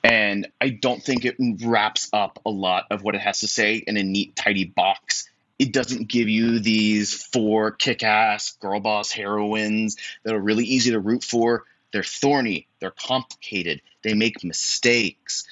And 0.05 0.49
I 0.61 0.71
don't 0.71 1.03
think 1.03 1.25
it 1.25 1.37
wraps 1.65 2.09
up 2.13 2.41
a 2.45 2.51
lot 2.51 2.87
of 2.91 3.03
what 3.03 3.15
it 3.15 3.21
has 3.21 3.41
to 3.41 3.49
say 3.49 3.77
in 3.77 3.97
a 3.97 4.03
neat, 4.03 4.35
tidy 4.35 4.65
box. 4.65 5.29
It 5.59 5.73
doesn't 5.73 6.09
give 6.09 6.29
you 6.29 6.59
these 6.59 7.15
four 7.15 7.71
kick 7.71 8.03
ass 8.03 8.53
girl 8.61 8.81
boss 8.81 9.13
heroines 9.13 9.97
that 10.25 10.35
are 10.35 10.41
really 10.41 10.65
easy 10.65 10.91
to 10.91 10.99
root 10.99 11.23
for. 11.23 11.65
They're 11.93 12.03
thorny, 12.03 12.67
they're 12.81 12.91
complicated, 12.91 13.83
they 14.03 14.15
make 14.15 14.43
mistakes, 14.43 15.47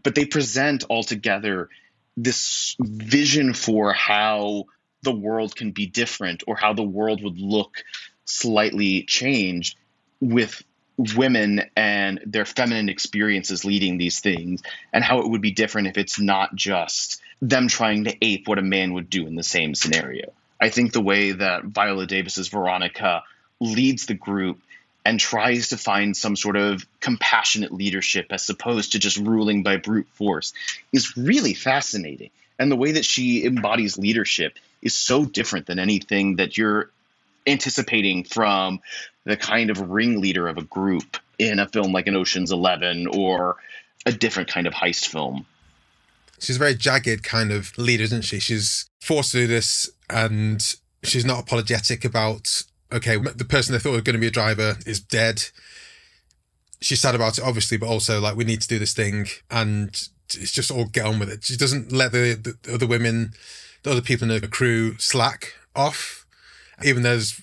but 0.00 0.14
they 0.14 0.26
present 0.26 0.84
altogether 0.88 1.68
this 2.16 2.76
vision 2.78 3.54
for 3.54 3.92
how 3.92 4.66
the 5.02 5.12
world 5.12 5.56
can 5.56 5.70
be 5.72 5.86
different 5.86 6.42
or 6.46 6.56
how 6.56 6.74
the 6.74 6.82
world 6.82 7.22
would 7.22 7.38
look 7.38 7.82
slightly 8.24 9.02
changed 9.04 9.76
with 10.20 10.62
women 10.98 11.62
and 11.76 12.20
their 12.24 12.44
feminine 12.44 12.88
experiences 12.88 13.64
leading 13.64 13.98
these 13.98 14.20
things 14.20 14.62
and 14.92 15.04
how 15.04 15.20
it 15.20 15.28
would 15.28 15.42
be 15.42 15.50
different 15.50 15.88
if 15.88 15.98
it's 15.98 16.18
not 16.18 16.54
just 16.54 17.20
them 17.42 17.68
trying 17.68 18.04
to 18.04 18.16
ape 18.24 18.48
what 18.48 18.58
a 18.58 18.62
man 18.62 18.94
would 18.94 19.10
do 19.10 19.26
in 19.26 19.34
the 19.34 19.42
same 19.42 19.74
scenario. 19.74 20.32
I 20.60 20.70
think 20.70 20.92
the 20.92 21.02
way 21.02 21.32
that 21.32 21.64
Viola 21.64 22.06
Davis's 22.06 22.48
Veronica 22.48 23.22
leads 23.60 24.06
the 24.06 24.14
group 24.14 24.60
and 25.04 25.20
tries 25.20 25.68
to 25.68 25.76
find 25.76 26.16
some 26.16 26.34
sort 26.34 26.56
of 26.56 26.84
compassionate 27.00 27.72
leadership 27.72 28.26
as 28.30 28.48
opposed 28.48 28.92
to 28.92 28.98
just 28.98 29.18
ruling 29.18 29.62
by 29.62 29.76
brute 29.76 30.08
force 30.14 30.52
is 30.92 31.16
really 31.16 31.54
fascinating. 31.54 32.30
And 32.58 32.72
the 32.72 32.76
way 32.76 32.92
that 32.92 33.04
she 33.04 33.44
embodies 33.44 33.98
leadership 33.98 34.58
is 34.82 34.94
so 34.94 35.24
different 35.24 35.66
than 35.66 35.78
anything 35.78 36.36
that 36.36 36.56
you're 36.56 36.90
anticipating 37.46 38.24
from 38.24 38.80
the 39.26 39.36
kind 39.36 39.68
of 39.68 39.90
ringleader 39.90 40.48
of 40.48 40.56
a 40.56 40.62
group 40.62 41.18
in 41.38 41.58
a 41.58 41.68
film 41.68 41.92
like 41.92 42.06
an 42.06 42.16
Ocean's 42.16 42.52
Eleven 42.52 43.06
or 43.08 43.56
a 44.06 44.12
different 44.12 44.48
kind 44.48 44.66
of 44.66 44.72
heist 44.72 45.08
film. 45.08 45.44
She's 46.38 46.56
a 46.56 46.60
very 46.60 46.74
jagged 46.74 47.24
kind 47.24 47.52
of 47.52 47.76
leader, 47.76 48.04
isn't 48.04 48.22
she? 48.22 48.38
She's 48.38 48.88
forced 49.00 49.32
to 49.32 49.38
do 49.38 49.46
this 49.46 49.90
and 50.08 50.62
she's 51.02 51.24
not 51.24 51.40
apologetic 51.40 52.04
about 52.04 52.62
okay, 52.92 53.16
the 53.16 53.44
person 53.44 53.72
they 53.72 53.80
thought 53.80 53.92
was 53.92 54.02
going 54.02 54.14
to 54.14 54.20
be 54.20 54.28
a 54.28 54.30
driver 54.30 54.76
is 54.86 55.00
dead. 55.00 55.42
She's 56.80 57.00
sad 57.00 57.16
about 57.16 57.36
it, 57.36 57.44
obviously, 57.44 57.76
but 57.78 57.88
also 57.88 58.20
like 58.20 58.36
we 58.36 58.44
need 58.44 58.60
to 58.62 58.68
do 58.68 58.78
this 58.78 58.94
thing, 58.94 59.26
and 59.50 59.88
it's 60.34 60.52
just 60.52 60.70
all 60.70 60.84
get 60.84 61.04
on 61.04 61.18
with 61.18 61.28
it. 61.28 61.42
She 61.42 61.56
doesn't 61.56 61.90
let 61.90 62.12
the, 62.12 62.56
the 62.62 62.74
other 62.74 62.86
women, 62.86 63.32
the 63.82 63.90
other 63.90 64.02
people 64.02 64.30
in 64.30 64.40
the 64.40 64.46
crew 64.46 64.96
slack 64.98 65.54
off, 65.74 66.26
even 66.84 67.02
there's 67.02 67.40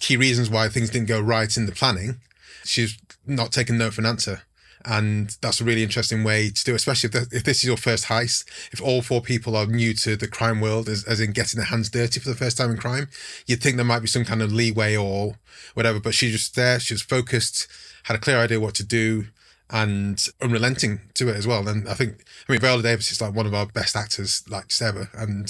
key 0.00 0.16
reasons 0.16 0.50
why 0.50 0.68
things 0.68 0.90
didn't 0.90 1.08
go 1.08 1.20
right 1.20 1.56
in 1.56 1.66
the 1.66 1.72
planning. 1.72 2.20
She's 2.64 2.98
not 3.26 3.52
taking 3.52 3.78
no 3.78 3.90
for 3.90 4.00
an 4.00 4.06
answer. 4.06 4.42
And 4.84 5.36
that's 5.40 5.60
a 5.60 5.64
really 5.64 5.82
interesting 5.82 6.22
way 6.22 6.48
to 6.48 6.64
do 6.64 6.72
it, 6.72 6.76
especially 6.76 7.08
if, 7.08 7.12
the, 7.12 7.36
if 7.36 7.42
this 7.42 7.58
is 7.58 7.64
your 7.64 7.76
first 7.76 8.04
heist. 8.04 8.44
If 8.72 8.80
all 8.80 9.02
four 9.02 9.20
people 9.20 9.56
are 9.56 9.66
new 9.66 9.94
to 9.94 10.14
the 10.14 10.28
crime 10.28 10.60
world, 10.60 10.88
as, 10.88 11.02
as 11.04 11.18
in 11.18 11.32
getting 11.32 11.58
their 11.58 11.66
hands 11.66 11.90
dirty 11.90 12.20
for 12.20 12.28
the 12.28 12.36
first 12.36 12.56
time 12.56 12.70
in 12.70 12.76
crime, 12.76 13.08
you'd 13.46 13.60
think 13.60 13.76
there 13.76 13.84
might 13.84 14.00
be 14.00 14.06
some 14.06 14.24
kind 14.24 14.42
of 14.42 14.52
leeway 14.52 14.96
or 14.96 15.38
whatever. 15.74 15.98
But 15.98 16.14
she's 16.14 16.32
just 16.32 16.54
there, 16.54 16.78
she's 16.78 17.02
focused, 17.02 17.66
had 18.04 18.16
a 18.16 18.20
clear 18.20 18.38
idea 18.38 18.60
what 18.60 18.76
to 18.76 18.84
do, 18.84 19.26
and 19.70 20.24
unrelenting 20.40 21.00
to 21.14 21.28
it 21.28 21.36
as 21.36 21.48
well. 21.48 21.66
And 21.66 21.88
I 21.88 21.94
think, 21.94 22.24
I 22.48 22.52
mean, 22.52 22.60
Viola 22.60 22.82
Davis 22.82 23.10
is 23.10 23.20
like 23.20 23.34
one 23.34 23.46
of 23.46 23.54
our 23.54 23.66
best 23.66 23.96
actors, 23.96 24.44
like 24.48 24.68
just 24.68 24.82
ever. 24.82 25.10
And 25.14 25.46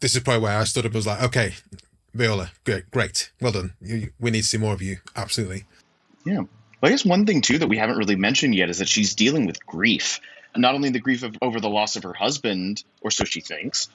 this 0.00 0.14
is 0.14 0.22
probably 0.22 0.42
where 0.42 0.58
I 0.58 0.64
stood 0.64 0.84
up 0.84 0.90
and 0.90 0.94
was 0.94 1.06
like, 1.06 1.22
okay, 1.24 1.54
Viola, 2.14 2.50
great, 2.64 2.90
great, 2.90 3.30
well 3.40 3.52
done. 3.52 3.74
You, 3.80 4.10
we 4.18 4.30
need 4.30 4.42
to 4.42 4.46
see 4.46 4.58
more 4.58 4.72
of 4.72 4.82
you. 4.82 4.98
Absolutely. 5.14 5.64
Yeah. 6.24 6.40
Well, 6.40 6.48
I 6.82 6.90
guess 6.90 7.04
one 7.04 7.26
thing 7.26 7.42
too 7.42 7.58
that 7.58 7.68
we 7.68 7.78
haven't 7.78 7.96
really 7.96 8.16
mentioned 8.16 8.54
yet 8.54 8.70
is 8.70 8.78
that 8.78 8.88
she's 8.88 9.14
dealing 9.14 9.46
with 9.46 9.64
grief. 9.66 10.20
Not 10.56 10.74
only 10.74 10.90
the 10.90 11.00
grief 11.00 11.22
of, 11.22 11.36
over 11.42 11.60
the 11.60 11.68
loss 11.68 11.96
of 11.96 12.02
her 12.04 12.12
husband, 12.12 12.82
or 13.00 13.10
so 13.10 13.24
she 13.24 13.40
thinks, 13.40 13.88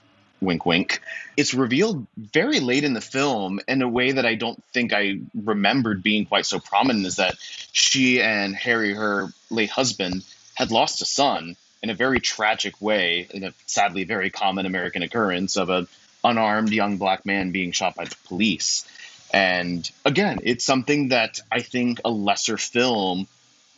wink 0.43 0.65
wink. 0.65 1.01
It's 1.37 1.53
revealed 1.53 2.05
very 2.17 2.59
late 2.59 2.83
in 2.83 2.93
the 2.93 3.01
film 3.01 3.59
in 3.67 3.81
a 3.81 3.87
way 3.87 4.11
that 4.11 4.25
I 4.25 4.35
don't 4.35 4.61
think 4.73 4.93
I 4.93 5.19
remembered 5.33 6.03
being 6.03 6.25
quite 6.25 6.45
so 6.45 6.59
prominent 6.59 7.05
is 7.05 7.15
that 7.15 7.35
she 7.71 8.21
and 8.21 8.55
Harry, 8.55 8.93
her 8.93 9.29
late 9.49 9.69
husband, 9.69 10.23
had 10.55 10.71
lost 10.71 11.01
a 11.01 11.05
son 11.05 11.55
in 11.81 11.89
a 11.89 11.93
very 11.93 12.19
tragic 12.19 12.79
way, 12.81 13.27
in 13.31 13.43
a 13.43 13.53
sadly 13.65 14.03
very 14.03 14.29
common 14.29 14.65
American 14.65 15.03
occurrence 15.03 15.57
of 15.57 15.69
a 15.69 15.87
unarmed 16.23 16.71
young 16.71 16.97
black 16.97 17.25
man 17.25 17.51
being 17.51 17.71
shot 17.71 17.95
by 17.95 18.05
the 18.05 18.15
police. 18.27 18.87
And 19.33 19.89
again, 20.05 20.39
it's 20.43 20.63
something 20.63 21.09
that 21.09 21.39
I 21.51 21.61
think 21.61 22.01
a 22.05 22.11
lesser 22.11 22.57
film 22.57 23.27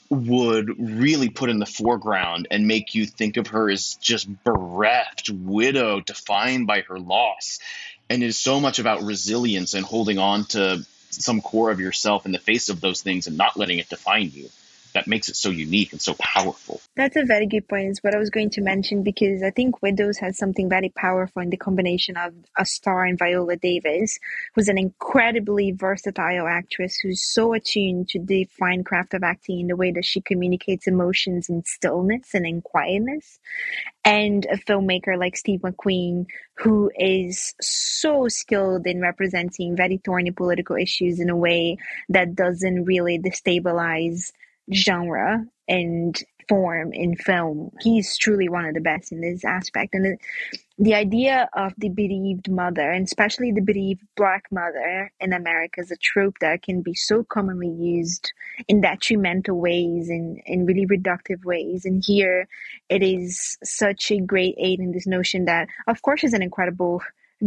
would 0.09 0.69
really 0.79 1.29
put 1.29 1.49
in 1.49 1.59
the 1.59 1.65
foreground 1.65 2.47
and 2.51 2.67
make 2.67 2.93
you 2.93 3.05
think 3.05 3.37
of 3.37 3.47
her 3.47 3.69
as 3.69 3.95
just 3.95 4.27
bereft 4.43 5.29
widow 5.29 5.99
defined 5.99 6.67
by 6.67 6.81
her 6.81 6.99
loss 6.99 7.59
and 8.09 8.21
it 8.21 8.27
is 8.27 8.39
so 8.39 8.59
much 8.59 8.79
about 8.79 9.01
resilience 9.01 9.73
and 9.73 9.83
holding 9.83 10.19
on 10.19 10.45
to 10.45 10.85
some 11.09 11.41
core 11.41 11.71
of 11.71 11.79
yourself 11.79 12.25
in 12.25 12.31
the 12.31 12.39
face 12.39 12.69
of 12.69 12.81
those 12.81 13.01
things 13.01 13.27
and 13.27 13.37
not 13.37 13.57
letting 13.57 13.79
it 13.79 13.89
define 13.89 14.29
you 14.31 14.49
that 14.95 15.07
makes 15.07 15.27
it 15.27 15.35
so 15.35 15.49
unique 15.49 15.91
and 15.91 16.01
so 16.01 16.15
powerful. 16.15 16.79
That's 16.95 17.17
a 17.17 17.25
very 17.25 17.45
good 17.45 17.67
point. 17.67 17.89
It's 17.89 18.01
what 18.01 18.15
I 18.15 18.17
was 18.17 18.29
going 18.29 18.49
to 18.51 18.61
mention 18.61 19.03
because 19.03 19.43
I 19.43 19.51
think 19.51 19.81
Widows 19.81 20.17
has 20.19 20.37
something 20.37 20.69
very 20.69 20.87
powerful 20.87 21.41
in 21.41 21.49
the 21.49 21.57
combination 21.57 22.15
of 22.15 22.33
a 22.57 22.65
star 22.65 23.05
in 23.05 23.17
Viola 23.17 23.57
Davis, 23.57 24.17
who's 24.55 24.69
an 24.69 24.77
incredibly 24.77 25.73
versatile 25.73 26.47
actress 26.47 26.95
who's 26.95 27.21
so 27.21 27.53
attuned 27.53 28.07
to 28.09 28.19
the 28.19 28.45
fine 28.57 28.85
craft 28.85 29.13
of 29.13 29.21
acting 29.21 29.59
in 29.59 29.67
the 29.67 29.75
way 29.75 29.91
that 29.91 30.05
she 30.05 30.21
communicates 30.21 30.87
emotions 30.87 31.49
in 31.49 31.65
stillness 31.65 32.33
and 32.33 32.45
in 32.45 32.61
quietness, 32.61 33.37
and 34.05 34.45
a 34.45 34.55
filmmaker 34.55 35.19
like 35.19 35.35
Steve 35.35 35.59
McQueen, 35.59 36.25
who 36.53 36.89
is 36.97 37.53
so 37.59 38.29
skilled 38.29 38.87
in 38.87 39.01
representing 39.01 39.75
very 39.75 39.97
thorny 39.97 40.31
political 40.31 40.77
issues 40.77 41.19
in 41.19 41.29
a 41.29 41.35
way 41.35 41.77
that 42.07 42.33
doesn't 42.33 42.85
really 42.85 43.19
destabilize 43.19 44.31
genre 44.73 45.45
and 45.67 46.23
form 46.47 46.93
in 46.93 47.15
film. 47.15 47.71
He's 47.81 48.17
truly 48.17 48.49
one 48.49 48.65
of 48.65 48.73
the 48.73 48.81
best 48.81 49.11
in 49.11 49.21
this 49.21 49.43
aspect. 49.43 49.93
And 49.93 50.05
the, 50.05 50.17
the 50.77 50.93
idea 50.93 51.49
of 51.53 51.73
the 51.77 51.89
bereaved 51.89 52.51
mother, 52.51 52.91
and 52.91 53.05
especially 53.05 53.51
the 53.51 53.61
bereaved 53.61 54.03
black 54.15 54.43
mother 54.51 55.11
in 55.19 55.33
America, 55.33 55.81
is 55.81 55.91
a 55.91 55.97
trope 55.97 56.35
that 56.41 56.61
can 56.61 56.81
be 56.81 56.93
so 56.93 57.23
commonly 57.23 57.69
used 57.69 58.31
in 58.67 58.81
detrimental 58.81 59.59
ways, 59.59 60.09
in, 60.09 60.41
in 60.45 60.65
really 60.65 60.85
reductive 60.85 61.43
ways. 61.45 61.85
And 61.85 62.03
here 62.05 62.47
it 62.89 63.01
is 63.01 63.57
such 63.63 64.11
a 64.11 64.19
great 64.19 64.55
aid 64.57 64.79
in 64.79 64.91
this 64.91 65.07
notion 65.07 65.45
that, 65.45 65.67
of 65.87 66.01
course, 66.01 66.19
she's 66.19 66.33
an 66.33 66.43
incredible 66.43 67.01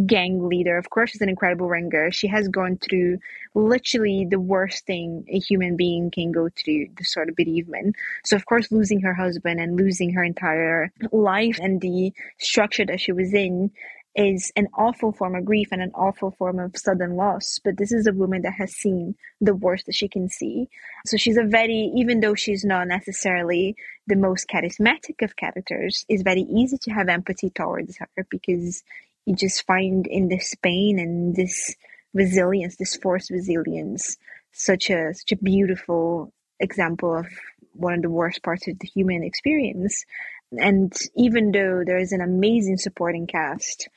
gang 0.06 0.48
leader. 0.48 0.76
Of 0.78 0.90
course, 0.90 1.10
she's 1.10 1.20
an 1.20 1.28
incredible 1.28 1.68
ringer. 1.68 2.10
She 2.10 2.28
has 2.28 2.48
gone 2.48 2.78
through 2.78 3.18
literally 3.54 4.26
the 4.28 4.40
worst 4.40 4.86
thing 4.86 5.24
a 5.28 5.38
human 5.38 5.76
being 5.76 6.10
can 6.10 6.32
go 6.32 6.48
through, 6.48 6.88
the 6.96 7.04
sort 7.04 7.28
of 7.28 7.36
bereavement. 7.36 7.96
So, 8.24 8.36
of 8.36 8.46
course, 8.46 8.70
losing 8.70 9.00
her 9.00 9.14
husband 9.14 9.60
and 9.60 9.76
losing 9.76 10.12
her 10.14 10.22
entire 10.22 10.92
life 11.12 11.58
and 11.60 11.80
the 11.80 12.12
structure 12.38 12.84
that 12.86 13.00
she 13.00 13.12
was 13.12 13.32
in 13.34 13.70
is 14.14 14.50
an 14.56 14.66
awful 14.76 15.12
form 15.12 15.36
of 15.36 15.44
grief 15.44 15.68
and 15.70 15.80
an 15.80 15.92
awful 15.94 16.32
form 16.32 16.58
of 16.58 16.76
sudden 16.76 17.14
loss. 17.14 17.60
But 17.62 17.76
this 17.76 17.92
is 17.92 18.06
a 18.06 18.12
woman 18.12 18.42
that 18.42 18.54
has 18.54 18.74
seen 18.74 19.14
the 19.40 19.54
worst 19.54 19.86
that 19.86 19.94
she 19.94 20.08
can 20.08 20.28
see. 20.28 20.68
So 21.06 21.16
she's 21.16 21.36
a 21.36 21.44
very, 21.44 21.92
even 21.94 22.18
though 22.18 22.34
she's 22.34 22.64
not 22.64 22.88
necessarily 22.88 23.76
the 24.08 24.16
most 24.16 24.48
charismatic 24.48 25.22
of 25.22 25.36
characters, 25.36 26.04
it's 26.08 26.22
very 26.22 26.40
easy 26.40 26.78
to 26.78 26.90
have 26.90 27.08
empathy 27.08 27.50
towards 27.50 27.98
her 27.98 28.26
because 28.28 28.82
you 29.28 29.36
just 29.36 29.66
find 29.66 30.06
in 30.06 30.28
this 30.28 30.54
pain 30.62 30.98
and 30.98 31.36
this 31.36 31.76
resilience, 32.14 32.76
this 32.76 32.96
forced 32.96 33.30
resilience, 33.30 34.16
such 34.52 34.90
a 34.90 35.14
such 35.14 35.32
a 35.32 35.36
beautiful 35.44 36.32
example 36.60 37.14
of 37.16 37.26
one 37.74 37.94
of 37.94 38.02
the 38.02 38.10
worst 38.10 38.42
parts 38.42 38.66
of 38.68 38.78
the 38.78 38.88
human 38.88 39.22
experience. 39.22 40.06
And 40.52 40.92
even 41.14 41.52
though 41.52 41.84
there 41.86 41.98
is 41.98 42.12
an 42.12 42.22
amazing 42.22 42.78
supporting 42.78 43.26
cast, 43.26 43.88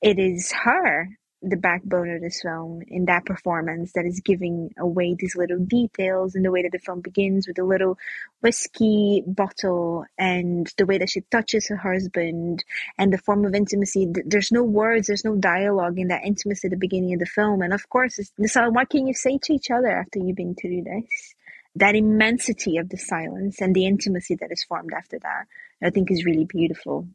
it 0.00 0.20
is 0.20 0.52
her 0.52 1.08
the 1.42 1.56
backbone 1.56 2.10
of 2.10 2.20
this 2.20 2.42
film 2.42 2.82
in 2.88 3.04
that 3.04 3.24
performance 3.24 3.92
that 3.94 4.04
is 4.04 4.20
giving 4.20 4.72
away 4.78 5.14
these 5.18 5.36
little 5.36 5.58
details 5.58 6.34
in 6.34 6.42
the 6.42 6.50
way 6.50 6.62
that 6.62 6.72
the 6.72 6.78
film 6.78 7.00
begins 7.00 7.46
with 7.46 7.58
a 7.58 7.64
little 7.64 7.96
whiskey 8.40 9.22
bottle 9.26 10.04
and 10.18 10.72
the 10.78 10.86
way 10.86 10.98
that 10.98 11.10
she 11.10 11.20
touches 11.30 11.68
her 11.68 11.76
husband 11.76 12.64
and 12.98 13.12
the 13.12 13.18
form 13.18 13.44
of 13.44 13.54
intimacy. 13.54 14.08
There's 14.26 14.50
no 14.50 14.64
words 14.64 15.06
there's 15.06 15.24
no 15.24 15.36
dialogue 15.36 15.98
in 15.98 16.08
that 16.08 16.24
intimacy 16.24 16.66
at 16.66 16.70
the 16.72 16.76
beginning 16.76 17.14
of 17.14 17.20
the 17.20 17.26
film. 17.26 17.62
And 17.62 17.72
of 17.72 17.88
course 17.88 18.18
it's, 18.18 18.32
what 18.36 18.90
can 18.90 19.06
you 19.06 19.14
say 19.14 19.38
to 19.42 19.52
each 19.52 19.70
other 19.70 19.90
after 19.90 20.18
you've 20.18 20.36
been 20.36 20.54
through 20.54 20.82
this? 20.82 21.34
That 21.76 21.94
immensity 21.94 22.78
of 22.78 22.88
the 22.88 22.96
silence 22.96 23.60
and 23.60 23.74
the 23.74 23.86
intimacy 23.86 24.34
that 24.36 24.50
is 24.50 24.64
formed 24.64 24.90
after 24.96 25.18
that 25.20 25.46
i 25.82 25.90
think 25.90 26.10
is 26.10 26.24
really 26.24 26.44
beautiful 26.44 27.06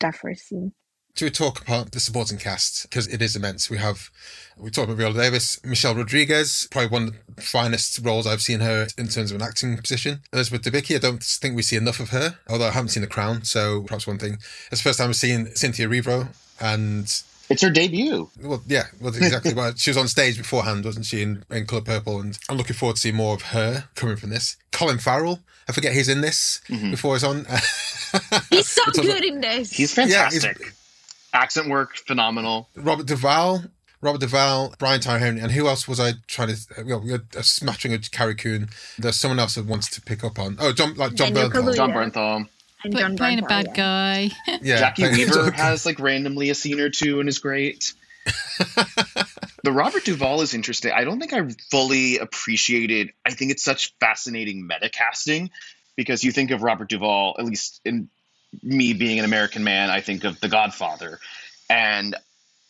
that 0.00 0.14
first 0.14 0.46
scene 0.46 0.72
to 1.18 1.30
talk 1.30 1.60
about 1.60 1.90
the 1.90 1.98
supporting 1.98 2.38
cast 2.38 2.82
because 2.82 3.08
it 3.08 3.20
is 3.20 3.34
immense. 3.34 3.68
We 3.68 3.78
have 3.78 4.10
we 4.56 4.70
talked 4.70 4.88
about 4.88 4.98
Viola 4.98 5.14
Davis, 5.14 5.62
Michelle 5.64 5.96
Rodriguez, 5.96 6.68
probably 6.70 6.88
one 6.88 7.08
of 7.08 7.36
the 7.36 7.42
finest 7.42 7.98
roles 8.04 8.26
I've 8.26 8.40
seen 8.40 8.60
her 8.60 8.86
in 8.96 9.08
terms 9.08 9.32
of 9.32 9.40
an 9.40 9.42
acting 9.42 9.76
position. 9.76 10.20
Elizabeth 10.32 10.62
Debicki, 10.62 10.94
I 10.94 10.98
don't 10.98 11.22
think 11.22 11.56
we 11.56 11.62
see 11.62 11.76
enough 11.76 11.98
of 11.98 12.10
her, 12.10 12.38
although 12.48 12.66
I 12.66 12.70
haven't 12.70 12.90
seen 12.90 13.00
The 13.00 13.08
Crown, 13.08 13.42
so 13.42 13.82
perhaps 13.82 14.06
one 14.06 14.18
thing. 14.18 14.34
It's 14.70 14.80
the 14.82 14.88
first 14.88 14.98
time 14.98 15.08
I've 15.08 15.16
seen 15.16 15.54
Cynthia 15.56 15.88
Erivo, 15.88 16.28
and 16.60 17.02
it's 17.50 17.62
her 17.62 17.70
debut. 17.70 18.30
Well, 18.40 18.62
yeah, 18.68 18.84
well, 19.00 19.14
exactly. 19.14 19.54
well, 19.54 19.72
she 19.74 19.90
was 19.90 19.96
on 19.96 20.06
stage 20.06 20.38
beforehand, 20.38 20.84
wasn't 20.84 21.06
she, 21.06 21.22
in, 21.22 21.44
in 21.50 21.66
Colour 21.66 21.82
Purple? 21.82 22.20
And 22.20 22.38
I'm 22.48 22.56
looking 22.56 22.76
forward 22.76 22.96
to 22.96 23.00
see 23.00 23.12
more 23.12 23.34
of 23.34 23.42
her 23.42 23.88
coming 23.96 24.16
from 24.16 24.30
this. 24.30 24.56
Colin 24.70 24.98
Farrell, 24.98 25.40
I 25.68 25.72
forget 25.72 25.94
he's 25.94 26.08
in 26.08 26.20
this 26.20 26.60
mm-hmm. 26.68 26.92
before 26.92 27.14
he's 27.14 27.24
on. 27.24 27.44
he's 28.50 28.68
so 28.68 28.84
good 28.92 29.24
in 29.24 29.40
this. 29.40 29.72
He's 29.72 29.94
fantastic. 29.94 30.58
Yeah, 30.60 30.66
accent 31.32 31.68
work 31.68 31.96
phenomenal. 31.96 32.68
Robert 32.76 33.06
Duvall, 33.06 33.62
Robert 34.00 34.20
Duvall, 34.20 34.74
Brian 34.78 35.00
Tyree 35.00 35.40
and 35.40 35.50
who 35.50 35.66
else 35.66 35.88
was 35.88 35.98
I 35.98 36.12
trying 36.26 36.54
to? 36.54 36.56
You 36.78 36.84
know, 36.84 37.14
uh, 37.14 37.18
a 37.36 37.42
smattering 37.42 37.94
of 37.94 38.10
Carrie 38.10 38.34
Coon. 38.34 38.68
There's 38.98 39.16
someone 39.16 39.38
else 39.38 39.58
I 39.58 39.62
wanted 39.62 39.92
to 39.92 40.00
pick 40.00 40.22
up 40.22 40.38
on. 40.38 40.56
Oh, 40.60 40.72
Jon, 40.72 40.94
like 40.94 41.14
Jon 41.14 41.32
Bernthal. 41.32 41.76
Jon 41.76 41.92
Bernthal. 41.92 42.48
And 42.84 42.96
Jon 42.96 43.16
playing 43.16 43.40
Bernthal, 43.40 43.44
a 43.44 43.48
bad 43.48 43.66
yeah. 43.66 43.72
guy. 43.74 44.30
yeah, 44.62 44.92
Jacki 44.96 45.12
Weaver 45.12 45.50
has 45.50 45.84
like 45.84 45.98
randomly 45.98 46.50
a 46.50 46.54
scene 46.54 46.80
or 46.80 46.90
two 46.90 47.20
and 47.20 47.28
is 47.28 47.40
great. 47.40 47.92
the 49.64 49.72
Robert 49.72 50.04
Duvall 50.04 50.42
is 50.42 50.54
interesting. 50.54 50.92
I 50.92 51.04
don't 51.04 51.18
think 51.18 51.32
I 51.32 51.48
fully 51.70 52.18
appreciated. 52.18 53.10
I 53.24 53.30
think 53.30 53.50
it's 53.50 53.64
such 53.64 53.94
fascinating 53.98 54.66
meta 54.66 54.90
casting 54.90 55.50
because 55.96 56.22
you 56.22 56.30
think 56.30 56.52
of 56.52 56.62
Robert 56.62 56.88
Duvall, 56.88 57.36
at 57.38 57.44
least 57.44 57.80
in 57.84 58.10
me 58.62 58.92
being 58.92 59.18
an 59.18 59.24
American 59.24 59.64
man, 59.64 59.90
I 59.90 60.00
think 60.00 60.24
of 60.24 60.40
The 60.40 60.48
Godfather. 60.48 61.18
And 61.68 62.14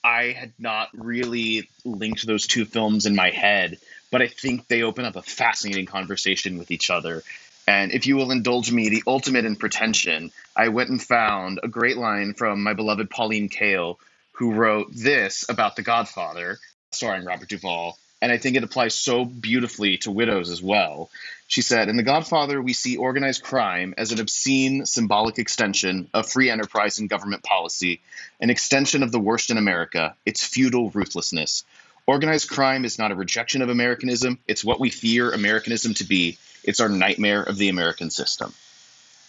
I 0.02 0.32
had 0.32 0.52
not 0.58 0.88
really 0.94 1.68
linked 1.84 2.26
those 2.26 2.46
two 2.46 2.64
films 2.64 3.06
in 3.06 3.14
my 3.14 3.30
head, 3.30 3.78
but 4.10 4.22
I 4.22 4.28
think 4.28 4.68
they 4.68 4.82
open 4.82 5.04
up 5.04 5.16
a 5.16 5.22
fascinating 5.22 5.86
conversation 5.86 6.58
with 6.58 6.70
each 6.70 6.90
other. 6.90 7.22
And 7.66 7.92
if 7.92 8.06
you 8.06 8.16
will 8.16 8.30
indulge 8.30 8.72
me, 8.72 8.88
the 8.88 9.02
ultimate 9.06 9.44
in 9.44 9.56
pretension, 9.56 10.32
I 10.56 10.68
went 10.68 10.90
and 10.90 11.02
found 11.02 11.60
a 11.62 11.68
great 11.68 11.98
line 11.98 12.32
from 12.34 12.62
my 12.62 12.72
beloved 12.72 13.10
Pauline 13.10 13.50
Kael, 13.50 13.96
who 14.32 14.54
wrote 14.54 14.88
this 14.94 15.44
about 15.48 15.76
The 15.76 15.82
Godfather, 15.82 16.58
starring 16.92 17.24
Robert 17.24 17.48
Duvall. 17.48 17.98
And 18.22 18.32
I 18.32 18.38
think 18.38 18.56
it 18.56 18.64
applies 18.64 18.94
so 18.94 19.24
beautifully 19.24 19.98
to 19.98 20.10
widows 20.10 20.48
as 20.48 20.62
well. 20.62 21.10
She 21.48 21.62
said, 21.62 21.88
In 21.88 21.96
The 21.96 22.02
Godfather, 22.02 22.60
we 22.60 22.74
see 22.74 22.98
organized 22.98 23.42
crime 23.42 23.94
as 23.96 24.12
an 24.12 24.20
obscene, 24.20 24.84
symbolic 24.84 25.38
extension 25.38 26.10
of 26.12 26.30
free 26.30 26.50
enterprise 26.50 26.98
and 26.98 27.08
government 27.08 27.42
policy, 27.42 28.02
an 28.38 28.50
extension 28.50 29.02
of 29.02 29.12
the 29.12 29.18
worst 29.18 29.50
in 29.50 29.56
America, 29.56 30.14
its 30.26 30.44
feudal 30.44 30.90
ruthlessness. 30.90 31.64
Organized 32.06 32.50
crime 32.50 32.84
is 32.84 32.98
not 32.98 33.12
a 33.12 33.14
rejection 33.14 33.62
of 33.62 33.70
Americanism, 33.70 34.38
it's 34.46 34.62
what 34.62 34.78
we 34.78 34.90
fear 34.90 35.30
Americanism 35.30 35.94
to 35.94 36.04
be. 36.04 36.36
It's 36.64 36.80
our 36.80 36.88
nightmare 36.90 37.42
of 37.42 37.56
the 37.56 37.70
American 37.70 38.10
system. 38.10 38.52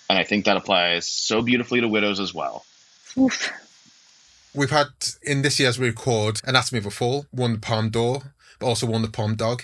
And 0.09 0.19
I 0.19 0.25
think 0.25 0.43
that 0.43 0.57
applies 0.57 1.07
so 1.07 1.41
beautifully 1.41 1.79
to 1.79 1.87
widows 1.87 2.19
as 2.19 2.33
well. 2.33 2.65
Oof. 3.17 3.49
We've 4.53 4.71
had 4.71 4.87
in 5.23 5.41
this 5.41 5.57
year's 5.57 5.79
record 5.79 6.41
Anatomy 6.43 6.79
of 6.79 6.85
a 6.85 6.91
Fall, 6.91 7.27
won 7.31 7.53
the 7.53 7.59
Palme 7.59 7.89
d'Or, 7.89 8.33
but 8.59 8.67
also 8.67 8.87
won 8.87 9.03
the 9.03 9.07
Palme 9.07 9.35
d'Or. 9.35 9.57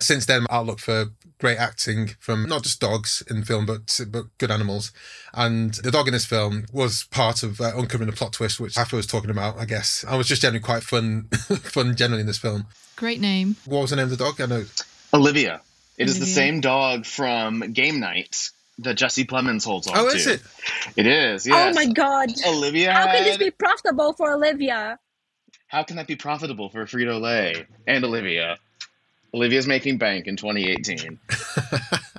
Since 0.00 0.26
then, 0.26 0.46
I'll 0.50 0.64
look 0.64 0.78
for 0.80 1.06
great 1.38 1.58
acting 1.58 2.08
from 2.18 2.48
not 2.48 2.62
just 2.62 2.80
dogs 2.80 3.22
in 3.30 3.44
film, 3.44 3.66
but 3.66 4.00
but 4.08 4.24
good 4.38 4.50
animals. 4.50 4.92
And 5.34 5.74
the 5.74 5.90
dog 5.90 6.06
in 6.06 6.12
this 6.12 6.26
film 6.26 6.66
was 6.72 7.04
part 7.04 7.42
of 7.42 7.60
uh, 7.60 7.72
uncovering 7.76 8.10
the 8.10 8.16
plot 8.16 8.32
twist, 8.32 8.60
which 8.60 8.76
Afro 8.76 8.96
was 8.96 9.06
talking 9.06 9.30
about. 9.30 9.58
I 9.58 9.64
guess 9.64 10.04
I 10.08 10.16
was 10.16 10.28
just 10.28 10.42
generally 10.42 10.60
quite 10.60 10.82
fun, 10.82 11.28
fun 11.30 11.96
generally 11.96 12.20
in 12.20 12.26
this 12.26 12.38
film. 12.38 12.66
Great 12.96 13.20
name. 13.20 13.56
What 13.64 13.82
was 13.82 13.90
the 13.90 13.96
name 13.96 14.04
of 14.04 14.10
the 14.10 14.16
dog? 14.16 14.40
I 14.40 14.46
know. 14.46 14.64
Olivia. 15.12 15.60
It 15.98 16.04
Olivia. 16.04 16.06
is 16.06 16.18
the 16.18 16.26
same 16.26 16.60
dog 16.60 17.06
from 17.06 17.72
Game 17.72 18.00
Night 18.00 18.50
that 18.78 18.94
Jesse 18.94 19.24
Plemons 19.24 19.64
holds 19.64 19.86
on 19.86 19.96
oh, 19.96 20.10
to. 20.10 20.16
is 20.16 20.26
it? 20.26 20.42
It 20.96 21.06
is. 21.06 21.46
Yes. 21.46 21.74
Oh 21.74 21.74
my 21.74 21.90
God. 21.92 22.30
Olivia. 22.46 22.92
How 22.92 23.06
can 23.06 23.24
this 23.24 23.38
be 23.38 23.50
profitable 23.50 24.12
for 24.12 24.32
Olivia? 24.34 24.98
How 25.68 25.82
can 25.82 25.96
that 25.96 26.06
be 26.06 26.16
profitable 26.16 26.68
for 26.68 26.84
Frito 26.84 27.20
Lay 27.20 27.66
and 27.86 28.04
Olivia? 28.04 28.58
Olivia's 29.36 29.66
making 29.66 29.98
bank 29.98 30.26
in 30.26 30.36
2018. 30.36 31.18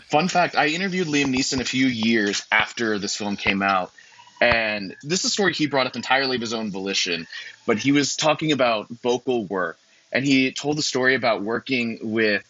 Fun 0.05 0.27
fact 0.27 0.55
I 0.55 0.67
interviewed 0.67 1.07
Liam 1.07 1.35
Neeson 1.35 1.59
a 1.59 1.65
few 1.65 1.87
years 1.87 2.45
after 2.51 2.99
this 2.99 3.15
film 3.15 3.35
came 3.35 3.63
out. 3.63 3.91
And 4.39 4.95
this 5.01 5.21
is 5.21 5.25
a 5.25 5.29
story 5.31 5.53
he 5.53 5.65
brought 5.65 5.87
up 5.87 5.95
entirely 5.95 6.35
of 6.35 6.41
his 6.41 6.53
own 6.53 6.69
volition, 6.69 7.25
but 7.65 7.79
he 7.79 7.91
was 7.91 8.15
talking 8.15 8.51
about 8.51 8.87
vocal 8.89 9.45
work. 9.45 9.79
And 10.11 10.23
he 10.23 10.51
told 10.51 10.77
the 10.77 10.83
story 10.83 11.15
about 11.15 11.41
working 11.41 11.97
with 12.03 12.45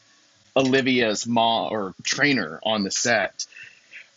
Olivia's 0.54 1.26
mom 1.26 1.72
or 1.72 1.94
trainer 2.04 2.60
on 2.62 2.84
the 2.84 2.92
set. 2.92 3.46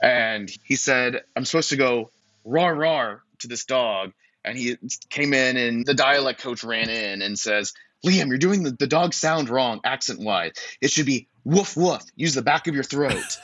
And 0.02 0.50
he 0.64 0.74
said, 0.74 1.22
I'm 1.36 1.44
supposed 1.44 1.70
to 1.70 1.76
go 1.76 2.10
rawr 2.44 2.76
rawr 2.76 3.20
to 3.38 3.48
this 3.48 3.66
dog. 3.66 4.12
And 4.44 4.58
he 4.58 4.78
came 5.10 5.32
in, 5.32 5.56
and 5.56 5.86
the 5.86 5.94
dialect 5.94 6.40
coach 6.40 6.64
ran 6.64 6.88
in 6.88 7.22
and 7.22 7.38
says, 7.38 7.72
Liam, 8.04 8.28
you're 8.28 8.38
doing 8.38 8.62
the, 8.62 8.70
the 8.70 8.86
dog 8.86 9.12
sound 9.14 9.48
wrong 9.48 9.80
accent 9.84 10.20
wise. 10.20 10.52
It 10.80 10.90
should 10.90 11.06
be 11.06 11.28
woof 11.44 11.76
woof. 11.76 12.02
Use 12.16 12.34
the 12.34 12.42
back 12.42 12.66
of 12.66 12.74
your 12.74 12.84
throat. 12.84 13.38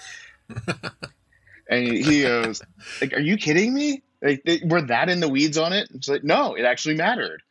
and 1.69 1.87
he 1.87 2.23
goes, 2.23 2.62
like, 3.01 3.12
are 3.12 3.21
you 3.21 3.37
kidding 3.37 3.75
me? 3.75 4.03
Like, 4.23 4.42
they, 4.45 4.62
we're 4.64 4.83
that 4.83 5.09
in 5.09 5.21
the 5.21 5.29
weeds 5.29 5.59
on 5.59 5.73
it? 5.73 5.88
It's 5.95 6.09
like, 6.09 6.25
no, 6.25 6.55
it 6.55 6.64
actually 6.64 6.97
mattered. 6.97 7.42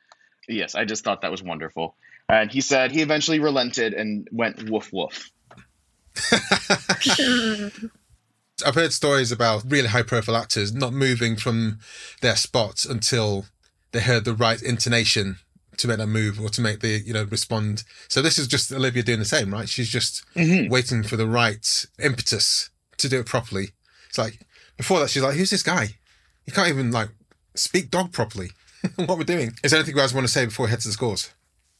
Yes, 0.47 0.75
I 0.75 0.85
just 0.85 1.03
thought 1.03 1.21
that 1.21 1.31
was 1.31 1.43
wonderful. 1.43 1.95
And 2.27 2.51
he 2.51 2.61
said 2.61 2.91
he 2.91 3.01
eventually 3.01 3.39
relented 3.39 3.93
and 3.93 4.27
went 4.31 4.69
woof 4.69 4.91
woof. 4.91 5.29
I've 8.65 8.75
heard 8.75 8.93
stories 8.93 9.31
about 9.31 9.63
really 9.67 9.89
high 9.89 10.01
profile 10.01 10.37
actors 10.37 10.73
not 10.73 10.93
moving 10.93 11.35
from 11.35 11.79
their 12.21 12.35
spots 12.35 12.85
until 12.85 13.45
they 13.91 13.99
heard 13.99 14.25
the 14.25 14.33
right 14.33 14.61
intonation 14.61 15.37
to 15.77 15.87
make 15.87 15.97
that 15.97 16.07
move 16.07 16.39
or 16.39 16.49
to 16.49 16.61
make 16.61 16.79
the 16.79 17.01
you 17.05 17.13
know 17.13 17.23
respond. 17.23 17.83
So 18.07 18.21
this 18.21 18.37
is 18.37 18.47
just 18.47 18.71
Olivia 18.71 19.03
doing 19.03 19.19
the 19.19 19.25
same, 19.25 19.51
right? 19.51 19.69
She's 19.69 19.89
just 19.89 20.23
mm-hmm. 20.35 20.71
waiting 20.71 21.03
for 21.03 21.15
the 21.17 21.27
right 21.27 21.85
impetus 22.01 22.69
to 22.97 23.09
do 23.09 23.19
it 23.19 23.25
properly. 23.25 23.69
It's 24.09 24.17
like 24.17 24.39
before 24.77 24.99
that, 24.99 25.09
she's 25.09 25.23
like, 25.23 25.35
"Who's 25.35 25.49
this 25.49 25.63
guy? 25.63 25.89
He 26.45 26.51
can't 26.51 26.69
even 26.69 26.91
like 26.91 27.09
speak 27.55 27.89
dog 27.89 28.11
properly." 28.11 28.51
what 28.95 29.17
we're 29.17 29.23
doing. 29.23 29.51
Is 29.63 29.71
there 29.71 29.79
anything 29.79 29.95
you 29.95 30.01
guys 30.01 30.13
want 30.13 30.27
to 30.27 30.31
say 30.31 30.45
before 30.45 30.65
we 30.65 30.69
head 30.69 30.81
to 30.81 30.87
the 30.87 30.93
scores? 30.93 31.31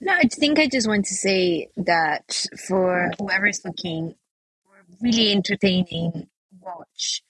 No, 0.02 0.14
I 0.14 0.24
think 0.24 0.60
I 0.60 0.68
just 0.68 0.88
want 0.88 1.06
to 1.06 1.14
say 1.14 1.70
that 1.78 2.46
for 2.68 3.12
whoever's 3.20 3.64
looking 3.64 4.16
for 4.64 4.96
really 5.02 5.32
entertaining 5.32 6.28
watch, 6.62 7.22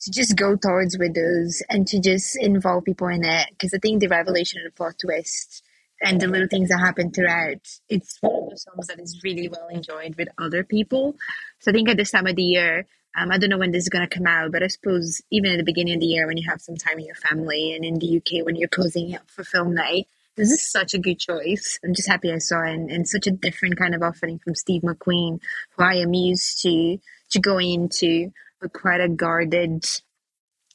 to 0.00 0.10
just 0.10 0.36
go 0.36 0.56
towards 0.56 0.96
with 0.98 1.14
those 1.14 1.62
and 1.68 1.86
to 1.88 2.00
just 2.00 2.36
involve 2.40 2.84
people 2.84 3.08
in 3.08 3.24
it 3.24 3.48
because 3.50 3.74
I 3.74 3.78
think 3.78 4.00
the 4.00 4.08
revelation 4.08 4.60
of 4.60 4.72
the 4.72 4.76
plot 4.76 4.94
twist 5.00 5.62
and 6.02 6.20
the 6.20 6.28
little 6.28 6.48
things 6.48 6.68
that 6.68 6.78
happen 6.78 7.10
throughout. 7.10 7.66
It's 7.88 8.18
one 8.20 8.44
of 8.44 8.50
those 8.50 8.64
films 8.64 8.86
that 8.88 9.00
is 9.00 9.20
really 9.24 9.48
well 9.48 9.68
enjoyed 9.68 10.16
with 10.16 10.28
other 10.38 10.64
people. 10.64 11.16
So 11.60 11.70
I 11.70 11.74
think 11.74 11.88
at 11.88 11.96
this 11.96 12.10
time 12.10 12.26
of 12.26 12.36
the 12.36 12.42
year, 12.42 12.86
um, 13.16 13.30
I 13.30 13.38
don't 13.38 13.50
know 13.50 13.58
when 13.58 13.72
this 13.72 13.84
is 13.84 13.88
going 13.88 14.06
to 14.06 14.14
come 14.14 14.26
out, 14.26 14.52
but 14.52 14.62
I 14.62 14.66
suppose 14.66 15.22
even 15.30 15.52
at 15.52 15.56
the 15.56 15.64
beginning 15.64 15.94
of 15.94 16.00
the 16.00 16.06
year 16.06 16.26
when 16.26 16.36
you 16.36 16.48
have 16.50 16.60
some 16.60 16.76
time 16.76 16.96
with 16.96 17.06
your 17.06 17.14
family 17.14 17.74
and 17.74 17.84
in 17.84 17.98
the 17.98 18.18
UK 18.18 18.44
when 18.44 18.56
you're 18.56 18.68
closing 18.68 19.14
up 19.14 19.30
for 19.30 19.42
film 19.42 19.74
night, 19.74 20.06
this 20.36 20.50
is 20.50 20.70
such 20.70 20.92
a 20.92 20.98
good 20.98 21.18
choice. 21.18 21.78
I'm 21.82 21.94
just 21.94 22.08
happy 22.08 22.30
I 22.30 22.38
saw 22.38 22.62
it 22.62 22.74
and, 22.74 22.90
and 22.90 23.08
such 23.08 23.26
a 23.26 23.30
different 23.30 23.78
kind 23.78 23.94
of 23.94 24.02
offering 24.02 24.38
from 24.38 24.54
Steve 24.54 24.82
McQueen, 24.82 25.40
who 25.76 25.82
I 25.82 25.94
am 25.94 26.12
used 26.12 26.60
to 26.62 26.98
to 27.30 27.40
going 27.40 27.72
into 27.72 28.32
with 28.60 28.72
quite 28.72 29.00
a 29.00 29.08
guarded 29.08 29.84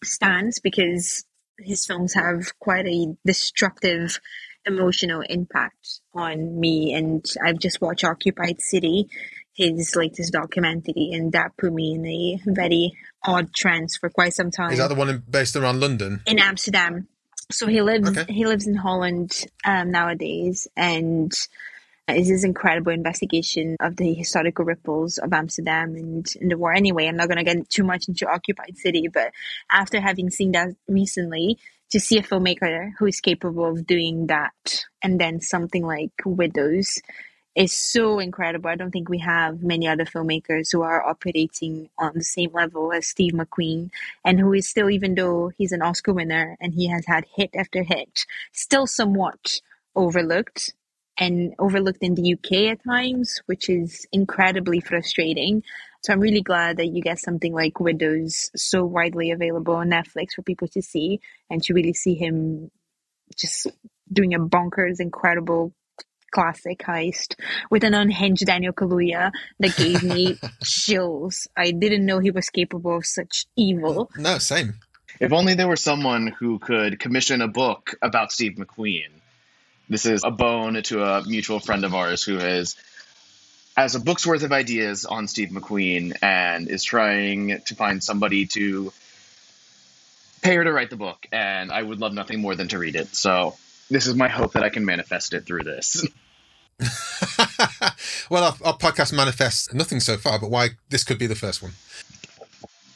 stance 0.04 0.60
because 0.60 1.24
his 1.60 1.86
films 1.86 2.14
have 2.16 2.58
quite 2.60 2.88
a 2.88 3.16
destructive 3.26 4.20
emotional 4.66 5.22
impact 5.22 6.02
on 6.14 6.60
me. 6.60 6.94
And 6.94 7.26
I've 7.44 7.60
just 7.60 7.82
watched 7.82 8.04
Occupied 8.04 8.62
City, 8.62 9.08
his 9.54 9.96
latest 9.96 10.34
documentary, 10.34 11.12
and 11.14 11.32
that 11.34 11.58
put 11.58 11.74
me 11.74 11.94
in 11.94 12.06
a 12.06 12.40
very 12.54 12.94
odd 13.24 13.54
trance 13.54 13.98
for 13.98 14.10
quite 14.10 14.34
some 14.34 14.52
time. 14.52 14.72
Is 14.72 14.80
that 14.80 14.90
the 14.90 14.96
one 14.96 15.10
in, 15.10 15.24
based 15.30 15.56
around 15.56 15.80
London? 15.80 16.22
In 16.26 16.40
Amsterdam. 16.40 17.08
So 17.52 17.68
he 17.68 17.82
lives 17.82 18.18
Okay. 18.18 18.32
he 18.32 18.46
lives 18.46 18.66
in 18.66 18.76
Holland 18.76 19.46
um, 19.66 19.92
nowadays, 19.92 20.68
and 20.78 21.32
is 22.08 22.30
this 22.30 22.44
incredible 22.44 22.92
investigation 22.92 23.76
of 23.80 23.96
the 23.96 24.14
historical 24.14 24.66
ripples 24.66 25.18
of 25.18 25.34
Amsterdam 25.34 25.96
and, 25.96 26.26
and 26.40 26.52
the 26.52 26.58
war. 26.58 26.74
Anyway, 26.74 27.08
I'm 27.08 27.18
not 27.18 27.28
going 27.28 27.38
to 27.38 27.44
get 27.44 27.70
too 27.70 27.84
much 27.84 28.08
into 28.08 28.28
Occupied 28.28 28.78
City, 28.78 29.08
but 29.14 29.32
after 29.72 30.00
having 30.00 30.30
seen 30.30 30.54
that 30.54 30.70
recently, 30.88 31.58
to 31.92 32.00
see 32.00 32.18
a 32.18 32.24
filmmaker 32.24 32.92
who 32.98 33.06
is 33.06 33.20
capable 33.20 33.66
of 33.66 33.86
doing 33.86 34.28
that 34.28 34.86
and 35.04 35.20
then 35.20 35.40
something 35.42 35.86
like 35.86 36.12
Widows 36.26 37.02
is 37.56 37.74
so 37.74 38.20
incredible. 38.20 38.70
I 38.70 38.76
don't 38.76 38.92
think 38.92 39.10
we 39.10 39.20
have 39.20 39.62
many 39.62 39.88
other 39.88 40.06
filmmakers 40.06 40.72
who 40.72 40.84
are 40.84 41.06
operating 41.06 41.90
on 41.98 42.14
the 42.16 42.24
same 42.24 42.52
level 42.54 42.94
as 42.94 43.08
Steve 43.08 43.34
McQueen 43.34 43.90
and 44.24 44.40
who 44.40 44.54
is 44.54 44.70
still, 44.70 44.90
even 44.90 45.16
though 45.16 45.52
he's 45.58 45.74
an 45.74 45.82
Oscar 45.82 46.14
winner 46.14 46.58
and 46.62 46.74
he 46.74 46.88
has 46.88 47.06
had 47.06 47.26
hit 47.36 47.50
after 47.56 47.84
hit, 47.84 48.26
still 48.54 48.88
somewhat 48.88 49.60
overlooked 49.96 50.74
and 51.22 51.54
overlooked 51.60 52.02
in 52.02 52.16
the 52.16 52.34
UK 52.34 52.72
at 52.72 52.84
times, 52.84 53.42
which 53.46 53.70
is 53.70 54.08
incredibly 54.12 54.80
frustrating. 54.80 55.62
So 56.02 56.12
I'm 56.12 56.20
really 56.20 56.42
glad 56.42 56.78
that 56.78 56.88
you 56.88 57.04
get 57.04 57.20
something 57.20 57.54
like 57.54 57.80
Widows 57.80 58.50
so 58.56 58.84
widely 58.84 59.30
available 59.30 59.76
on 59.76 59.92
Netflix 59.92 60.34
for 60.36 60.42
people 60.42 60.68
to 60.70 60.82
see 60.82 61.20
and 61.48 61.62
to 61.62 61.76
really 61.76 61.94
see 61.94 62.16
him 62.16 62.72
just 63.38 63.68
doing 64.12 64.34
a 64.34 64.40
bonkers, 64.40 65.00
incredible 65.00 65.74
classic 66.32 66.80
heist 66.80 67.36
with 67.70 67.84
an 67.84 67.94
unhinged 67.94 68.48
Daniel 68.48 68.74
Kaluuya 68.74 69.32
that 69.60 69.76
gave 69.76 70.02
me 70.02 70.40
chills. 70.64 71.48
I 71.56 71.70
didn't 71.70 72.04
know 72.04 72.18
he 72.18 72.32
was 72.32 72.50
capable 72.50 72.98
of 72.98 73.06
such 73.06 73.46
evil. 73.56 74.10
No, 74.18 74.40
same. 74.40 74.80
If 75.20 75.34
only 75.34 75.54
there 75.54 75.68
were 75.68 75.76
someone 75.76 76.28
who 76.40 76.58
could 76.58 77.00
commission 77.00 77.42
a 77.42 77.48
book 77.48 77.94
about 78.02 78.32
Steve 78.32 78.54
McQueen. 78.58 79.21
This 79.92 80.06
is 80.06 80.24
a 80.24 80.32
bone 80.32 80.82
to 80.84 81.04
a 81.04 81.22
mutual 81.28 81.60
friend 81.60 81.84
of 81.84 81.94
ours 81.94 82.24
who 82.24 82.38
is 82.38 82.78
has 83.76 83.94
a 83.94 84.00
book's 84.00 84.26
worth 84.26 84.42
of 84.44 84.54
ideas 84.54 85.04
on 85.04 85.28
Steve 85.28 85.50
McQueen 85.50 86.16
and 86.22 86.70
is 86.70 86.86
trying 86.86 87.60
to 87.66 87.76
find 87.76 88.02
somebody 88.02 88.46
to 88.46 88.94
pay 90.42 90.56
her 90.56 90.64
to 90.64 90.72
write 90.72 90.92
the 90.92 90.96
book. 90.96 91.28
And 91.34 91.74
I 91.74 91.84
would 91.84 92.00
love 92.00 92.14
nothing 92.14 92.40
more 92.40 92.56
than 92.56 92.70
to 92.70 92.80
read 92.80 92.96
it. 92.96 93.14
So 93.14 93.58
this 93.90 94.08
is 94.08 94.16
my 94.16 94.30
hope 94.30 94.54
that 94.54 94.64
I 94.64 94.70
can 94.70 94.86
manifest 94.86 95.34
it 95.34 95.46
through 95.46 95.64
this. 95.64 96.08
well, 98.30 98.46
our, 98.46 98.56
our 98.64 98.78
podcast 98.78 99.12
manifests 99.12 99.74
nothing 99.74 100.00
so 100.00 100.16
far, 100.16 100.40
but 100.40 100.50
why 100.50 100.70
this 100.88 101.04
could 101.04 101.20
be 101.20 101.28
the 101.28 101.36
first 101.36 101.62
one. 101.62 101.74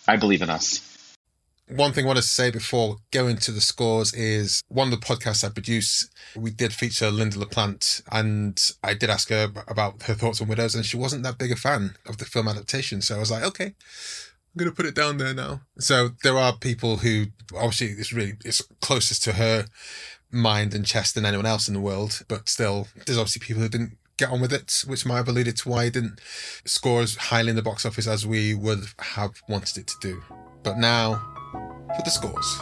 I 0.07 0.15
believe 0.15 0.41
in 0.41 0.49
us. 0.49 0.94
One 1.67 1.93
thing 1.93 2.05
I 2.05 2.07
want 2.07 2.17
to 2.17 2.23
say 2.23 2.51
before 2.51 2.97
going 3.11 3.37
to 3.37 3.51
the 3.51 3.59
scores 3.59 4.13
is 4.13 4.61
one 4.67 4.93
of 4.93 4.99
the 4.99 5.05
podcasts 5.05 5.43
I 5.43 5.49
produce, 5.49 6.07
we 6.35 6.51
did 6.51 6.73
feature 6.73 7.09
Lynda 7.09 7.37
La 7.37 7.45
Plante, 7.45 8.03
and 8.11 8.59
I 8.83 8.93
did 8.93 9.09
ask 9.09 9.29
her 9.29 9.51
about 9.67 10.03
her 10.03 10.13
thoughts 10.13 10.39
on 10.41 10.47
Widows, 10.47 10.75
and 10.75 10.85
she 10.85 10.95
wasn't 10.95 11.23
that 11.23 11.39
big 11.39 11.51
a 11.51 11.55
fan 11.55 11.95
of 12.05 12.19
the 12.19 12.25
film 12.25 12.47
adaptation. 12.47 13.01
So 13.01 13.15
I 13.15 13.19
was 13.19 13.31
like, 13.31 13.43
okay, 13.43 13.65
I'm 13.65 14.59
going 14.59 14.69
to 14.69 14.75
put 14.75 14.85
it 14.85 14.93
down 14.93 15.17
there 15.17 15.33
now. 15.33 15.61
So 15.79 16.11
there 16.21 16.37
are 16.37 16.55
people 16.55 16.97
who 16.97 17.27
obviously 17.55 17.87
it's 17.87 18.13
really 18.13 18.33
it's 18.45 18.61
closest 18.79 19.23
to 19.23 19.33
her 19.33 19.65
mind 20.31 20.75
and 20.75 20.85
chest 20.85 21.15
than 21.15 21.25
anyone 21.25 21.47
else 21.47 21.67
in 21.67 21.73
the 21.73 21.79
world, 21.79 22.23
but 22.27 22.47
still, 22.47 22.87
there's 23.07 23.17
obviously 23.17 23.39
people 23.39 23.63
who 23.63 23.69
didn't 23.69 23.97
get 24.17 24.29
on 24.29 24.39
with 24.39 24.53
it, 24.53 24.83
which 24.85 25.05
might 25.05 25.17
have 25.17 25.27
alluded 25.27 25.57
to 25.57 25.69
why 25.69 25.85
it 25.85 25.93
didn't 25.93 26.21
score 26.63 27.01
as 27.01 27.15
highly 27.15 27.49
in 27.49 27.55
the 27.55 27.63
box 27.63 27.87
office 27.87 28.05
as 28.05 28.25
we 28.25 28.53
would 28.53 28.83
have 28.99 29.41
wanted 29.49 29.79
it 29.79 29.87
to 29.87 29.95
do. 29.99 30.23
But 30.61 30.77
now 30.77 31.34
for 31.95 32.01
the 32.03 32.11
scores. 32.11 32.61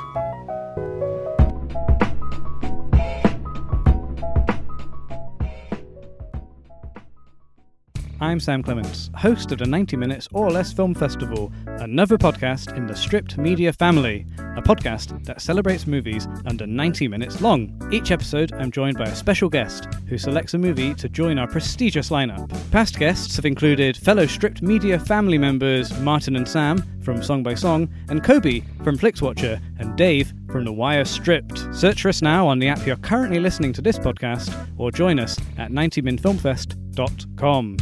I'm 8.24 8.40
Sam 8.40 8.64
Clements, 8.64 9.10
host 9.18 9.52
of 9.52 9.60
the 9.60 9.66
90 9.66 9.98
Minutes 9.98 10.30
or 10.32 10.50
Less 10.50 10.72
Film 10.72 10.94
Festival, 10.94 11.52
another 11.66 12.18
podcast 12.18 12.74
in 12.78 12.88
the 12.88 12.96
Stripped 12.96 13.38
Media 13.38 13.74
family, 13.74 14.26
a 14.56 14.62
podcast 14.62 15.26
that 15.26 15.42
celebrates 15.42 15.86
movies 15.86 16.26
under 16.46 16.66
90 16.66 17.10
minutes 17.10 17.42
long. 17.42 17.78
Each 17.92 18.12
episode, 18.12 18.54
I'm 18.54 18.72
joined 18.72 18.98
by 18.98 19.06
a 19.06 19.16
special 19.16 19.50
guest 19.50 19.90
who 20.08 20.18
selects 20.18 20.54
a 20.54 20.58
movie 20.58 20.94
to 20.94 21.10
join 21.10 21.38
our 21.38 21.48
prestigious 21.48 22.12
lineup. 22.12 22.50
Past 22.72 22.98
guests 22.98 23.36
have 23.36 23.46
included 23.46 23.98
fellow 23.98 24.26
Stripped 24.26 24.62
Media 24.62 24.98
family 25.00 25.38
members 25.38 25.92
Martin 26.00 26.38
and 26.38 26.48
Sam 26.48 26.82
from 27.04 27.22
Song 27.22 27.44
by 27.44 27.54
Song, 27.54 27.88
and 28.10 28.24
Kobe 28.24 28.62
from 28.84 28.98
Flixwatcher, 28.98 29.62
and 29.80 29.96
Dave 29.98 30.34
from 30.50 30.66
The 30.66 30.74
Wire 30.74 31.06
Stripped. 31.06 31.68
Search 31.74 32.02
for 32.02 32.10
us 32.10 32.22
now 32.22 32.48
on 32.48 32.60
the 32.60 32.68
app 32.68 32.86
you're 32.86 32.98
currently 32.98 33.40
listening 33.40 33.72
to 33.74 33.82
this 33.82 34.00
podcast, 34.00 34.54
or 34.78 34.92
join 34.92 35.20
us 35.20 35.38
at 35.58 35.72
90minfilmfest.com. 35.72 37.78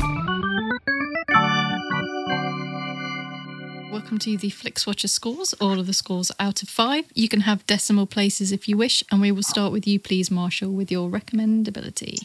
Welcome 3.91 4.17
to 4.19 4.37
the 4.37 4.49
Flixwatcher 4.49 5.07
scores, 5.07 5.53
all 5.53 5.79
of 5.79 5.87
the 5.87 5.93
scores 5.93 6.31
out 6.39 6.63
of 6.63 6.69
five. 6.69 7.05
You 7.13 7.29
can 7.29 7.41
have 7.41 7.65
decimal 7.65 8.07
places 8.07 8.51
if 8.51 8.67
you 8.67 8.75
wish, 8.75 9.03
and 9.11 9.21
we 9.21 9.31
will 9.31 9.43
start 9.43 9.71
with 9.71 9.87
you, 9.87 9.99
please, 9.99 10.29
Marshall, 10.29 10.71
with 10.71 10.91
your 10.91 11.09
recommendability. 11.09 12.17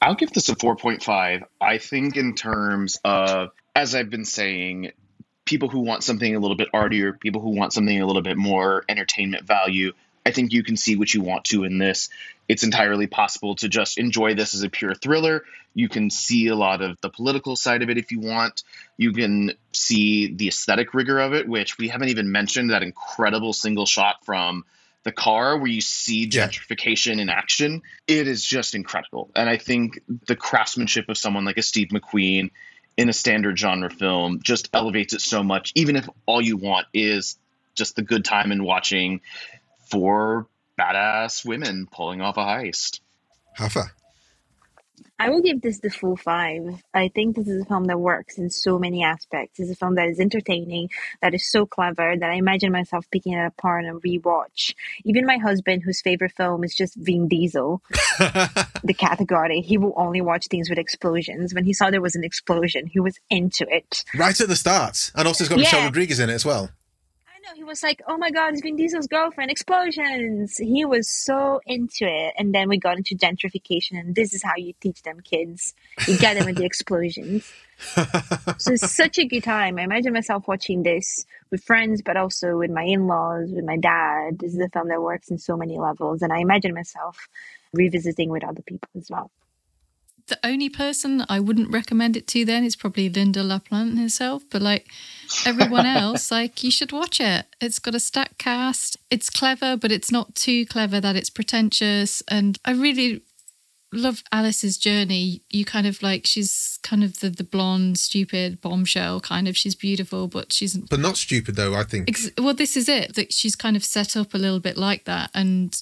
I'll 0.00 0.14
give 0.14 0.32
this 0.32 0.48
a 0.48 0.54
4.5. 0.54 1.42
I 1.60 1.78
think, 1.78 2.16
in 2.16 2.34
terms 2.34 2.98
of, 3.04 3.50
as 3.74 3.94
I've 3.94 4.10
been 4.10 4.24
saying, 4.24 4.92
people 5.48 5.70
who 5.70 5.80
want 5.80 6.04
something 6.04 6.36
a 6.36 6.38
little 6.38 6.58
bit 6.58 6.68
artier, 6.74 7.14
people 7.14 7.40
who 7.40 7.56
want 7.56 7.72
something 7.72 7.98
a 8.02 8.06
little 8.06 8.20
bit 8.20 8.36
more 8.36 8.84
entertainment 8.86 9.46
value, 9.46 9.92
I 10.26 10.30
think 10.30 10.52
you 10.52 10.62
can 10.62 10.76
see 10.76 10.94
what 10.94 11.12
you 11.14 11.22
want 11.22 11.44
to 11.44 11.64
in 11.64 11.78
this. 11.78 12.10
It's 12.48 12.64
entirely 12.64 13.06
possible 13.06 13.54
to 13.56 13.68
just 13.70 13.96
enjoy 13.96 14.34
this 14.34 14.54
as 14.54 14.62
a 14.62 14.68
pure 14.68 14.94
thriller. 14.94 15.44
You 15.72 15.88
can 15.88 16.10
see 16.10 16.48
a 16.48 16.54
lot 16.54 16.82
of 16.82 17.00
the 17.00 17.08
political 17.08 17.56
side 17.56 17.82
of 17.82 17.88
it 17.88 17.96
if 17.96 18.12
you 18.12 18.20
want. 18.20 18.62
You 18.98 19.12
can 19.12 19.52
see 19.72 20.34
the 20.34 20.48
aesthetic 20.48 20.92
rigor 20.92 21.18
of 21.18 21.32
it, 21.32 21.48
which 21.48 21.78
we 21.78 21.88
haven't 21.88 22.10
even 22.10 22.30
mentioned 22.30 22.68
that 22.68 22.82
incredible 22.82 23.54
single 23.54 23.86
shot 23.86 24.26
from 24.26 24.66
the 25.04 25.12
car 25.12 25.56
where 25.56 25.70
you 25.70 25.80
see 25.80 26.26
Yeah. 26.26 26.48
gentrification 26.48 27.20
in 27.20 27.30
action. 27.30 27.80
It 28.06 28.28
is 28.28 28.44
just 28.44 28.74
incredible. 28.74 29.30
And 29.34 29.48
I 29.48 29.56
think 29.56 30.00
the 30.26 30.36
craftsmanship 30.36 31.08
of 31.08 31.16
someone 31.16 31.46
like 31.46 31.56
a 31.56 31.62
Steve 31.62 31.88
McQueen 31.88 32.50
in 32.98 33.08
a 33.08 33.12
standard 33.12 33.56
genre 33.56 33.88
film 33.88 34.40
just 34.42 34.68
elevates 34.74 35.14
it 35.14 35.20
so 35.20 35.42
much, 35.42 35.72
even 35.76 35.94
if 35.96 36.08
all 36.26 36.42
you 36.42 36.56
want 36.56 36.88
is 36.92 37.38
just 37.76 37.94
the 37.94 38.02
good 38.02 38.24
time 38.24 38.50
in 38.50 38.64
watching 38.64 39.20
four 39.88 40.48
badass 40.78 41.46
women 41.46 41.88
pulling 41.90 42.20
off 42.20 42.36
a 42.36 42.40
heist. 42.40 43.00
Rafa. 43.58 43.92
I 45.18 45.30
will 45.30 45.42
give 45.42 45.60
this 45.60 45.80
the 45.80 45.90
full 45.90 46.16
five. 46.16 46.82
I 46.94 47.08
think 47.08 47.36
this 47.36 47.48
is 47.48 47.62
a 47.62 47.64
film 47.64 47.84
that 47.84 47.98
works 47.98 48.38
in 48.38 48.50
so 48.50 48.78
many 48.78 49.02
aspects. 49.02 49.58
It's 49.58 49.70
a 49.70 49.74
film 49.74 49.94
that 49.96 50.08
is 50.08 50.20
entertaining, 50.20 50.90
that 51.22 51.34
is 51.34 51.50
so 51.50 51.66
clever 51.66 52.16
that 52.16 52.30
I 52.30 52.34
imagine 52.34 52.72
myself 52.72 53.06
picking 53.10 53.32
it 53.32 53.44
apart 53.44 53.84
and 53.84 54.02
rewatch. 54.02 54.74
Even 55.04 55.26
my 55.26 55.38
husband, 55.38 55.82
whose 55.82 56.00
favorite 56.00 56.32
film 56.36 56.64
is 56.64 56.74
just 56.74 56.94
Vin 56.96 57.28
Diesel, 57.28 57.82
the 58.18 58.94
category, 58.96 59.60
he 59.60 59.78
will 59.78 59.94
only 59.96 60.20
watch 60.20 60.46
things 60.48 60.68
with 60.68 60.78
explosions. 60.78 61.54
When 61.54 61.64
he 61.64 61.72
saw 61.72 61.90
there 61.90 62.00
was 62.00 62.16
an 62.16 62.24
explosion, 62.24 62.86
he 62.86 63.00
was 63.00 63.18
into 63.30 63.66
it. 63.68 64.04
right 64.16 64.38
at 64.40 64.48
the 64.48 64.56
start. 64.56 65.10
And 65.14 65.26
also 65.26 65.44
it's 65.44 65.48
got 65.48 65.58
Michelle 65.58 65.84
Rodriguez 65.84 66.20
in 66.20 66.30
it 66.30 66.34
as 66.34 66.44
well. 66.44 66.70
Know, 67.48 67.54
he 67.54 67.64
was 67.64 67.82
like, 67.82 68.02
"Oh 68.06 68.18
my 68.18 68.30
God, 68.30 68.52
it's 68.52 68.62
Vin 68.62 68.76
Diesel's 68.76 69.06
girlfriend! 69.06 69.50
Explosions!" 69.50 70.58
He 70.58 70.84
was 70.84 71.08
so 71.08 71.60
into 71.66 72.04
it, 72.04 72.34
and 72.36 72.54
then 72.54 72.68
we 72.68 72.78
got 72.78 72.96
into 72.98 73.16
gentrification, 73.16 73.98
and 73.98 74.14
this 74.14 74.34
is 74.34 74.42
how 74.42 74.56
you 74.56 74.74
teach 74.80 75.02
them 75.02 75.20
kids: 75.20 75.74
you 76.06 76.18
get 76.18 76.34
them 76.34 76.46
with 76.46 76.56
the 76.56 76.64
explosions. 76.64 77.50
so 78.58 78.72
it's 78.72 78.92
such 78.92 79.18
a 79.18 79.24
good 79.24 79.44
time. 79.44 79.78
I 79.78 79.82
imagine 79.82 80.12
myself 80.12 80.46
watching 80.46 80.82
this 80.82 81.24
with 81.50 81.64
friends, 81.64 82.02
but 82.02 82.16
also 82.16 82.58
with 82.58 82.70
my 82.70 82.82
in-laws, 82.82 83.50
with 83.50 83.64
my 83.64 83.78
dad. 83.78 84.40
This 84.40 84.52
is 84.52 84.60
a 84.60 84.68
film 84.68 84.88
that 84.88 85.00
works 85.00 85.30
in 85.30 85.38
so 85.38 85.56
many 85.56 85.78
levels, 85.78 86.20
and 86.20 86.32
I 86.32 86.40
imagine 86.40 86.74
myself 86.74 87.28
revisiting 87.72 88.30
with 88.30 88.44
other 88.44 88.62
people 88.62 88.90
as 88.96 89.08
well 89.10 89.30
the 90.28 90.38
only 90.44 90.68
person 90.68 91.24
I 91.28 91.40
wouldn't 91.40 91.70
recommend 91.70 92.16
it 92.16 92.26
to 92.28 92.44
then 92.44 92.64
is 92.64 92.76
probably 92.76 93.10
Lynda 93.10 93.46
La 93.46 93.58
Plante 93.58 94.00
herself. 94.00 94.42
But 94.50 94.62
like 94.62 94.88
everyone 95.44 95.86
else, 95.98 96.30
like 96.30 96.62
you 96.62 96.70
should 96.70 96.92
watch 96.92 97.20
it. 97.20 97.46
It's 97.60 97.78
got 97.78 97.94
a 97.94 98.00
stacked 98.00 98.38
cast. 98.38 98.96
It's 99.10 99.30
clever, 99.30 99.76
but 99.76 99.92
it's 99.92 100.12
not 100.12 100.34
too 100.34 100.66
clever 100.66 101.00
that 101.00 101.16
it's 101.16 101.30
pretentious. 101.30 102.22
And 102.28 102.58
I 102.64 102.72
really 102.72 103.22
love 103.92 104.22
Alice's 104.32 104.76
journey. 104.76 105.42
You 105.50 105.64
kind 105.64 105.86
of 105.86 106.02
like 106.02 106.26
she's 106.26 106.78
kind 106.82 107.02
of 107.02 107.20
the 107.20 107.30
the 107.30 107.44
blonde, 107.44 107.98
stupid 107.98 108.60
bombshell 108.60 109.20
kind 109.20 109.48
of. 109.48 109.56
She's 109.56 109.74
beautiful, 109.74 110.28
but 110.28 110.52
she's 110.52 110.76
but 110.76 111.00
not 111.00 111.16
stupid 111.16 111.56
though. 111.56 111.74
I 111.74 111.84
think. 111.84 112.08
Ex- 112.08 112.30
well, 112.38 112.54
this 112.54 112.76
is 112.76 112.88
it 112.88 113.14
that 113.14 113.32
she's 113.32 113.56
kind 113.56 113.76
of 113.76 113.84
set 113.84 114.16
up 114.16 114.34
a 114.34 114.38
little 114.38 114.60
bit 114.60 114.76
like 114.76 115.04
that, 115.04 115.30
and 115.34 115.80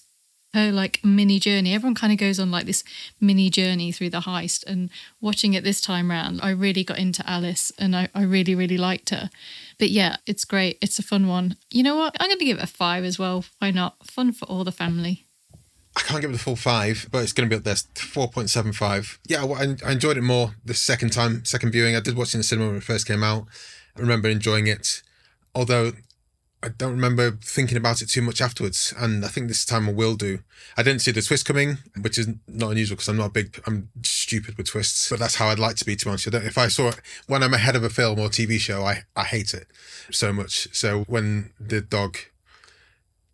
her 0.57 0.73
like 0.73 1.05
mini 1.05 1.39
journey. 1.39 1.75
Everyone 1.75 1.95
kind 1.95 2.13
of 2.13 2.19
goes 2.19 2.41
on 2.41 2.51
like 2.51 2.67
this 2.67 2.83
mini 3.21 3.51
journey 3.51 3.93
through 3.93 4.11
the 4.11 4.21
heist. 4.21 4.65
And 4.67 4.91
watching 5.21 5.55
it 5.55 5.63
this 5.63 5.81
time 5.81 6.11
round, 6.11 6.41
I 6.43 6.51
really 6.51 6.83
got 6.83 6.99
into 6.99 7.29
Alice 7.29 7.71
and 7.79 7.95
I, 7.95 8.09
I 8.15 8.23
really, 8.23 8.55
really 8.55 8.79
liked 8.79 9.11
her. 9.11 9.31
But 9.79 9.91
yeah, 9.91 10.17
it's 10.27 10.45
great. 10.45 10.79
It's 10.81 10.99
a 10.99 11.03
fun 11.03 11.29
one. 11.29 11.57
You 11.71 11.83
know 11.83 11.97
what? 11.97 12.17
I'm 12.19 12.29
going 12.29 12.39
to 12.39 12.45
give 12.45 12.59
it 12.59 12.65
a 12.65 12.67
five 12.67 13.05
as 13.05 13.19
well. 13.19 13.45
Why 13.59 13.71
not? 13.71 14.07
Fun 14.07 14.33
for 14.33 14.47
all 14.47 14.65
the 14.65 14.73
family. 14.73 15.27
I 15.97 16.01
can't 16.01 16.21
give 16.21 16.31
it 16.31 16.37
a 16.37 16.39
full 16.39 16.57
five, 16.57 17.09
but 17.11 17.23
it's 17.23 17.33
going 17.33 17.49
to 17.49 17.55
be 17.55 17.59
up 17.59 17.65
there, 17.65 17.75
4.75. 17.75 19.19
Yeah, 19.27 19.45
I, 19.45 19.77
I 19.89 19.93
enjoyed 19.93 20.19
it 20.19 20.23
more 20.23 20.55
the 20.63 20.75
second 20.75 21.11
time, 21.11 21.45
second 21.47 21.73
viewing. 21.73 21.97
I 21.97 22.01
did 22.01 22.17
watch 22.17 22.29
it 22.29 22.35
in 22.35 22.41
the 22.41 22.45
cinema 22.45 22.69
when 22.69 22.77
it 22.77 22.83
first 22.83 23.07
came 23.07 23.23
out. 23.23 23.47
I 23.97 24.01
remember 24.01 24.29
enjoying 24.29 24.67
it. 24.67 25.03
Although 25.55 25.93
I 26.63 26.69
don't 26.69 26.93
remember 26.93 27.33
thinking 27.43 27.77
about 27.77 28.03
it 28.03 28.09
too 28.09 28.23
much 28.23 28.41
afterwards, 28.41 28.93
and 28.99 29.25
I 29.25 29.29
think 29.29 29.49
this 29.49 29.65
time 29.65 29.89
I 29.89 29.93
will 29.93 30.15
do. 30.15 30.41
I 30.77 30.83
didn't 30.83 31.03
see 31.03 31.11
the 31.11 31.23
twist 31.23 31.45
coming, 31.45 31.79
which 32.01 32.19
is 32.19 32.29
not 32.49 32.71
unusual 32.71 32.97
because 32.97 33.09
I'm 33.09 33.19
not 33.19 33.35
big, 33.35 33.61
I'm 33.67 33.91
stupid 34.03 34.57
with 34.57 34.69
twists, 34.69 35.11
but 35.11 35.19
that's 35.19 35.37
how 35.37 35.49
I'd 35.49 35.59
like 35.59 35.77
to 35.77 35.85
be. 35.85 35.97
To 35.97 36.05
be 36.07 36.11
honest, 36.11 36.35
I 36.35 36.39
if 36.39 36.59
I 36.59 36.69
saw 36.69 36.89
it 36.89 37.01
when 37.27 37.43
I'm 37.43 37.55
ahead 37.55 37.77
of 37.77 37.85
a 37.85 37.91
film 37.91 38.19
or 38.19 38.29
TV 38.29 38.59
show, 38.59 38.85
I 38.85 39.05
I 39.15 39.25
hate 39.25 39.55
it 39.55 39.69
so 40.11 40.33
much. 40.33 40.69
So 40.73 41.05
when 41.05 41.53
the 41.61 41.81
dog 41.81 42.19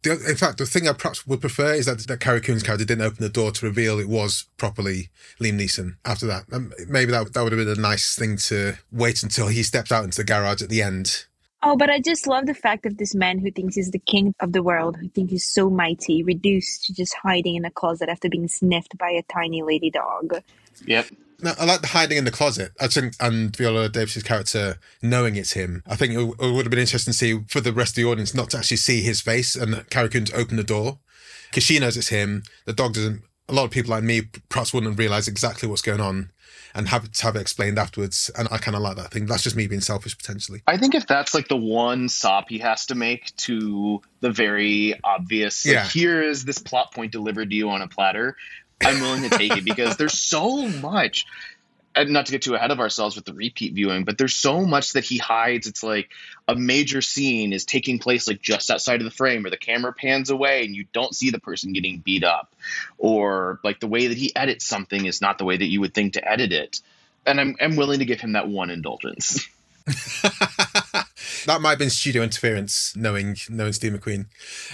the, 0.03 0.13
in 0.29 0.37
fact, 0.37 0.59
the 0.59 0.67
thing 0.67 0.89
I 0.89 0.93
perhaps 0.93 1.27
would 1.27 1.41
prefer 1.41 1.75
is 1.75 1.87
that, 1.87 1.99
that 2.09 2.21
Carrie 2.21 2.41
Coon's 2.41 2.63
character 2.63 2.85
didn't 2.85 3.05
open 3.05 3.23
the 3.23 3.29
door 3.29 3.53
to 3.53 3.67
reveal 3.67 3.99
it 3.99 4.09
was 4.09 4.47
properly 4.57 5.11
Liam 5.41 5.61
Neeson 5.61 5.97
after 6.05 6.27
that. 6.27 6.45
Um, 6.53 6.73
maybe 6.89 7.13
that, 7.13 7.33
that 7.33 7.43
would 7.43 7.53
have 7.53 7.65
been 7.65 7.79
a 7.79 7.81
nice 7.81 8.17
thing 8.17 8.37
to 8.49 8.75
wait 8.91 9.23
until 9.23 9.49
he 9.49 9.63
stepped 9.63 9.93
out 9.93 10.05
into 10.05 10.17
the 10.17 10.25
garage 10.25 10.61
at 10.61 10.69
the 10.69 10.83
end 10.83 11.27
Oh, 11.65 11.77
but 11.77 11.91
I 11.91 12.01
just 12.01 12.27
love 12.27 12.47
the 12.47 12.55
fact 12.55 12.87
of 12.87 12.97
this 12.97 13.15
man 13.15 13.39
who 13.39 13.51
thinks 13.53 13.77
he's 13.77 13.93
the 13.93 14.01
king 14.01 14.35
of 14.41 14.53
the 14.53 14.63
world, 14.63 14.97
who 14.97 15.09
thinks 15.09 15.31
he's 15.31 15.49
so 15.49 15.71
mighty, 15.71 16.25
reduced 16.25 16.87
to 16.87 16.95
just 16.95 17.15
hiding 17.15 17.55
in 17.55 17.65
a 17.65 17.71
closet 17.71 18.09
after 18.09 18.29
being 18.29 18.49
sniffed 18.49 18.99
by 18.99 19.11
a 19.11 19.23
tiny 19.33 19.63
lady 19.63 19.89
dog. 19.89 20.43
Yep. 20.87 21.07
No, 21.41 21.53
I 21.59 21.65
like 21.65 21.81
the 21.81 21.89
hiding 21.89 22.19
in 22.19 22.25
the 22.25 22.33
closet. 22.33 22.73
I 22.81 22.89
think, 22.89 23.15
and 23.21 23.55
Viola 23.57 23.89
Davis's 23.89 24.25
character 24.25 24.79
knowing 25.03 25.37
it's 25.37 25.53
him. 25.53 25.83
I 25.87 25.95
think 25.95 26.15
it, 26.15 26.19
it, 26.19 26.53
would 26.53 26.65
have 26.65 26.71
been 26.71 26.79
interesting 26.81 27.13
to 27.13 27.19
see 27.19 27.41
for 27.49 27.61
the 27.61 27.73
rest 27.73 27.93
of 27.93 27.97
the 27.97 28.11
audience 28.11 28.35
not 28.35 28.51
to 28.51 28.59
actually 28.59 28.77
see 28.79 29.03
his 29.03 29.21
face 29.21 29.55
and 29.55 29.89
Carrie 29.91 30.09
Coon's 30.09 30.33
open 30.33 30.57
the 30.57 30.65
door 30.65 30.99
because 31.51 31.63
she 31.63 31.79
knows 31.79 31.97
it's 31.97 32.09
him. 32.09 32.43
The 32.65 32.73
dog 32.73 32.95
doesn't. 32.95 33.23
A 33.49 33.53
lot 33.53 33.65
of 33.65 33.71
people 33.71 33.91
like 33.91 34.05
me 34.05 34.23
perhaps 34.49 34.73
wouldn't 34.73 34.99
realize 34.99 35.29
exactly 35.29 35.69
what's 35.69 35.83
going 35.83 36.01
on 36.01 36.31
and 36.75 36.89
have 36.89 37.11
to 37.11 37.23
have 37.23 37.37
it 37.37 37.41
explained 37.41 37.79
afterwards. 37.79 38.31
And 38.37 38.49
I 38.51 38.59
kind 38.59 38.77
of 38.77 38.83
like 38.83 38.97
that 38.97 39.11
thing. 39.11 39.27
That's 39.27 39.43
just 39.43 39.57
me 39.57 39.67
being 39.67 39.81
selfish 39.81 40.17
potentially. 40.17 40.63
I 40.67 40.77
think 40.77 40.95
if 40.95 41.07
that's 41.07 41.35
like 41.35 41.49
the 41.49 41.57
one 41.57 42.09
sop 42.09 42.49
he 42.49 42.59
has 42.59 42.87
to 42.87 42.95
make 42.95 43.35
to 43.39 44.03
the 44.21 44.31
very 44.31 44.99
obvious, 45.03 45.67
like, 45.67 45.75
yeah. 45.75 45.85
here 45.85 46.23
is 46.23 46.45
this 46.45 46.59
plot 46.59 46.93
point 46.95 47.13
delivered 47.13 47.51
to 47.51 47.57
you 47.57 47.71
on 47.71 47.83
a 47.83 47.89
platter. 47.89 48.37
I'm 48.85 49.01
willing 49.01 49.29
to 49.29 49.39
take 49.39 49.57
it 49.57 49.65
because 49.65 49.97
there's 49.97 50.19
so 50.19 50.67
much 50.67 51.25
and 51.95 52.11
not 52.11 52.27
to 52.27 52.33
get 52.33 52.43
too 52.43 52.55
ahead 52.55 52.71
of 52.71 52.81
ourselves 52.81 53.17
with 53.17 53.25
the 53.25 53.35
repeat 53.35 53.75
viewing, 53.75 54.05
but 54.05 54.19
there's 54.19 54.35
so 54.35 54.65
much 54.65 54.93
that 54.95 55.05
he 55.05 55.19
hides. 55.19 55.67
It's 55.67 55.83
like 55.83 56.11
a 56.49 56.55
major 56.55 57.03
scene 57.03 57.53
is 57.53 57.65
taking 57.65 57.99
place 57.99 58.27
like 58.27 58.41
just 58.41 58.71
outside 58.71 59.01
of 59.01 59.05
the 59.05 59.11
frame, 59.11 59.45
or 59.45 59.51
the 59.51 59.57
camera 59.57 59.93
pans 59.93 60.31
away 60.31 60.65
and 60.65 60.75
you 60.75 60.87
don't 60.93 61.15
see 61.15 61.31
the 61.31 61.41
person 61.41 61.73
getting 61.73 61.99
beat 61.99 62.25
up, 62.25 62.55
or 62.99 63.61
like 63.63 63.81
the 63.81 63.87
way 63.87 64.07
that 64.07 64.17
he 64.17 64.35
edits 64.35 64.67
something 64.67 65.05
is 65.05 65.21
not 65.21 65.39
the 65.39 65.45
way 65.45 65.57
that 65.57 65.67
you 65.67 65.81
would 65.81 65.95
think 65.95 66.15
to 66.15 66.29
edit 66.29 66.53
it. 66.53 66.81
And 67.27 67.41
I'm 67.41 67.57
I'm 67.61 67.77
willing 67.77 68.01
to 68.01 68.05
give 68.05 68.21
him 68.21 68.33
that 68.33 68.49
one 68.49 68.71
indulgence. 68.71 69.47
that 71.47 71.61
might 71.61 71.71
have 71.71 71.79
been 71.79 71.91
studio 71.91 72.23
interference, 72.23 72.95
knowing 72.97 73.37
knowing 73.49 73.73
Steve 73.73 73.93
McQueen. 73.93 74.27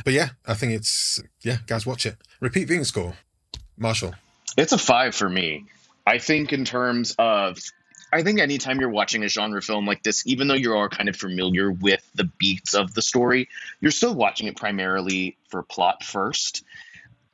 But 0.05 0.13
yeah, 0.13 0.31
I 0.47 0.55
think 0.55 0.73
it's 0.73 1.23
yeah, 1.43 1.59
guys, 1.67 1.87
watch 1.87 2.07
it. 2.07 2.17
Repeat 2.41 2.69
viewing 2.69 2.85
score, 2.85 3.15
Marshall. 3.77 4.15
It's 4.57 4.73
a 4.73 4.79
five 4.79 5.15
for 5.15 5.29
me. 5.29 5.67
I 6.09 6.19
think 6.19 6.55
in 6.55 6.65
terms 6.65 7.15
of 7.19 7.59
I 8.11 8.23
think 8.23 8.41
anytime 8.41 8.81
you're 8.81 8.89
watching 8.89 9.25
a 9.25 9.29
genre 9.29 9.61
film 9.61 9.87
like 9.87 10.03
this, 10.03 10.27
even 10.27 10.49
though 10.49 10.55
you 10.55 10.75
are 10.75 10.89
kind 10.89 11.11
of 11.11 11.17
familiar 11.17 11.71
with 11.71 12.03
the 12.15 12.25
beats 12.25 12.73
of 12.73 12.95
the 12.95 13.03
story, 13.03 13.51
you're 13.81 13.91
still 13.91 14.15
watching 14.15 14.47
it 14.47 14.57
primarily 14.57 15.37
for 15.51 15.63
plot 15.63 16.03
first. 16.03 16.65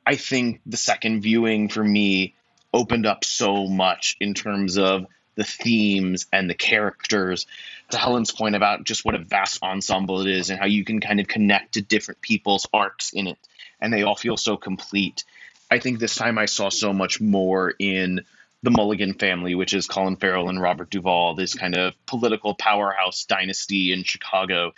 I 0.05 0.15
think 0.15 0.59
the 0.65 0.75
second 0.75 1.21
viewing 1.21 1.69
for 1.69 1.81
me 1.81 2.35
opened 2.73 3.05
up 3.05 3.23
so 3.23 3.65
much 3.67 4.17
in 4.19 4.33
terms 4.33 4.77
of 4.77 5.05
the 5.35 5.45
themes 5.45 6.25
and 6.33 6.49
the 6.49 6.53
characters. 6.53 7.47
To 7.91 7.97
Helen's 7.97 8.33
point 8.33 8.57
about 8.57 8.83
just 8.83 9.05
what 9.05 9.15
a 9.15 9.19
vast 9.19 9.63
ensemble 9.63 10.19
it 10.19 10.27
is 10.27 10.49
and 10.49 10.59
how 10.59 10.65
you 10.65 10.83
can 10.83 10.99
kind 10.99 11.21
of 11.21 11.29
connect 11.29 11.75
to 11.75 11.81
different 11.81 12.19
people's 12.19 12.67
arcs 12.73 13.13
in 13.13 13.27
it, 13.27 13.37
and 13.79 13.93
they 13.93 14.03
all 14.03 14.17
feel 14.17 14.35
so 14.35 14.57
complete. 14.57 15.23
I 15.71 15.79
think 15.79 15.99
this 15.99 16.15
time 16.15 16.37
I 16.37 16.45
saw 16.45 16.67
so 16.67 16.91
much 16.91 17.21
more 17.21 17.73
in 17.79 18.25
the 18.65 18.71
Mulligan 18.71 19.13
family, 19.13 19.55
which 19.55 19.73
is 19.73 19.87
Colin 19.87 20.17
Farrell 20.17 20.49
and 20.49 20.61
Robert 20.61 20.89
Duvall, 20.89 21.35
this 21.35 21.53
kind 21.53 21.75
of 21.75 21.93
political 22.05 22.55
powerhouse 22.55 23.25
dynasty 23.25 23.93
in 23.93 24.03
Chicago. 24.03 24.73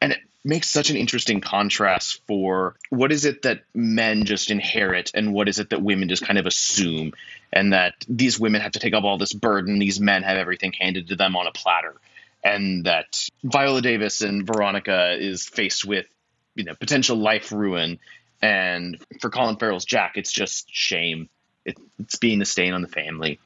And 0.00 0.12
it 0.12 0.18
makes 0.44 0.68
such 0.70 0.90
an 0.90 0.96
interesting 0.96 1.40
contrast 1.40 2.20
for 2.26 2.76
what 2.90 3.10
is 3.10 3.24
it 3.24 3.42
that 3.42 3.62
men 3.74 4.26
just 4.26 4.50
inherit 4.50 5.10
and 5.14 5.32
what 5.32 5.48
is 5.48 5.58
it 5.58 5.70
that 5.70 5.82
women 5.82 6.08
just 6.08 6.24
kind 6.24 6.38
of 6.38 6.46
assume, 6.46 7.12
and 7.52 7.72
that 7.72 7.94
these 8.06 8.38
women 8.38 8.60
have 8.60 8.72
to 8.72 8.78
take 8.78 8.94
up 8.94 9.02
all 9.02 9.18
this 9.18 9.32
burden, 9.32 9.78
these 9.78 9.98
men 9.98 10.22
have 10.22 10.36
everything 10.36 10.72
handed 10.78 11.08
to 11.08 11.16
them 11.16 11.34
on 11.34 11.46
a 11.46 11.52
platter. 11.52 11.94
And 12.44 12.84
that 12.84 13.28
Viola 13.42 13.80
Davis 13.82 14.20
and 14.20 14.46
Veronica 14.46 15.16
is 15.18 15.46
faced 15.46 15.84
with, 15.84 16.06
you 16.54 16.64
know, 16.64 16.74
potential 16.74 17.16
life 17.16 17.50
ruin. 17.50 17.98
And 18.40 18.98
for 19.20 19.30
Colin 19.30 19.56
Farrell's 19.56 19.86
Jack, 19.86 20.12
it's 20.16 20.30
just 20.30 20.68
shame 20.70 21.28
it, 21.66 21.76
it's 21.98 22.16
being 22.16 22.40
a 22.40 22.44
stain 22.44 22.72
on 22.72 22.82
the 22.82 22.88
family. 22.88 23.38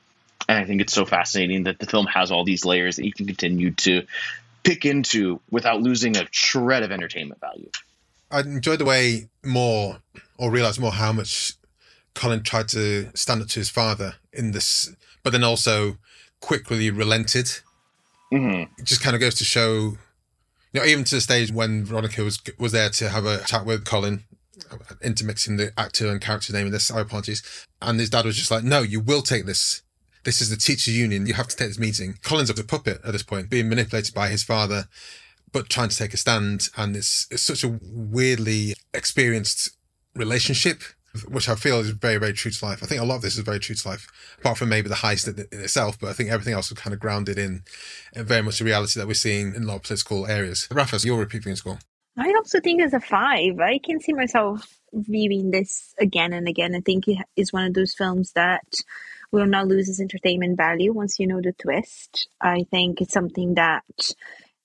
And 0.48 0.58
I 0.58 0.64
think 0.64 0.80
it's 0.80 0.92
so 0.92 1.04
fascinating 1.04 1.64
that 1.64 1.78
the 1.78 1.86
film 1.86 2.06
has 2.06 2.30
all 2.30 2.44
these 2.44 2.64
layers 2.64 2.96
that 2.96 3.04
you 3.04 3.12
can 3.12 3.26
continue 3.26 3.72
to 3.72 4.02
pick 4.62 4.84
into 4.84 5.40
without 5.50 5.80
losing 5.80 6.16
a 6.16 6.26
shred 6.30 6.82
of 6.82 6.92
entertainment 6.92 7.40
value. 7.40 7.70
I 8.30 8.40
enjoyed 8.40 8.78
the 8.78 8.84
way 8.84 9.28
more, 9.44 9.98
or 10.38 10.50
realized 10.50 10.80
more 10.80 10.92
how 10.92 11.12
much 11.12 11.54
Colin 12.14 12.42
tried 12.42 12.68
to 12.68 13.10
stand 13.14 13.42
up 13.42 13.48
to 13.48 13.60
his 13.60 13.70
father 13.70 14.16
in 14.32 14.52
this, 14.52 14.94
but 15.22 15.30
then 15.30 15.44
also 15.44 15.96
quickly 16.40 16.90
relented. 16.90 17.46
Mm-hmm. 18.32 18.72
It 18.78 18.84
just 18.84 19.02
kind 19.02 19.14
of 19.14 19.20
goes 19.20 19.34
to 19.36 19.44
show, 19.44 19.96
you 20.72 20.80
know, 20.80 20.84
even 20.84 21.04
to 21.04 21.16
the 21.16 21.20
stage 21.20 21.50
when 21.50 21.84
Veronica 21.84 22.22
was 22.22 22.40
was 22.58 22.72
there 22.72 22.90
to 22.90 23.08
have 23.08 23.24
a 23.24 23.42
chat 23.44 23.66
with 23.66 23.84
Colin 23.84 24.24
intermixing 25.02 25.56
the 25.56 25.72
actor 25.78 26.08
and 26.08 26.20
character 26.20 26.52
name 26.52 26.66
in 26.66 26.72
this. 26.72 26.90
I 26.90 27.00
apologies. 27.00 27.66
And 27.80 27.98
his 27.98 28.10
dad 28.10 28.24
was 28.24 28.36
just 28.36 28.50
like, 28.50 28.64
no, 28.64 28.82
you 28.82 29.00
will 29.00 29.22
take 29.22 29.46
this. 29.46 29.82
This 30.24 30.40
is 30.40 30.50
the 30.50 30.56
teachers 30.56 30.96
union. 30.96 31.26
You 31.26 31.34
have 31.34 31.48
to 31.48 31.56
take 31.56 31.68
this 31.68 31.78
meeting. 31.78 32.18
Colin's 32.22 32.50
a 32.50 32.64
puppet 32.64 33.00
at 33.04 33.12
this 33.12 33.22
point, 33.22 33.48
being 33.48 33.68
manipulated 33.68 34.14
by 34.14 34.28
his 34.28 34.42
father, 34.42 34.84
but 35.52 35.68
trying 35.68 35.88
to 35.88 35.96
take 35.96 36.12
a 36.12 36.18
stand. 36.18 36.68
And 36.76 36.94
it's, 36.94 37.26
it's 37.30 37.42
such 37.42 37.64
a 37.64 37.78
weirdly 37.82 38.74
experienced 38.92 39.70
relationship, 40.14 40.82
which 41.26 41.48
I 41.48 41.54
feel 41.54 41.80
is 41.80 41.90
very, 41.90 42.18
very 42.18 42.34
true 42.34 42.50
to 42.50 42.64
life. 42.64 42.82
I 42.82 42.86
think 42.86 43.00
a 43.00 43.04
lot 43.04 43.16
of 43.16 43.22
this 43.22 43.36
is 43.36 43.44
very 43.44 43.58
true 43.60 43.74
to 43.74 43.88
life, 43.88 44.06
apart 44.38 44.58
from 44.58 44.68
maybe 44.68 44.88
the 44.88 44.96
heist 44.96 45.26
in 45.26 45.58
itself. 45.58 45.98
But 45.98 46.10
I 46.10 46.12
think 46.12 46.30
everything 46.30 46.54
else 46.54 46.70
is 46.70 46.78
kind 46.78 46.92
of 46.92 47.00
grounded 47.00 47.38
in 47.38 47.62
very 48.14 48.42
much 48.42 48.58
the 48.58 48.64
reality 48.66 49.00
that 49.00 49.06
we're 49.06 49.14
seeing 49.14 49.54
in 49.54 49.62
a 49.62 49.66
lot 49.66 49.76
of 49.76 49.82
political 49.84 50.26
areas. 50.26 50.68
Rafa, 50.70 50.98
your 50.98 51.18
repeating 51.18 51.50
in 51.50 51.56
school. 51.56 51.78
I 52.20 52.34
also 52.34 52.60
think 52.60 52.82
as 52.82 52.92
a 52.92 53.00
five, 53.00 53.58
I 53.60 53.78
can 53.78 53.98
see 53.98 54.12
myself 54.12 54.78
viewing 54.92 55.50
this 55.50 55.94
again 55.98 56.34
and 56.34 56.46
again. 56.46 56.74
I 56.74 56.80
think 56.80 57.08
it 57.08 57.16
is 57.34 57.50
one 57.50 57.64
of 57.64 57.72
those 57.72 57.94
films 57.94 58.32
that 58.32 58.62
will 59.32 59.46
not 59.46 59.66
lose 59.66 59.88
its 59.88 60.00
entertainment 60.00 60.58
value 60.58 60.92
once 60.92 61.18
you 61.18 61.26
know 61.26 61.40
the 61.40 61.52
twist. 61.52 62.28
I 62.38 62.66
think 62.70 63.00
it's 63.00 63.14
something 63.14 63.54
that 63.54 63.84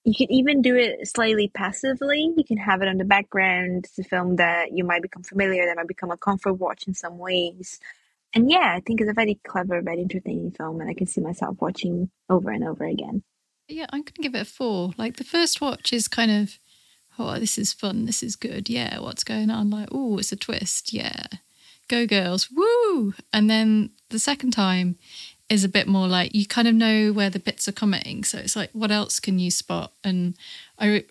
you 0.03 0.14
can 0.14 0.30
even 0.32 0.62
do 0.62 0.76
it 0.76 1.08
slightly 1.08 1.47
passively. 1.47 2.34
You 2.36 2.43
can 2.43 2.58
have 2.58 2.82
it 2.82 2.89
on 2.89 2.97
the 2.97 3.06
background. 3.06 3.86
It's 3.86 3.99
a 3.99 4.03
film 4.03 4.36
that 4.36 4.74
you 4.74 4.84
might 4.84 5.01
become 5.01 5.24
familiar, 5.24 5.66
that 5.66 5.78
might 5.78 5.88
become 5.88 6.12
a 6.12 6.18
comfort 6.18 6.56
watch 6.56 6.88
in 6.88 6.93
some 6.93 7.18
ways. 7.18 7.80
And 8.34 8.51
yeah, 8.51 8.74
I 8.76 8.82
think 8.82 8.99
it's 8.99 9.10
a 9.10 9.14
very 9.14 9.39
clever, 9.47 9.82
very 9.82 10.01
entertaining 10.01 10.51
film, 10.51 10.82
and 10.82 10.89
I 10.89 10.93
can 10.93 11.08
see 11.08 11.22
myself 11.22 11.56
watching 11.62 12.12
over 12.30 12.51
and 12.51 12.66
over 12.66 12.84
again. 12.84 13.24
Yeah, 13.70 13.86
I'm 13.89 14.01
going 14.01 14.14
to 14.16 14.22
give 14.22 14.36
it 14.36 14.41
a 14.41 14.45
four. 14.45 14.91
Like 14.97 15.16
the 15.16 15.24
first 15.24 15.62
watch 15.62 15.93
is 15.93 16.08
kind 16.08 16.30
of, 16.30 16.60
oh, 17.18 17.39
this 17.39 17.57
is 17.57 17.74
fun, 17.74 18.05
this 18.05 18.22
is 18.24 18.36
good. 18.36 18.70
Yeah, 18.70 18.99
what's 18.99 19.24
going 19.24 19.49
on? 19.49 19.70
Like, 19.70 19.89
oh, 19.91 20.18
it's 20.18 20.32
a 20.32 20.36
twist. 20.36 20.93
Yeah, 20.93 21.26
go 21.88 22.05
girls, 22.05 22.49
woo! 22.51 23.13
And 23.32 23.49
then 23.49 23.91
the 24.09 24.20
second 24.20 24.51
time 24.51 24.97
is 25.49 25.63
a 25.63 25.70
bit 25.70 25.88
more 25.88 26.07
like 26.07 26.34
you 26.34 26.45
kind 26.45 26.68
of 26.68 26.74
know 26.74 27.11
where 27.11 27.30
the 27.30 27.39
bits 27.39 27.68
are 27.68 27.74
coming. 27.74 28.24
So 28.24 28.39
it's 28.39 28.55
like, 28.55 28.72
what 28.74 28.91
else 28.91 29.20
can 29.20 29.39
you 29.39 29.51
spot? 29.51 29.91
And 30.03 30.36
I 30.80 31.05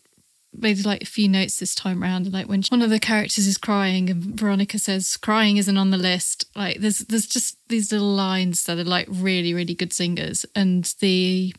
made 0.57 0.85
like 0.85 1.03
a 1.03 1.07
few 1.07 1.29
notes 1.29 1.59
this 1.59 1.75
time 1.75 2.03
around. 2.03 2.33
Like 2.33 2.49
when 2.49 2.63
one 2.69 2.83
of 2.83 2.91
the 2.91 2.99
characters 2.99 3.47
is 3.47 3.59
crying 3.59 4.11
and 4.11 4.23
Veronica 4.39 4.79
says 4.79 5.17
crying 5.17 5.57
isn't 5.57 5.77
on 5.77 5.91
the 5.91 5.97
list. 5.97 6.47
Like 6.55 6.81
there's 6.81 7.01
there's 7.01 7.27
just 7.27 7.57
these 7.69 7.93
little 7.93 8.15
lines 8.15 8.65
that 8.65 8.79
are 8.79 8.85
like 8.85 9.07
really 9.11 9.55
really 9.55 9.75
good 9.75 9.93
singers. 9.93 10.45
And 10.55 10.85
the 11.01 11.55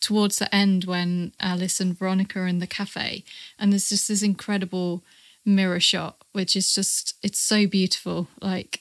towards 0.00 0.38
the 0.38 0.54
end 0.54 0.84
when 0.84 1.32
Alice 1.40 1.80
and 1.80 1.98
Veronica 1.98 2.40
are 2.40 2.46
in 2.46 2.58
the 2.58 2.66
cafe, 2.66 3.24
and 3.58 3.72
there's 3.72 3.88
just 3.88 4.08
this 4.08 4.22
incredible 4.22 5.02
mirror 5.44 5.80
shot, 5.80 6.16
which 6.32 6.54
is 6.56 6.74
just 6.74 7.14
it's 7.22 7.38
so 7.38 7.66
beautiful. 7.66 8.28
Like 8.40 8.80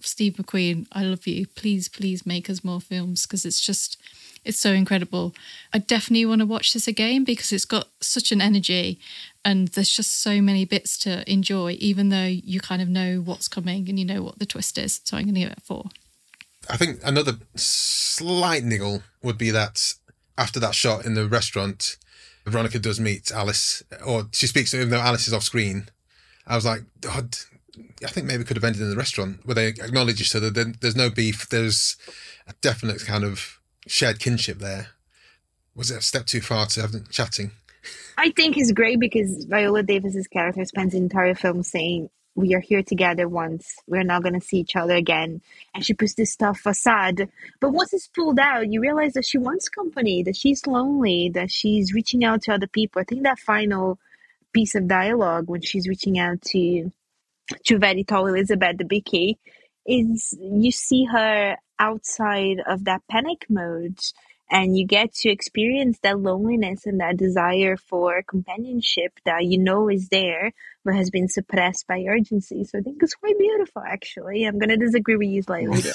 Steve 0.00 0.34
McQueen, 0.34 0.86
I 0.92 1.02
love 1.02 1.26
you. 1.26 1.46
Please, 1.46 1.88
please 1.88 2.26
make 2.26 2.50
us 2.50 2.64
more 2.64 2.80
films 2.80 3.26
because 3.26 3.44
it's 3.44 3.60
just, 3.60 4.00
it's 4.44 4.58
so 4.58 4.72
incredible. 4.72 5.34
I 5.72 5.78
definitely 5.78 6.26
want 6.26 6.40
to 6.40 6.46
watch 6.46 6.72
this 6.72 6.86
again 6.86 7.24
because 7.24 7.52
it's 7.52 7.64
got 7.64 7.88
such 8.00 8.30
an 8.30 8.40
energy 8.40 9.00
and 9.44 9.68
there's 9.68 9.90
just 9.90 10.20
so 10.20 10.40
many 10.40 10.64
bits 10.64 10.98
to 10.98 11.30
enjoy, 11.30 11.76
even 11.78 12.10
though 12.10 12.26
you 12.26 12.60
kind 12.60 12.82
of 12.82 12.88
know 12.88 13.18
what's 13.18 13.48
coming 13.48 13.88
and 13.88 13.98
you 13.98 14.04
know 14.04 14.22
what 14.22 14.38
the 14.38 14.46
twist 14.46 14.78
is. 14.78 15.00
So 15.04 15.16
I'm 15.16 15.24
going 15.24 15.34
to 15.34 15.40
give 15.40 15.50
it 15.50 15.58
a 15.58 15.62
four. 15.62 15.86
I 16.68 16.76
think 16.76 17.00
another 17.04 17.38
slight 17.54 18.64
niggle 18.64 19.02
would 19.22 19.38
be 19.38 19.50
that 19.50 19.94
after 20.38 20.60
that 20.60 20.74
shot 20.74 21.04
in 21.04 21.14
the 21.14 21.26
restaurant, 21.26 21.96
Veronica 22.46 22.78
does 22.78 23.00
meet 23.00 23.30
Alice, 23.32 23.82
or 24.04 24.28
she 24.32 24.46
speaks 24.46 24.70
to 24.70 24.80
him, 24.80 24.90
though 24.90 25.00
Alice 25.00 25.26
is 25.26 25.34
off 25.34 25.42
screen. 25.42 25.88
I 26.46 26.54
was 26.54 26.64
like, 26.64 26.82
oh, 27.08 27.22
I 28.04 28.08
think 28.08 28.26
maybe 28.26 28.44
could 28.44 28.56
have 28.56 28.64
ended 28.64 28.82
in 28.82 28.90
the 28.90 28.96
restaurant 28.96 29.40
where 29.44 29.54
they 29.54 29.68
acknowledge 29.68 30.20
each 30.20 30.34
other. 30.34 30.50
There's 30.50 30.96
no 30.96 31.10
beef. 31.10 31.48
There's 31.48 31.96
a 32.46 32.54
definite 32.60 33.04
kind 33.04 33.24
of 33.24 33.58
shared 33.86 34.20
kinship 34.20 34.58
there. 34.58 34.88
Was 35.74 35.90
it 35.90 35.98
a 35.98 36.02
step 36.02 36.26
too 36.26 36.40
far 36.40 36.66
to 36.66 36.80
have 36.80 36.92
them 36.92 37.06
chatting? 37.10 37.50
I 38.16 38.30
think 38.30 38.56
it's 38.56 38.72
great 38.72 38.98
because 38.98 39.44
Viola 39.44 39.82
Davis's 39.82 40.26
character 40.26 40.64
spends 40.64 40.92
the 40.92 40.98
entire 40.98 41.34
film 41.34 41.62
saying, 41.62 42.08
"We 42.36 42.54
are 42.54 42.60
here 42.60 42.82
together 42.82 43.28
once. 43.28 43.76
We're 43.88 44.04
not 44.04 44.22
going 44.22 44.38
to 44.38 44.46
see 44.46 44.58
each 44.58 44.76
other 44.76 44.94
again." 44.94 45.40
And 45.74 45.84
she 45.84 45.94
puts 45.94 46.14
this 46.14 46.36
tough 46.36 46.60
facade, 46.60 47.28
but 47.60 47.70
once 47.72 47.92
it's 47.94 48.08
pulled 48.08 48.38
out, 48.38 48.70
you 48.72 48.80
realize 48.80 49.14
that 49.14 49.26
she 49.26 49.38
wants 49.38 49.68
company, 49.68 50.22
that 50.24 50.36
she's 50.36 50.66
lonely, 50.66 51.30
that 51.34 51.50
she's 51.50 51.94
reaching 51.94 52.24
out 52.24 52.42
to 52.42 52.54
other 52.54 52.68
people. 52.68 53.00
I 53.00 53.04
think 53.04 53.24
that 53.24 53.38
final 53.38 53.98
piece 54.52 54.74
of 54.74 54.88
dialogue 54.88 55.48
when 55.48 55.62
she's 55.62 55.88
reaching 55.88 56.18
out 56.18 56.40
to 56.42 56.90
to 57.64 57.78
very 57.78 58.04
tall 58.04 58.26
Elizabeth 58.26 58.76
Debicki 58.76 59.36
is 59.86 60.36
you 60.40 60.72
see 60.72 61.04
her 61.04 61.56
outside 61.78 62.58
of 62.66 62.84
that 62.84 63.02
panic 63.10 63.46
mode 63.48 63.98
and 64.50 64.76
you 64.76 64.86
get 64.86 65.12
to 65.12 65.28
experience 65.28 65.98
that 66.02 66.18
loneliness 66.18 66.86
and 66.86 67.00
that 67.00 67.16
desire 67.16 67.76
for 67.76 68.22
companionship 68.22 69.12
that 69.24 69.44
you 69.44 69.58
know 69.58 69.88
is 69.88 70.08
there 70.08 70.52
has 70.92 71.10
been 71.10 71.28
suppressed 71.28 71.86
by 71.86 72.04
urgency 72.08 72.64
so 72.64 72.78
i 72.78 72.80
think 72.80 73.02
it's 73.02 73.14
quite 73.14 73.38
beautiful 73.38 73.82
actually 73.86 74.44
i'm 74.44 74.58
going 74.58 74.68
to 74.68 74.76
disagree 74.76 75.16
with 75.16 75.28
you 75.28 75.42
slightly 75.42 75.78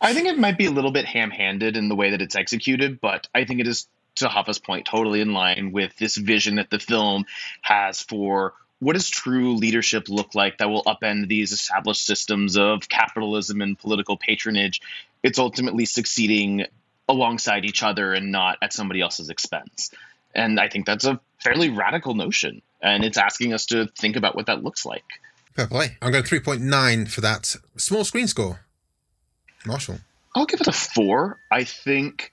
i 0.00 0.12
think 0.12 0.26
it 0.26 0.38
might 0.38 0.58
be 0.58 0.66
a 0.66 0.70
little 0.70 0.92
bit 0.92 1.04
ham-handed 1.04 1.76
in 1.76 1.88
the 1.88 1.94
way 1.94 2.10
that 2.10 2.22
it's 2.22 2.36
executed 2.36 3.00
but 3.00 3.28
i 3.34 3.44
think 3.44 3.60
it 3.60 3.66
is 3.66 3.88
to 4.16 4.26
Rafa's 4.26 4.58
point 4.58 4.86
totally 4.86 5.20
in 5.20 5.32
line 5.32 5.70
with 5.72 5.96
this 5.96 6.16
vision 6.16 6.56
that 6.56 6.70
the 6.70 6.78
film 6.78 7.24
has 7.62 8.00
for 8.00 8.54
what 8.80 8.94
does 8.94 9.08
true 9.08 9.54
leadership 9.54 10.08
look 10.08 10.34
like 10.34 10.58
that 10.58 10.68
will 10.68 10.84
upend 10.84 11.28
these 11.28 11.52
established 11.52 12.04
systems 12.04 12.56
of 12.56 12.88
capitalism 12.88 13.60
and 13.60 13.78
political 13.78 14.16
patronage? 14.16 14.80
It's 15.22 15.38
ultimately 15.38 15.84
succeeding 15.84 16.66
alongside 17.08 17.64
each 17.64 17.82
other 17.82 18.12
and 18.12 18.30
not 18.30 18.58
at 18.62 18.72
somebody 18.72 19.00
else's 19.00 19.30
expense. 19.30 19.90
And 20.34 20.58
I 20.60 20.68
think 20.68 20.86
that's 20.86 21.04
a 21.04 21.20
fairly 21.42 21.70
radical 21.70 22.14
notion. 22.14 22.62
And 22.82 23.04
it's 23.04 23.18
asking 23.18 23.52
us 23.52 23.66
to 23.66 23.88
think 23.98 24.16
about 24.16 24.36
what 24.36 24.46
that 24.46 24.62
looks 24.62 24.86
like. 24.86 25.04
Fair 25.54 25.66
play. 25.66 25.96
I'm 26.00 26.12
going 26.12 26.24
3.9 26.24 27.08
for 27.08 27.20
that 27.20 27.56
small 27.76 28.04
screen 28.04 28.28
score. 28.28 28.60
Marshall. 29.66 29.98
I'll 30.34 30.46
give 30.46 30.60
it 30.60 30.68
a 30.68 30.72
four. 30.72 31.38
I 31.50 31.64
think 31.64 32.32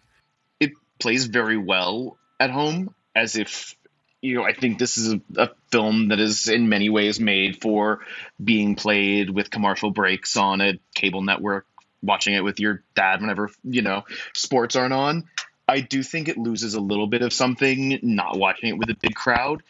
it 0.60 0.72
plays 1.00 1.26
very 1.26 1.58
well 1.58 2.18
at 2.40 2.52
home 2.52 2.94
as 3.16 3.36
if 3.36 3.76
you 4.22 4.36
know, 4.36 4.44
I 4.44 4.54
think 4.54 4.80
this 4.80 4.98
is 4.98 5.14
a, 5.14 5.22
a, 5.38 5.50
film 5.72 6.08
that 6.08 6.20
is 6.20 6.48
in 6.48 6.68
many 6.68 6.90
ways 6.90 7.20
made 7.20 7.62
for 7.62 8.00
being 8.44 8.76
played 8.76 9.30
with 9.30 9.52
commercial 9.52 9.92
breaks 9.92 10.36
on 10.36 10.62
a 10.62 10.80
cable 10.96 11.22
network, 11.22 11.68
watching 12.02 12.34
it 12.34 12.44
with 12.44 12.60
your 12.60 12.84
dad 12.96 13.22
whenever, 13.22 13.52
you 13.64 13.84
know, 13.84 14.04
sports 14.34 14.76
aren't 14.76 14.94
on. 14.94 15.26
I 15.68 15.82
do 15.82 16.04
think 16.04 16.28
it 16.28 16.38
loses 16.38 16.76
a 16.76 16.80
little 16.80 17.08
bit 17.08 17.22
of 17.22 17.34
something 17.34 18.00
not 18.02 18.38
watching 18.38 18.70
it 18.70 18.78
with 18.78 18.90
a 18.90 18.96
big 18.96 19.16
crowd. 19.16 19.64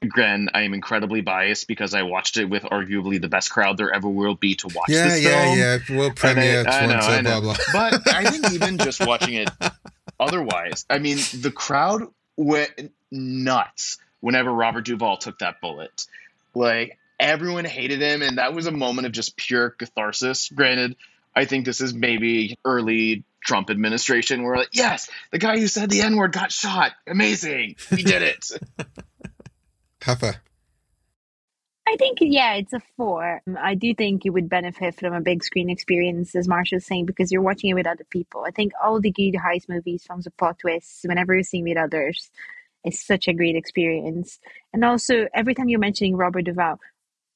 Again, 0.00 0.48
I 0.54 0.62
am 0.62 0.74
incredibly 0.74 1.22
biased 1.22 1.66
because 1.66 1.92
I 1.92 2.02
watched 2.02 2.36
it 2.36 2.44
with 2.44 2.62
arguably 2.62 3.20
the 3.20 3.28
best 3.28 3.50
crowd 3.50 3.76
there 3.76 3.92
ever 3.92 4.08
will 4.08 4.36
be 4.36 4.54
to 4.56 4.68
watch 4.68 4.88
yeah, 4.88 5.04
this 5.04 5.24
yeah, 5.24 5.44
film. 5.44 5.58
Yeah, 5.58 5.78
yeah, 5.88 5.98
World 5.98 6.16
premiere, 6.16 6.64
I, 6.66 6.78
I 6.78 6.86
know, 6.86 6.94
uh, 6.94 6.98
I 6.98 7.20
know. 7.20 7.40
Blah, 7.40 7.54
blah. 7.54 7.90
But 7.90 8.14
I 8.14 8.30
think 8.30 8.52
even 8.52 8.78
just 8.78 9.04
watching 9.04 9.34
it 9.34 9.50
otherwise, 10.20 10.86
I 10.88 10.98
mean, 10.98 11.18
the 11.40 11.50
crowd 11.50 12.02
went 12.36 12.92
nuts 13.10 13.98
whenever 14.20 14.52
Robert 14.52 14.84
Duvall 14.84 15.16
took 15.16 15.40
that 15.40 15.60
bullet. 15.60 16.06
Like 16.54 16.98
everyone 17.18 17.64
hated 17.64 18.00
him, 18.00 18.22
and 18.22 18.38
that 18.38 18.54
was 18.54 18.66
a 18.66 18.72
moment 18.72 19.06
of 19.06 19.12
just 19.12 19.36
pure 19.36 19.70
catharsis. 19.70 20.48
Granted, 20.48 20.96
I 21.34 21.44
think 21.44 21.64
this 21.64 21.80
is 21.80 21.92
maybe 21.94 22.58
early 22.64 23.24
Trump 23.48 23.70
administration 23.70 24.42
where 24.42 24.56
like, 24.56 24.68
yes, 24.72 25.08
the 25.32 25.38
guy 25.38 25.58
who 25.58 25.66
said 25.66 25.88
the 25.88 26.02
N 26.02 26.16
word 26.16 26.32
got 26.32 26.52
shot. 26.52 26.92
Amazing. 27.06 27.76
He 27.88 28.02
did 28.02 28.22
it. 28.22 28.50
Pepper. 30.00 30.36
I 31.86 31.96
think, 31.96 32.18
yeah, 32.20 32.56
it's 32.56 32.74
a 32.74 32.82
four. 32.98 33.40
I 33.58 33.74
do 33.74 33.94
think 33.94 34.26
you 34.26 34.34
would 34.34 34.50
benefit 34.50 34.96
from 34.96 35.14
a 35.14 35.22
big 35.22 35.42
screen 35.42 35.70
experience, 35.70 36.34
as 36.36 36.46
Marshall 36.46 36.76
was 36.76 36.84
saying, 36.84 37.06
because 37.06 37.32
you're 37.32 37.40
watching 37.40 37.70
it 37.70 37.74
with 37.74 37.86
other 37.86 38.04
people. 38.10 38.44
I 38.46 38.50
think 38.50 38.72
all 38.84 39.00
the 39.00 39.10
good 39.10 39.32
heist 39.32 39.70
movies, 39.70 40.04
films 40.06 40.26
of 40.26 40.36
plot 40.36 40.58
twists, 40.58 41.04
whenever 41.06 41.32
you're 41.32 41.42
seeing 41.42 41.64
with 41.64 41.78
others, 41.78 42.30
is 42.84 43.00
such 43.00 43.28
a 43.28 43.32
great 43.32 43.56
experience. 43.56 44.38
And 44.74 44.84
also, 44.84 45.28
every 45.32 45.54
time 45.54 45.70
you're 45.70 45.80
mentioning 45.80 46.16
Robert 46.16 46.42
Duvall, 46.42 46.78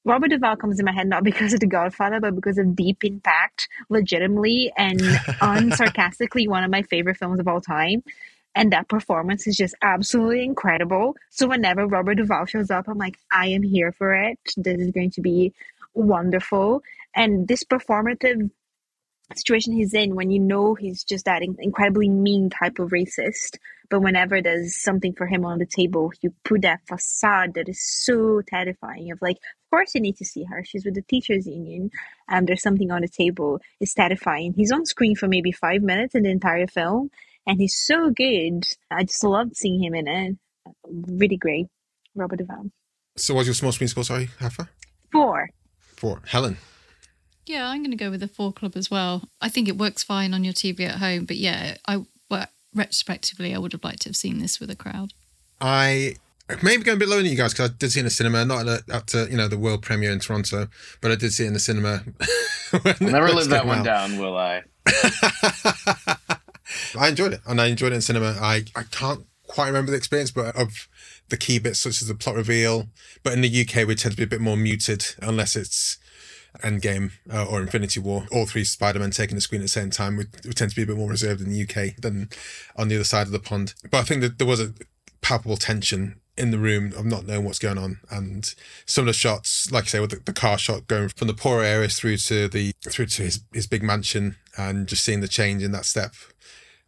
Robert 0.05 0.29
Duvall 0.29 0.57
comes 0.57 0.79
in 0.79 0.85
my 0.85 0.93
head 0.93 1.07
not 1.07 1.25
because 1.31 1.53
of 1.53 1.61
The 1.61 1.67
Godfather, 1.67 2.21
but 2.21 2.35
because 2.35 2.59
of 2.59 2.75
Deep 2.75 3.05
Impact, 3.05 3.69
legitimately 3.89 4.73
and 4.77 5.01
unsarcastically 5.41 6.49
one 6.49 6.65
of 6.65 6.71
my 6.71 6.83
favorite 6.83 7.17
films 7.17 7.41
of 7.41 7.49
all 7.49 7.61
time. 7.61 8.03
And 8.55 8.73
that 8.73 8.89
performance 8.89 9.47
is 9.47 9.57
just 9.57 9.75
absolutely 9.81 10.45
incredible. 10.45 11.17
So 11.31 11.49
whenever 11.49 11.87
Robert 11.87 12.17
Duvall 12.17 12.45
shows 12.45 12.71
up, 12.71 12.87
I'm 12.87 12.99
like, 12.99 13.17
I 13.33 13.47
am 13.49 13.63
here 13.63 13.93
for 13.93 14.15
it. 14.15 14.39
This 14.57 14.79
is 14.79 14.91
going 14.91 15.13
to 15.13 15.23
be 15.23 15.55
wonderful. 15.95 16.83
And 17.15 17.49
this 17.49 17.65
performative 17.65 18.51
situation 19.35 19.73
he's 19.73 19.95
in 19.95 20.15
when 20.15 20.31
you 20.31 20.39
know 20.39 20.75
he's 20.75 21.05
just 21.05 21.25
that 21.25 21.43
incredibly 21.43 22.09
mean 22.09 22.51
type 22.51 22.79
of 22.79 22.91
racist 22.91 23.57
but 23.89 24.01
whenever 24.01 24.43
there's 24.43 24.77
something 24.77 25.15
for 25.15 25.27
him 25.27 25.45
on 25.45 25.59
the 25.59 25.65
table 25.65 26.13
you 26.21 26.35
put 26.45 26.63
that 26.63 26.81
facade 26.87 27.55
that 27.55 27.67
is 27.67 27.81
so 27.83 28.43
terrifying 28.43 29.11
of 29.11 29.19
like 29.23 29.39
course 29.73 29.95
you 29.95 30.01
need 30.01 30.19
to 30.19 30.25
see 30.25 30.45
her. 30.45 30.63
She's 30.65 30.85
with 30.85 30.95
the 30.95 31.03
teachers 31.03 31.47
union 31.47 31.91
and 32.29 32.47
there's 32.47 32.63
something 32.63 32.91
on 32.91 33.01
the 33.01 33.09
table. 33.09 33.61
It's 33.81 33.95
terrifying. 33.95 34.53
He's 34.53 34.71
on 34.71 34.85
screen 34.85 35.17
for 35.17 35.29
maybe 35.29 35.51
five 35.51 35.83
minutes 35.83 36.15
in 36.15 36.25
the 36.25 36.31
entire 36.31 36.67
film 36.67 37.11
and 37.47 37.59
he's 37.59 37.77
so 37.77 38.11
good. 38.11 38.65
I 38.91 39.05
just 39.05 39.25
loved 39.25 39.57
seeing 39.57 39.83
him 39.83 39.95
in 39.95 40.07
it. 40.07 40.37
Really 40.87 41.39
great. 41.39 41.69
Robert 42.15 42.37
duvall. 42.37 42.71
So 43.17 43.35
what's 43.35 43.47
your 43.47 43.55
small 43.55 43.73
screen 43.73 43.89
score 43.89 44.05
sorry 44.05 44.29
Rafa? 44.41 44.69
four. 45.11 45.49
Four. 45.79 46.21
Helen? 46.27 46.59
Yeah, 47.47 47.67
I'm 47.67 47.81
going 47.81 47.91
to 47.91 47.97
go 47.97 48.11
with 48.11 48.21
the 48.21 48.29
four 48.29 48.53
club 48.53 48.77
as 48.77 48.91
well. 48.91 49.25
I 49.41 49.49
think 49.49 49.69
it 49.69 49.79
works 49.79 50.03
fine 50.03 50.35
on 50.35 50.45
your 50.45 50.53
TV 50.53 50.81
at 50.81 50.97
home, 50.97 51.25
but 51.25 51.37
yeah, 51.37 51.77
I 51.89 52.05
well, 52.31 52.47
retrospectively, 52.75 53.55
I 53.55 53.59
would 53.59 53.73
have 53.73 53.85
liked 53.85 54.03
to 54.03 54.09
have 54.09 54.17
seen 54.17 54.39
this 54.39 54.61
with 54.61 54.71
a 54.71 54.77
crowd. 54.77 55.13
I 55.61 56.17
maybe 56.63 56.83
going 56.83 56.97
a 56.97 56.99
bit 56.99 57.09
lower 57.09 57.23
than 57.23 57.31
you 57.31 57.37
guys 57.37 57.53
because 57.53 57.71
I 57.71 57.75
did 57.79 57.93
see 57.93 58.01
it 58.01 58.03
in 58.03 58.07
the 58.07 58.11
cinema, 58.11 58.45
not 58.45 58.69
at, 58.69 58.89
at 58.91 59.15
uh, 59.15 59.27
you 59.27 59.37
know 59.37 59.49
the 59.49 59.59
world 59.59 59.83
premiere 59.83 60.13
in 60.13 60.21
Toronto, 60.21 60.69
but 61.01 61.11
I 61.11 61.15
did 61.15 61.33
see 61.33 61.45
it 61.45 61.49
in 61.49 61.53
the 61.55 61.61
cinema. 61.61 62.03
I'll 62.73 62.95
never 63.01 63.29
live 63.29 63.49
that 63.49 63.67
one 63.67 63.79
out. 63.79 63.85
down, 63.85 64.19
will 64.19 64.37
I? 64.37 64.63
I 66.99 67.09
enjoyed 67.09 67.35
it, 67.35 67.41
and 67.47 67.61
I 67.61 67.67
enjoyed 67.67 67.93
it 67.93 67.97
in 67.97 68.01
cinema. 68.01 68.37
I 68.41 68.65
I 68.75 68.85
can't 68.91 69.27
quite 69.47 69.69
remember 69.69 69.91
the 69.91 69.99
experience, 69.99 70.31
but 70.31 70.57
of 70.57 70.89
the 71.29 71.37
key 71.37 71.59
bits 71.59 71.81
such 71.81 72.01
as 72.03 72.09
the 72.09 72.15
plot 72.15 72.37
reveal. 72.37 72.89
But 73.23 73.35
in 73.35 73.43
the 73.43 73.61
UK, 73.63 73.87
we 73.87 73.95
tend 73.95 74.13
to 74.13 74.17
be 74.17 74.25
a 74.25 74.27
bit 74.27 74.41
more 74.41 74.57
muted 74.57 75.15
unless 75.21 75.57
it's 75.57 75.99
Endgame 76.61 77.13
uh, 77.33 77.45
or 77.45 77.61
Infinity 77.61 78.01
War. 78.01 78.27
All 78.33 78.47
three 78.47 78.65
Spider-Man 78.65 79.11
taking 79.11 79.35
the 79.35 79.41
screen 79.41 79.61
at 79.61 79.65
the 79.65 79.69
same 79.69 79.91
time 79.91 80.17
would, 80.17 80.29
would 80.45 80.57
tend 80.57 80.71
to 80.71 80.77
be 80.77 80.83
a 80.83 80.87
bit 80.87 80.97
more 80.97 81.11
reserved 81.11 81.41
in 81.41 81.51
the 81.51 81.63
UK 81.63 81.97
than 81.97 82.29
on 82.77 82.89
the 82.89 82.95
other 82.95 83.05
side 83.05 83.27
of 83.27 83.33
the 83.33 83.39
pond. 83.39 83.75
But 83.91 83.99
I 83.99 84.03
think 84.03 84.21
that 84.23 84.39
there 84.39 84.47
was 84.47 84.61
a 84.61 84.73
palpable 85.21 85.57
tension 85.57 86.21
in 86.37 86.51
the 86.51 86.59
room 86.59 86.93
of 86.97 87.05
not 87.05 87.27
knowing 87.27 87.45
what's 87.45 87.59
going 87.59 87.79
on. 87.79 88.01
And 88.11 88.55
some 88.87 89.03
of 89.03 89.07
the 89.07 89.13
shots 89.13 89.71
like 89.71 89.85
i 89.85 89.87
say 89.87 90.01
with 90.01 90.11
the, 90.11 90.21
the, 90.25 90.33
car 90.33 90.59
shot 90.59 90.87
going 90.87 91.09
from 91.09 91.29
the 91.29 91.35
poorer 91.35 91.63
areas 91.63 91.99
through 91.99 92.17
to 92.17 92.49
the 92.49 92.73
through 92.89 93.07
to 93.07 93.23
his, 93.23 93.41
his 93.53 93.67
big 93.67 93.83
mansion 93.83 94.37
and 94.57 94.87
just 94.87 95.05
seeing 95.05 95.21
the 95.21 95.29
change 95.29 95.63
in 95.63 95.73
that 95.73 95.85
step 95.85 96.15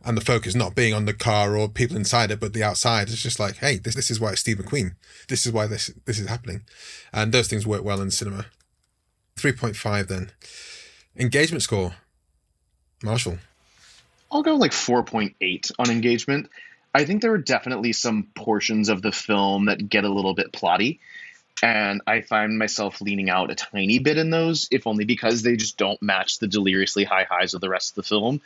and 0.05 0.17
the 0.17 0.25
focus 0.25 0.55
not 0.55 0.75
being 0.75 0.93
on 0.93 1.07
the 1.07 1.15
car 1.15 1.57
or 1.57 1.69
people 1.69 1.97
inside 1.97 2.31
it 2.31 2.41
but 2.41 2.53
the 2.53 2.63
outside 2.63 3.09
it's 3.09 3.23
just 3.23 3.41
like 3.41 3.57
hey 3.57 3.79
this, 3.79 3.95
this 3.95 4.11
is 4.11 4.21
why 4.21 4.33
it's 4.33 4.41
steve 4.41 4.59
mcqueen 4.59 4.93
this 5.29 5.47
is 5.47 5.53
why 5.53 5.67
this 5.67 5.93
this 6.05 6.19
is 6.19 6.29
happening. 6.29 6.63
And 7.13 7.33
those 7.33 7.49
things 7.49 7.67
work 7.67 7.85
well 7.85 8.01
in 8.01 8.11
cinema. 8.11 8.47
3.5 9.37 10.09
then. 10.09 10.31
Engagement 11.17 11.63
score. 11.63 11.95
Marshall. 13.03 13.39
I'll 14.31 14.43
go 14.43 14.55
like 14.55 14.73
4.8 14.73 15.73
on 15.79 15.91
engagement 15.91 16.49
I 16.95 17.05
think 17.05 17.23
there 17.23 17.33
are 17.33 17.39
definitely 17.39 17.93
some 17.93 18.29
portions 18.35 18.89
of 18.89 19.03
the 19.03 19.13
film 19.13 19.67
that 19.67 19.89
get 19.89 20.05
a 20.05 20.13
little 20.13 20.35
bit 20.35 20.53
plotty. 20.53 21.01
And 21.63 22.03
I 22.07 22.21
find 22.21 22.59
myself 22.59 23.01
leaning 23.01 23.31
out 23.31 23.51
a 23.51 23.55
tiny 23.55 23.99
bit 23.99 24.19
in 24.19 24.31
those, 24.31 24.69
if 24.71 24.87
only 24.87 25.05
because 25.05 25.43
they 25.43 25.57
just 25.57 25.77
don't 25.77 26.01
match 26.03 26.39
the 26.39 26.47
deliriously 26.47 27.05
high 27.05 27.27
highs 27.29 27.55
of 27.55 27.61
the 27.61 27.69
rest 27.69 27.93
of 27.93 27.97
the 27.97 28.09
film. 28.09 28.41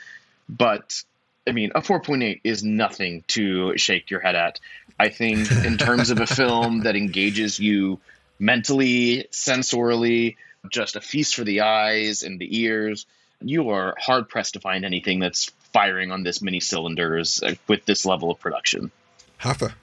But 0.48 1.02
I 1.46 1.52
mean, 1.52 1.72
a 1.74 1.80
4.8 1.80 2.40
is 2.44 2.62
nothing 2.62 3.24
to 3.28 3.76
shake 3.78 4.10
your 4.10 4.20
head 4.20 4.34
at. 4.34 4.60
I 5.00 5.08
think, 5.08 5.50
in 5.50 5.78
terms 5.78 6.10
of 6.10 6.20
a 6.20 6.26
film 6.26 6.80
that 6.80 6.96
engages 6.96 7.58
you 7.58 8.00
mentally, 8.38 9.26
sensorially, 9.30 10.36
just 10.70 10.96
a 10.96 11.00
feast 11.00 11.34
for 11.34 11.44
the 11.44 11.62
eyes 11.62 12.22
and 12.22 12.38
the 12.38 12.60
ears, 12.60 13.06
you 13.40 13.70
are 13.70 13.94
hard 13.98 14.28
pressed 14.28 14.54
to 14.54 14.60
find 14.60 14.84
anything 14.84 15.20
that's 15.20 15.50
firing 15.72 16.10
on 16.10 16.22
this 16.22 16.42
many 16.42 16.60
cylinders 16.60 17.42
uh, 17.42 17.54
with 17.66 17.84
this 17.84 18.04
level 18.04 18.30
of 18.30 18.40
production. 18.40 18.90
Rafa. 19.44 19.74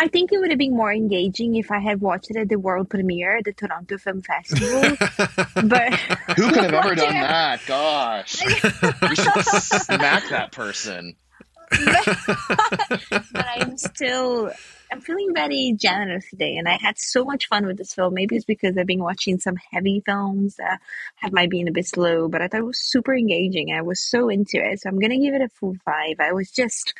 I 0.00 0.08
think 0.08 0.32
it 0.32 0.38
would 0.38 0.48
have 0.48 0.58
been 0.58 0.74
more 0.74 0.90
engaging 0.90 1.56
if 1.56 1.70
I 1.70 1.78
had 1.78 2.00
watched 2.00 2.30
it 2.30 2.36
at 2.38 2.48
the 2.48 2.58
world 2.58 2.88
premiere, 2.88 3.36
at 3.36 3.44
the 3.44 3.52
Toronto 3.52 3.98
Film 3.98 4.22
Festival. 4.22 4.96
but 5.68 5.94
who 6.36 6.48
could 6.50 6.64
have 6.64 6.72
ever 6.72 6.94
done 6.94 7.12
that? 7.12 7.60
Gosh, 7.66 8.42
we 8.46 9.14
should 9.14 9.44
smack 9.44 10.26
that 10.30 10.52
person. 10.52 11.16
but 11.70 13.46
I'm 13.46 13.76
still 13.76 14.50
I'm 14.92 15.00
feeling 15.00 15.32
very 15.34 15.74
generous 15.78 16.28
today, 16.30 16.56
and 16.56 16.68
I 16.68 16.76
had 16.80 16.98
so 16.98 17.24
much 17.24 17.46
fun 17.46 17.64
with 17.64 17.78
this 17.78 17.94
film. 17.94 18.14
Maybe 18.14 18.34
it's 18.34 18.44
because 18.44 18.76
I've 18.76 18.86
been 18.86 19.02
watching 19.02 19.38
some 19.38 19.54
heavy 19.70 20.02
films 20.04 20.56
that 20.56 20.80
have 21.16 21.32
might 21.32 21.48
been 21.50 21.68
a 21.68 21.72
bit 21.72 21.86
slow, 21.86 22.28
but 22.28 22.42
I 22.42 22.48
thought 22.48 22.60
it 22.60 22.66
was 22.66 22.80
super 22.80 23.14
engaging. 23.14 23.72
I 23.72 23.82
was 23.82 24.00
so 24.00 24.28
into 24.28 24.58
it, 24.58 24.80
so 24.80 24.88
I'm 24.88 24.98
gonna 24.98 25.18
give 25.18 25.34
it 25.34 25.42
a 25.42 25.48
full 25.48 25.76
five. 25.84 26.16
I 26.18 26.32
was 26.32 26.50
just, 26.50 26.92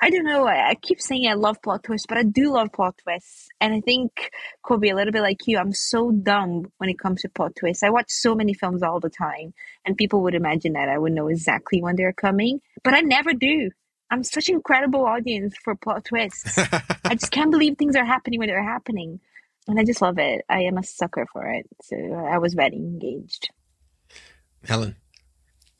I 0.00 0.08
don't 0.08 0.24
know. 0.24 0.46
I, 0.46 0.70
I 0.70 0.74
keep 0.76 1.00
saying 1.00 1.28
I 1.28 1.34
love 1.34 1.60
plot 1.62 1.82
twists, 1.84 2.06
but 2.08 2.16
I 2.16 2.22
do 2.22 2.52
love 2.52 2.72
plot 2.72 2.96
twists, 3.02 3.48
and 3.60 3.74
I 3.74 3.80
think 3.80 4.30
Kobe 4.62 4.88
a 4.88 4.96
little 4.96 5.12
bit 5.12 5.22
like 5.22 5.46
you. 5.46 5.58
I'm 5.58 5.74
so 5.74 6.10
dumb 6.10 6.72
when 6.78 6.88
it 6.88 6.98
comes 6.98 7.20
to 7.22 7.28
plot 7.28 7.52
twists. 7.54 7.82
I 7.82 7.90
watch 7.90 8.08
so 8.08 8.34
many 8.34 8.54
films 8.54 8.82
all 8.82 9.00
the 9.00 9.10
time, 9.10 9.52
and 9.84 9.96
people 9.96 10.22
would 10.22 10.34
imagine 10.34 10.72
that 10.72 10.88
I 10.88 10.96
would 10.96 11.12
know 11.12 11.28
exactly 11.28 11.82
when 11.82 11.96
they're 11.96 12.14
coming, 12.14 12.60
but 12.82 12.94
I 12.94 13.00
never 13.00 13.34
do. 13.34 13.70
I'm 14.10 14.22
such 14.22 14.48
an 14.48 14.56
incredible 14.56 15.04
audience 15.06 15.56
for 15.62 15.74
plot 15.74 16.04
twists. 16.04 16.58
I 17.04 17.14
just 17.14 17.32
can't 17.32 17.50
believe 17.50 17.76
things 17.76 17.96
are 17.96 18.04
happening 18.04 18.38
when 18.38 18.48
they're 18.48 18.62
happening. 18.62 19.20
And 19.66 19.78
I 19.78 19.84
just 19.84 20.02
love 20.02 20.18
it. 20.18 20.44
I 20.48 20.60
am 20.62 20.76
a 20.76 20.82
sucker 20.82 21.26
for 21.32 21.46
it. 21.46 21.66
So 21.82 21.96
I 21.96 22.38
was 22.38 22.54
very 22.54 22.76
engaged. 22.76 23.48
Helen. 24.64 24.96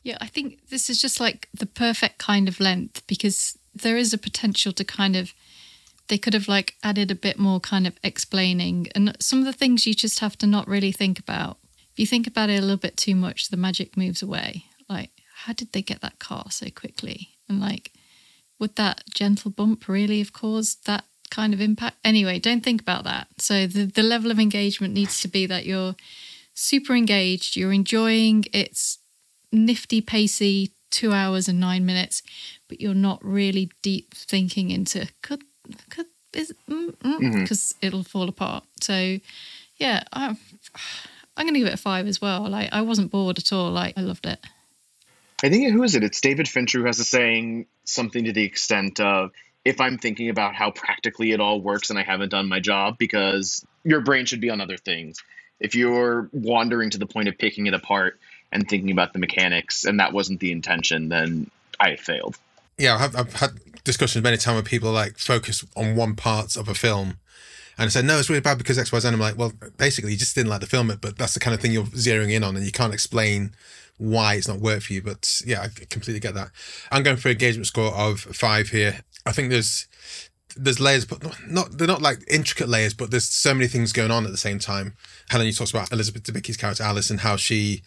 Yeah, 0.02 0.18
I 0.20 0.26
think 0.26 0.68
this 0.68 0.90
is 0.90 1.00
just 1.00 1.20
like 1.20 1.48
the 1.54 1.66
perfect 1.66 2.18
kind 2.18 2.48
of 2.48 2.60
length 2.60 3.06
because 3.06 3.58
there 3.74 3.96
is 3.96 4.12
a 4.12 4.18
potential 4.18 4.72
to 4.72 4.84
kind 4.84 5.16
of 5.16 5.32
they 6.08 6.18
could 6.18 6.34
have 6.34 6.48
like 6.48 6.74
added 6.82 7.10
a 7.10 7.14
bit 7.14 7.38
more 7.38 7.60
kind 7.60 7.86
of 7.86 7.98
explaining 8.02 8.88
and 8.94 9.16
some 9.20 9.38
of 9.38 9.46
the 9.46 9.52
things 9.54 9.86
you 9.86 9.94
just 9.94 10.18
have 10.18 10.36
to 10.38 10.46
not 10.46 10.68
really 10.68 10.92
think 10.92 11.18
about. 11.18 11.58
If 11.92 11.98
you 11.98 12.06
think 12.06 12.26
about 12.26 12.50
it 12.50 12.58
a 12.58 12.62
little 12.62 12.76
bit 12.76 12.96
too 12.96 13.14
much, 13.14 13.48
the 13.48 13.56
magic 13.56 13.96
moves 13.96 14.22
away. 14.22 14.64
Like, 14.88 15.10
how 15.44 15.52
did 15.54 15.72
they 15.72 15.80
get 15.80 16.02
that 16.02 16.18
car 16.18 16.46
so 16.50 16.68
quickly? 16.68 17.30
And 17.48 17.60
like 17.60 17.92
would 18.58 18.76
that 18.76 19.02
gentle 19.12 19.50
bump 19.50 19.88
really 19.88 20.18
have 20.18 20.32
caused 20.32 20.86
that 20.86 21.04
kind 21.30 21.52
of 21.52 21.60
impact? 21.60 21.96
Anyway, 22.04 22.38
don't 22.38 22.62
think 22.62 22.80
about 22.80 23.04
that. 23.04 23.28
So 23.38 23.66
the, 23.66 23.84
the 23.84 24.02
level 24.02 24.30
of 24.30 24.38
engagement 24.38 24.94
needs 24.94 25.20
to 25.20 25.28
be 25.28 25.46
that 25.46 25.66
you're 25.66 25.96
super 26.54 26.94
engaged, 26.94 27.56
you're 27.56 27.72
enjoying 27.72 28.44
its 28.52 28.98
nifty, 29.52 30.00
pacey 30.00 30.72
two 30.90 31.12
hours 31.12 31.48
and 31.48 31.58
nine 31.58 31.84
minutes, 31.84 32.22
but 32.68 32.80
you're 32.80 32.94
not 32.94 33.22
really 33.24 33.70
deep 33.82 34.14
thinking 34.14 34.70
into 34.70 35.08
could 35.22 35.42
could 35.90 36.06
because 36.32 36.52
mm, 36.70 36.94
mm, 36.96 37.46
mm, 37.46 37.74
it'll 37.82 38.04
fall 38.04 38.28
apart. 38.28 38.64
So 38.80 39.18
yeah, 39.76 40.04
I'm 40.12 40.38
I'm 41.36 41.46
gonna 41.46 41.58
give 41.58 41.68
it 41.68 41.74
a 41.74 41.78
five 41.78 42.06
as 42.06 42.20
well. 42.20 42.48
Like 42.48 42.68
I 42.72 42.82
wasn't 42.82 43.10
bored 43.10 43.38
at 43.38 43.52
all. 43.52 43.70
Like 43.70 43.98
I 43.98 44.02
loved 44.02 44.26
it. 44.26 44.38
I 45.44 45.50
think 45.50 45.70
who 45.70 45.82
is 45.82 45.94
it? 45.94 46.02
It's 46.02 46.22
David 46.22 46.48
Fincher 46.48 46.78
who 46.78 46.86
has 46.86 46.98
a 47.00 47.04
saying 47.04 47.66
something 47.84 48.24
to 48.24 48.32
the 48.32 48.44
extent 48.44 48.98
of 48.98 49.30
if 49.62 49.78
I'm 49.78 49.98
thinking 49.98 50.30
about 50.30 50.54
how 50.54 50.70
practically 50.70 51.32
it 51.32 51.40
all 51.40 51.60
works 51.60 51.90
and 51.90 51.98
I 51.98 52.02
haven't 52.02 52.30
done 52.30 52.48
my 52.48 52.60
job 52.60 52.96
because 52.96 53.62
your 53.84 54.00
brain 54.00 54.24
should 54.24 54.40
be 54.40 54.48
on 54.48 54.62
other 54.62 54.78
things. 54.78 55.22
If 55.60 55.74
you're 55.74 56.30
wandering 56.32 56.88
to 56.90 56.98
the 56.98 57.04
point 57.04 57.28
of 57.28 57.36
picking 57.36 57.66
it 57.66 57.74
apart 57.74 58.18
and 58.52 58.66
thinking 58.66 58.90
about 58.90 59.12
the 59.12 59.18
mechanics 59.18 59.84
and 59.84 60.00
that 60.00 60.14
wasn't 60.14 60.40
the 60.40 60.50
intention, 60.50 61.10
then 61.10 61.50
I 61.78 61.96
failed. 61.96 62.38
Yeah, 62.78 62.96
I've, 62.98 63.14
I've 63.14 63.34
had 63.34 63.50
discussions 63.84 64.22
many 64.22 64.38
times 64.38 64.54
where 64.54 64.62
people 64.62 64.92
like 64.92 65.18
focus 65.18 65.62
on 65.76 65.94
one 65.94 66.16
part 66.16 66.56
of 66.56 66.68
a 66.68 66.74
film 66.74 67.18
and 67.78 67.86
I 67.86 67.88
said, 67.88 68.04
no, 68.04 68.18
it's 68.18 68.28
really 68.28 68.40
bad 68.40 68.58
because 68.58 68.78
X, 68.78 68.92
Y, 68.92 68.98
Z. 68.98 69.08
And 69.08 69.14
I'm 69.14 69.20
like, 69.20 69.36
well, 69.36 69.52
basically, 69.76 70.12
you 70.12 70.18
just 70.18 70.34
didn't 70.34 70.50
like 70.50 70.60
the 70.60 70.66
film 70.66 70.90
it, 70.90 71.00
but 71.00 71.18
that's 71.18 71.34
the 71.34 71.40
kind 71.40 71.54
of 71.54 71.60
thing 71.60 71.72
you're 71.72 71.84
zeroing 71.84 72.32
in 72.32 72.44
on, 72.44 72.56
and 72.56 72.64
you 72.64 72.72
can't 72.72 72.94
explain 72.94 73.54
why 73.98 74.34
it's 74.34 74.48
not 74.48 74.60
worked 74.60 74.84
for 74.84 74.92
you. 74.92 75.02
But 75.02 75.40
yeah, 75.44 75.62
I 75.62 75.68
completely 75.90 76.20
get 76.20 76.34
that. 76.34 76.50
I'm 76.90 77.02
going 77.02 77.16
for 77.16 77.28
engagement 77.28 77.66
score 77.66 77.92
of 77.94 78.20
five 78.20 78.68
here. 78.68 79.00
I 79.26 79.32
think 79.32 79.50
there's 79.50 79.88
there's 80.56 80.80
layers, 80.80 81.04
but 81.04 81.22
not 81.48 81.78
they're 81.78 81.88
not 81.88 82.02
like 82.02 82.18
intricate 82.28 82.68
layers, 82.68 82.94
but 82.94 83.10
there's 83.10 83.24
so 83.24 83.54
many 83.54 83.66
things 83.66 83.92
going 83.92 84.10
on 84.10 84.24
at 84.24 84.30
the 84.30 84.36
same 84.36 84.58
time. 84.58 84.94
Helen, 85.28 85.46
you 85.46 85.52
talked 85.52 85.72
about 85.72 85.92
Elizabeth 85.92 86.22
Debicki's 86.22 86.56
character 86.56 86.84
Alice 86.84 87.10
and 87.10 87.20
how 87.20 87.36
she 87.36 87.82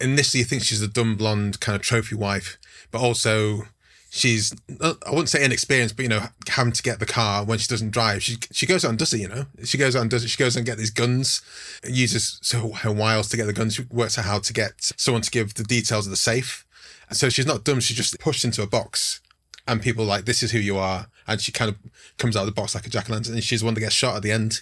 initially 0.00 0.44
thinks 0.44 0.66
she's 0.66 0.82
a 0.82 0.88
dumb 0.88 1.14
blonde 1.16 1.60
kind 1.60 1.76
of 1.76 1.82
trophy 1.82 2.14
wife, 2.14 2.58
but 2.90 3.00
also 3.00 3.62
she's 4.10 4.52
uh, 4.80 4.94
I 5.06 5.10
wouldn't 5.10 5.30
say 5.30 5.42
inexperienced, 5.42 5.96
but 5.96 6.02
you 6.02 6.08
know, 6.08 6.26
having 6.48 6.72
to 6.72 6.82
get 6.82 6.98
the 6.98 7.06
car 7.06 7.44
when 7.44 7.58
she 7.58 7.68
doesn't 7.68 7.90
drive. 7.90 8.22
She 8.22 8.36
she 8.52 8.66
goes 8.66 8.84
out 8.84 8.90
and 8.90 8.98
does 8.98 9.14
it, 9.14 9.20
you 9.20 9.28
know. 9.28 9.46
She 9.64 9.78
goes 9.78 9.96
out 9.96 10.02
and 10.02 10.10
does 10.10 10.24
it. 10.24 10.28
She 10.28 10.36
goes 10.36 10.56
and 10.56 10.66
get 10.66 10.76
these 10.76 10.90
guns, 10.90 11.40
uses 11.84 12.38
so 12.42 12.72
her 12.72 12.92
wiles 12.92 13.28
to 13.30 13.36
get 13.36 13.46
the 13.46 13.52
guns. 13.54 13.76
She 13.76 13.84
works 13.90 14.18
out 14.18 14.26
how 14.26 14.40
to 14.40 14.52
get 14.52 14.92
someone 14.96 15.22
to 15.22 15.30
give 15.30 15.54
the 15.54 15.64
details 15.64 16.06
of 16.06 16.10
the 16.10 16.16
safe. 16.16 16.66
And 17.08 17.16
So 17.16 17.30
she's 17.30 17.46
not 17.46 17.64
dumb. 17.64 17.80
She's 17.80 17.96
just 17.96 18.18
pushed 18.20 18.44
into 18.44 18.62
a 18.62 18.66
box, 18.66 19.20
and 19.66 19.80
people 19.80 20.04
like 20.04 20.24
this 20.26 20.42
is 20.42 20.50
who 20.50 20.58
you 20.58 20.76
are, 20.76 21.06
and 21.26 21.40
she 21.40 21.52
kind 21.52 21.70
of 21.70 21.76
comes 22.18 22.36
out 22.36 22.40
of 22.40 22.46
the 22.46 22.52
box 22.52 22.74
like 22.74 22.86
a 22.86 22.90
jack 22.90 23.08
o' 23.08 23.12
lantern, 23.12 23.34
and 23.34 23.44
she's 23.44 23.60
the 23.60 23.66
one 23.66 23.74
that 23.74 23.80
gets 23.80 23.94
shot 23.94 24.16
at 24.16 24.22
the 24.22 24.32
end 24.32 24.60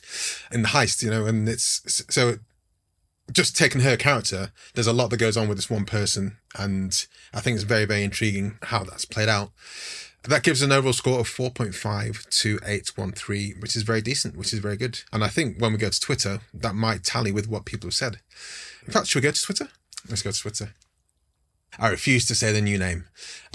in 0.52 0.62
the 0.62 0.68
heist, 0.68 1.02
you 1.02 1.10
know. 1.10 1.26
And 1.26 1.48
it's 1.48 2.04
so 2.10 2.38
just 3.32 3.56
taking 3.56 3.82
her 3.82 3.96
character, 3.96 4.52
there's 4.74 4.86
a 4.86 4.92
lot 4.92 5.10
that 5.10 5.18
goes 5.18 5.36
on 5.36 5.48
with 5.48 5.58
this 5.58 5.70
one 5.70 5.84
person, 5.84 6.38
and 6.56 7.06
I 7.32 7.40
think 7.40 7.54
it's 7.54 7.64
very, 7.64 7.84
very 7.84 8.02
intriguing 8.02 8.58
how 8.64 8.84
that's 8.84 9.04
played 9.04 9.28
out. 9.28 9.50
That 10.24 10.42
gives 10.42 10.62
an 10.62 10.72
overall 10.72 10.92
score 10.92 11.20
of 11.20 11.28
4.5 11.28 12.28
to 12.40 12.58
813, 12.64 13.56
which 13.60 13.76
is 13.76 13.82
very 13.82 14.00
decent, 14.00 14.36
which 14.36 14.52
is 14.52 14.58
very 14.58 14.76
good. 14.76 15.00
And 15.12 15.22
I 15.22 15.28
think 15.28 15.58
when 15.58 15.72
we 15.72 15.78
go 15.78 15.88
to 15.88 16.00
Twitter, 16.00 16.40
that 16.52 16.74
might 16.74 17.04
tally 17.04 17.30
with 17.30 17.48
what 17.48 17.64
people 17.64 17.86
have 17.86 17.94
said. 17.94 18.20
In 18.86 18.92
fact, 18.92 19.06
should 19.06 19.22
we 19.22 19.28
go 19.28 19.30
to 19.30 19.42
Twitter? 19.42 19.68
Let's 20.08 20.22
go 20.22 20.30
to 20.30 20.40
Twitter. 20.40 20.74
I 21.78 21.88
refuse 21.88 22.26
to 22.26 22.34
say 22.34 22.52
the 22.52 22.60
new 22.60 22.78
name. 22.78 23.06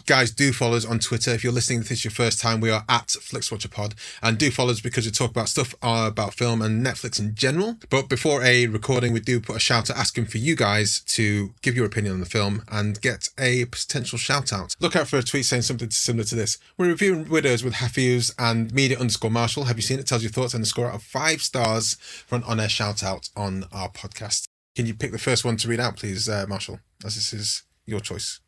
Guys, 0.05 0.32
do 0.32 0.51
follow 0.51 0.76
us 0.76 0.86
on 0.86 0.99
Twitter. 0.99 1.32
If 1.32 1.45
you're 1.45 1.53
listening 1.53 1.84
to 1.84 1.89
this 1.89 2.03
your 2.03 2.11
first 2.11 2.39
time, 2.41 2.59
we 2.59 2.70
are 2.70 2.84
at 2.89 3.07
FlixWatcherPod. 3.07 3.93
And 4.22 4.38
do 4.38 4.51
follow 4.51 4.72
us 4.72 4.82
because 4.82 5.05
we 5.05 5.11
talk 5.11 5.32
about 5.32 5.47
stuff 5.47 5.74
uh, 5.82 6.05
about 6.11 6.34
film 6.34 6.61
and 6.61 6.86
Netflix 6.86 7.20
in 7.20 7.36
general. 7.36 7.78
But 7.89 8.09
before 8.09 8.43
a 8.43 8.68
recording, 8.68 9.14
we 9.14 9.22
do 9.22 9.39
put 9.39 9.55
a 9.55 9.59
shout 9.59 9.89
out 9.89 9.97
asking 9.97 10.26
for 10.26 10.39
you 10.39 10.57
guys 10.57 10.99
to 11.07 11.53
give 11.61 11.78
your 11.78 11.86
opinion 11.86 12.16
on 12.16 12.20
the 12.20 12.26
film 12.26 12.64
and 12.70 12.99
get 12.99 13.30
a 13.39 13.64
potential 13.66 14.18
shout 14.18 14.51
out. 14.51 14.76
Look 14.82 14.97
out 14.97 15.07
for 15.07 15.18
a 15.18 15.24
tweet 15.24 15.45
saying 15.45 15.61
something 15.61 15.89
similar 15.89 16.26
to 16.26 16.36
this. 16.36 16.57
We're 16.78 16.88
reviewing 16.88 17.30
Widows 17.30 17.64
with 17.64 17.82
Rafiews 17.82 18.34
and 18.38 18.74
media 18.74 18.99
underscore 18.99 19.32
Marshall. 19.32 19.66
Have 19.66 19.78
you 19.78 19.84
seen 19.84 19.99
it? 19.99 20.07
Tells 20.07 20.24
your 20.24 20.32
thoughts 20.32 20.53
and 20.53 20.64
a 20.64 20.68
score 20.68 20.88
out 20.88 20.95
of 20.95 21.03
five 21.03 21.41
stars 21.41 21.93
for 21.95 22.36
an 22.36 22.43
on 22.43 22.59
air 22.59 22.68
shout 22.68 23.03
out 23.03 23.30
on 23.38 23.66
our 23.72 23.89
podcast. 23.89 24.47
Can 24.76 24.86
you 24.86 24.93
pick 24.93 25.14
the 25.14 25.18
first 25.18 25.45
one 25.45 25.55
to 25.57 25.68
read 25.70 25.80
out, 25.80 25.95
please, 25.95 26.28
uh, 26.28 26.45
Marshall? 26.49 26.80
As 27.05 27.16
this 27.16 27.32
is 27.32 27.64
your 27.86 27.99
choice. 27.99 28.39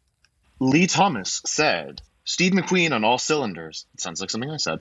Lee 0.59 0.87
Thomas 0.87 1.41
said, 1.45 2.01
Steve 2.23 2.53
McQueen 2.53 2.91
on 2.91 3.03
all 3.03 3.17
cylinders. 3.17 3.85
It 3.93 4.01
sounds 4.01 4.19
like 4.19 4.29
something 4.29 4.49
I 4.49 4.57
said. 4.57 4.79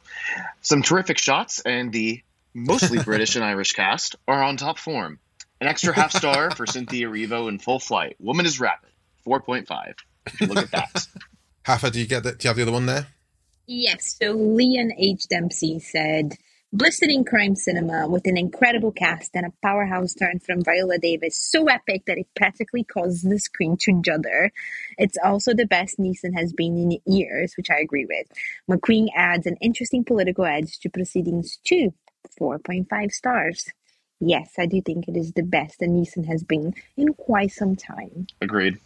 Some 0.62 0.82
terrific 0.82 1.18
shots, 1.18 1.60
and 1.60 1.92
the 1.92 2.22
mostly 2.54 2.98
British 3.04 3.36
and 3.36 3.44
Irish 3.44 3.72
cast 3.72 4.16
are 4.26 4.42
on 4.42 4.56
top 4.56 4.78
form. 4.78 5.18
An 5.60 5.66
extra 5.68 5.94
half 5.94 6.12
star 6.12 6.50
for 6.50 6.66
Cynthia 6.66 7.08
Erivo 7.08 7.48
in 7.48 7.58
full 7.58 7.78
flight. 7.78 8.16
Woman 8.18 8.46
is 8.46 8.60
rapid. 8.60 8.90
4.5. 9.26 9.94
Look 10.48 10.58
at 10.58 10.70
that. 10.70 11.06
Rafa, 11.68 11.90
do 11.90 12.00
you 12.00 12.06
get 12.06 12.22
that? 12.24 12.38
Do 12.38 12.46
you 12.46 12.48
have 12.50 12.56
the 12.56 12.62
other 12.62 12.72
one 12.72 12.86
there? 12.86 13.06
Yes. 13.66 14.16
So 14.20 14.32
Leon 14.32 14.92
H. 14.98 15.26
Dempsey 15.28 15.78
said, 15.78 16.34
blistering 16.74 17.24
crime 17.24 17.54
cinema 17.54 18.08
with 18.08 18.26
an 18.26 18.36
incredible 18.36 18.90
cast 18.90 19.30
and 19.34 19.46
a 19.46 19.52
powerhouse 19.62 20.12
turn 20.12 20.40
from 20.40 20.62
Viola 20.62 20.98
Davis, 20.98 21.40
so 21.40 21.68
epic 21.68 22.02
that 22.06 22.18
it 22.18 22.26
practically 22.34 22.82
causes 22.82 23.22
the 23.22 23.38
screen 23.38 23.76
to 23.76 24.02
judder. 24.02 24.50
It's 24.98 25.16
also 25.24 25.54
the 25.54 25.66
best 25.66 25.98
Neeson 25.98 26.34
has 26.36 26.52
been 26.52 26.76
in 26.76 26.98
years, 27.06 27.54
which 27.56 27.70
I 27.70 27.78
agree 27.78 28.06
with. 28.06 28.26
McQueen 28.68 29.06
adds 29.14 29.46
an 29.46 29.56
interesting 29.60 30.04
political 30.04 30.44
edge 30.44 30.80
to 30.80 30.90
proceedings 30.90 31.58
too. 31.64 31.94
4.5 32.40 33.12
stars. 33.12 33.66
Yes, 34.18 34.54
I 34.58 34.66
do 34.66 34.82
think 34.82 35.06
it 35.06 35.16
is 35.16 35.32
the 35.32 35.42
best 35.44 35.78
that 35.78 35.88
Neeson 35.88 36.26
has 36.26 36.42
been 36.42 36.74
in 36.96 37.14
quite 37.14 37.52
some 37.52 37.76
time. 37.76 38.26
Agreed. 38.40 38.80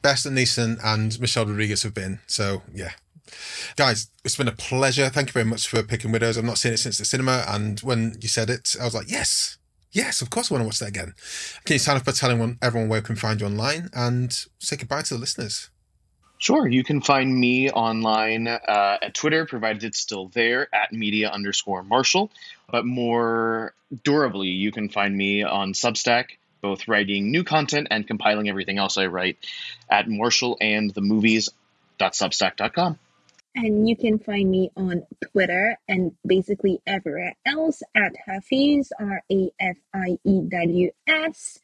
Best 0.00 0.24
that 0.24 0.32
Neeson 0.32 0.78
and 0.82 1.20
Michelle 1.20 1.44
Rodriguez 1.44 1.82
have 1.82 1.94
been. 1.94 2.20
So, 2.26 2.62
yeah. 2.72 2.92
Guys, 3.76 4.08
it's 4.24 4.36
been 4.36 4.48
a 4.48 4.52
pleasure. 4.52 5.08
Thank 5.08 5.28
you 5.28 5.32
very 5.32 5.44
much 5.44 5.68
for 5.68 5.82
picking 5.82 6.12
Widows. 6.12 6.38
I've 6.38 6.44
not 6.44 6.58
seen 6.58 6.72
it 6.72 6.78
since 6.78 6.98
the 6.98 7.04
cinema. 7.04 7.44
And 7.48 7.80
when 7.80 8.16
you 8.20 8.28
said 8.28 8.50
it, 8.50 8.76
I 8.80 8.84
was 8.84 8.94
like, 8.94 9.10
yes, 9.10 9.58
yes, 9.92 10.22
of 10.22 10.30
course 10.30 10.50
I 10.50 10.54
want 10.54 10.62
to 10.62 10.66
watch 10.66 10.78
that 10.80 10.88
again. 10.88 11.14
Can 11.64 11.74
you 11.74 11.78
sign 11.78 11.96
up 11.96 12.04
by 12.04 12.12
telling 12.12 12.58
everyone 12.62 12.88
where 12.88 13.00
we 13.00 13.06
can 13.06 13.16
find 13.16 13.40
you 13.40 13.46
online 13.46 13.90
and 13.94 14.46
say 14.58 14.76
goodbye 14.76 15.02
to 15.02 15.14
the 15.14 15.20
listeners? 15.20 15.70
Sure. 16.38 16.66
You 16.68 16.84
can 16.84 17.00
find 17.00 17.34
me 17.34 17.70
online 17.70 18.46
uh, 18.48 18.98
at 19.00 19.14
Twitter, 19.14 19.46
provided 19.46 19.82
it's 19.84 19.98
still 19.98 20.28
there, 20.28 20.68
at 20.74 20.92
media 20.92 21.30
underscore 21.30 21.82
Marshall. 21.82 22.30
But 22.70 22.84
more 22.84 23.72
durably, 24.02 24.48
you 24.48 24.70
can 24.72 24.90
find 24.90 25.16
me 25.16 25.42
on 25.42 25.72
Substack, 25.72 26.32
both 26.60 26.86
writing 26.88 27.30
new 27.30 27.44
content 27.44 27.88
and 27.90 28.06
compiling 28.06 28.50
everything 28.50 28.76
else 28.78 28.98
I 28.98 29.06
write 29.06 29.38
at 29.88 30.06
marshallandthemovies.substack.com. 30.06 32.98
And 33.56 33.88
you 33.88 33.96
can 33.96 34.18
find 34.18 34.50
me 34.50 34.70
on 34.76 35.04
Twitter 35.30 35.78
and 35.86 36.12
basically 36.26 36.80
everywhere 36.86 37.34
else 37.46 37.82
at 37.94 38.12
Rafiews, 38.26 38.90
R 38.98 39.22
A 39.30 39.50
F 39.60 39.76
I 39.94 40.18
E 40.24 40.40
W 40.48 40.90
S. 41.06 41.60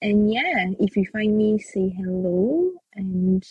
And 0.00 0.32
yeah, 0.32 0.70
if 0.80 0.96
you 0.96 1.06
find 1.12 1.36
me, 1.36 1.58
say 1.58 1.90
hello. 1.90 2.70
And 2.94 3.46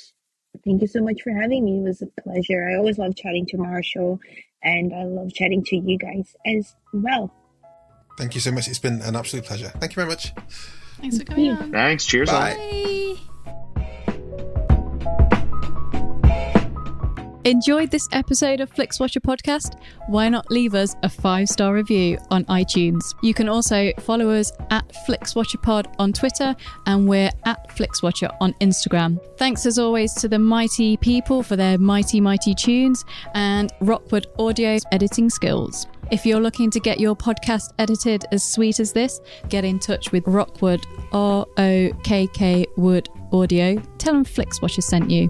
thank 0.66 0.82
you 0.82 0.88
so 0.88 1.02
much 1.02 1.22
for 1.24 1.32
having 1.32 1.66
me. 1.66 1.80
It 1.80 1.84
was 1.84 2.02
a 2.02 2.22
pleasure. 2.22 2.68
I 2.68 2.78
always 2.78 2.98
love 2.98 3.16
chatting 3.16 3.46
to 3.48 3.58
Marshall, 3.58 4.20
and 4.64 4.94
I 4.94 5.04
love 5.04 5.34
chatting 5.34 5.64
to 5.66 5.76
you 5.76 5.98
guys 5.98 6.36
as 6.46 6.76
well. 6.94 7.32
Thank 8.18 8.36
you 8.36 8.42
so 8.42 8.52
much. 8.52 8.68
It's 8.68 8.80
been 8.80 9.02
an 9.02 9.16
absolute 9.16 9.46
pleasure. 9.46 9.70
Thank 9.70 9.94
you 9.94 9.96
very 9.96 10.08
much. 10.08 10.34
Thanks 10.98 11.18
for 11.18 11.26
coming 11.26 11.52
on. 11.52 11.72
Thanks. 11.72 12.06
Cheers. 12.06 12.30
Bye. 12.30 12.56
Bye. 12.56 13.33
Enjoyed 17.46 17.92
this 17.92 18.08
episode 18.14 18.62
of 18.62 18.74
FlixWatcher 18.74 19.20
podcast? 19.20 19.78
Why 20.08 20.30
not 20.30 20.50
leave 20.50 20.74
us 20.76 20.96
a 21.04 21.10
five 21.10 21.50
star 21.50 21.74
review 21.74 22.18
on 22.32 22.46
iTunes? 22.46 23.02
You 23.22 23.34
can 23.34 23.50
also 23.50 23.92
follow 24.00 24.30
us 24.30 24.54
at 24.70 24.88
FlixWatcherPod 25.06 25.94
on 26.00 26.14
Twitter 26.14 26.56
and 26.86 27.06
we're 27.06 27.32
at 27.44 27.68
FlixWatcher 27.76 28.34
on 28.40 28.54
Instagram. 28.62 29.20
Thanks 29.38 29.66
as 29.66 29.78
always 29.78 30.14
to 30.14 30.30
the 30.30 30.40
mighty 30.40 30.96
people 30.96 31.44
for 31.44 31.58
their 31.58 31.78
mighty, 31.78 32.22
mighty 32.22 32.56
tunes 32.56 33.04
and 33.34 33.74
Rockwood 33.82 34.28
Audio's 34.40 34.86
editing 34.94 35.30
skills. 35.30 35.86
If 36.12 36.26
you're 36.26 36.40
looking 36.40 36.72
to 36.72 36.80
get 36.80 36.98
your 36.98 37.14
podcast 37.16 37.74
edited 37.78 38.24
as 38.32 38.42
sweet 38.42 38.80
as 38.80 38.94
this, 38.94 39.20
get 39.50 39.66
in 39.66 39.80
touch 39.80 40.14
with 40.14 40.24
Rockwood, 40.28 40.86
R 41.12 41.46
O 41.58 41.92
K 42.06 42.26
K 42.28 42.66
Wood 42.78 43.10
Audio. 43.34 43.82
Tell 43.98 44.14
them 44.14 44.24
FlixWatcher 44.24 44.84
sent 44.84 45.12
you. 45.12 45.30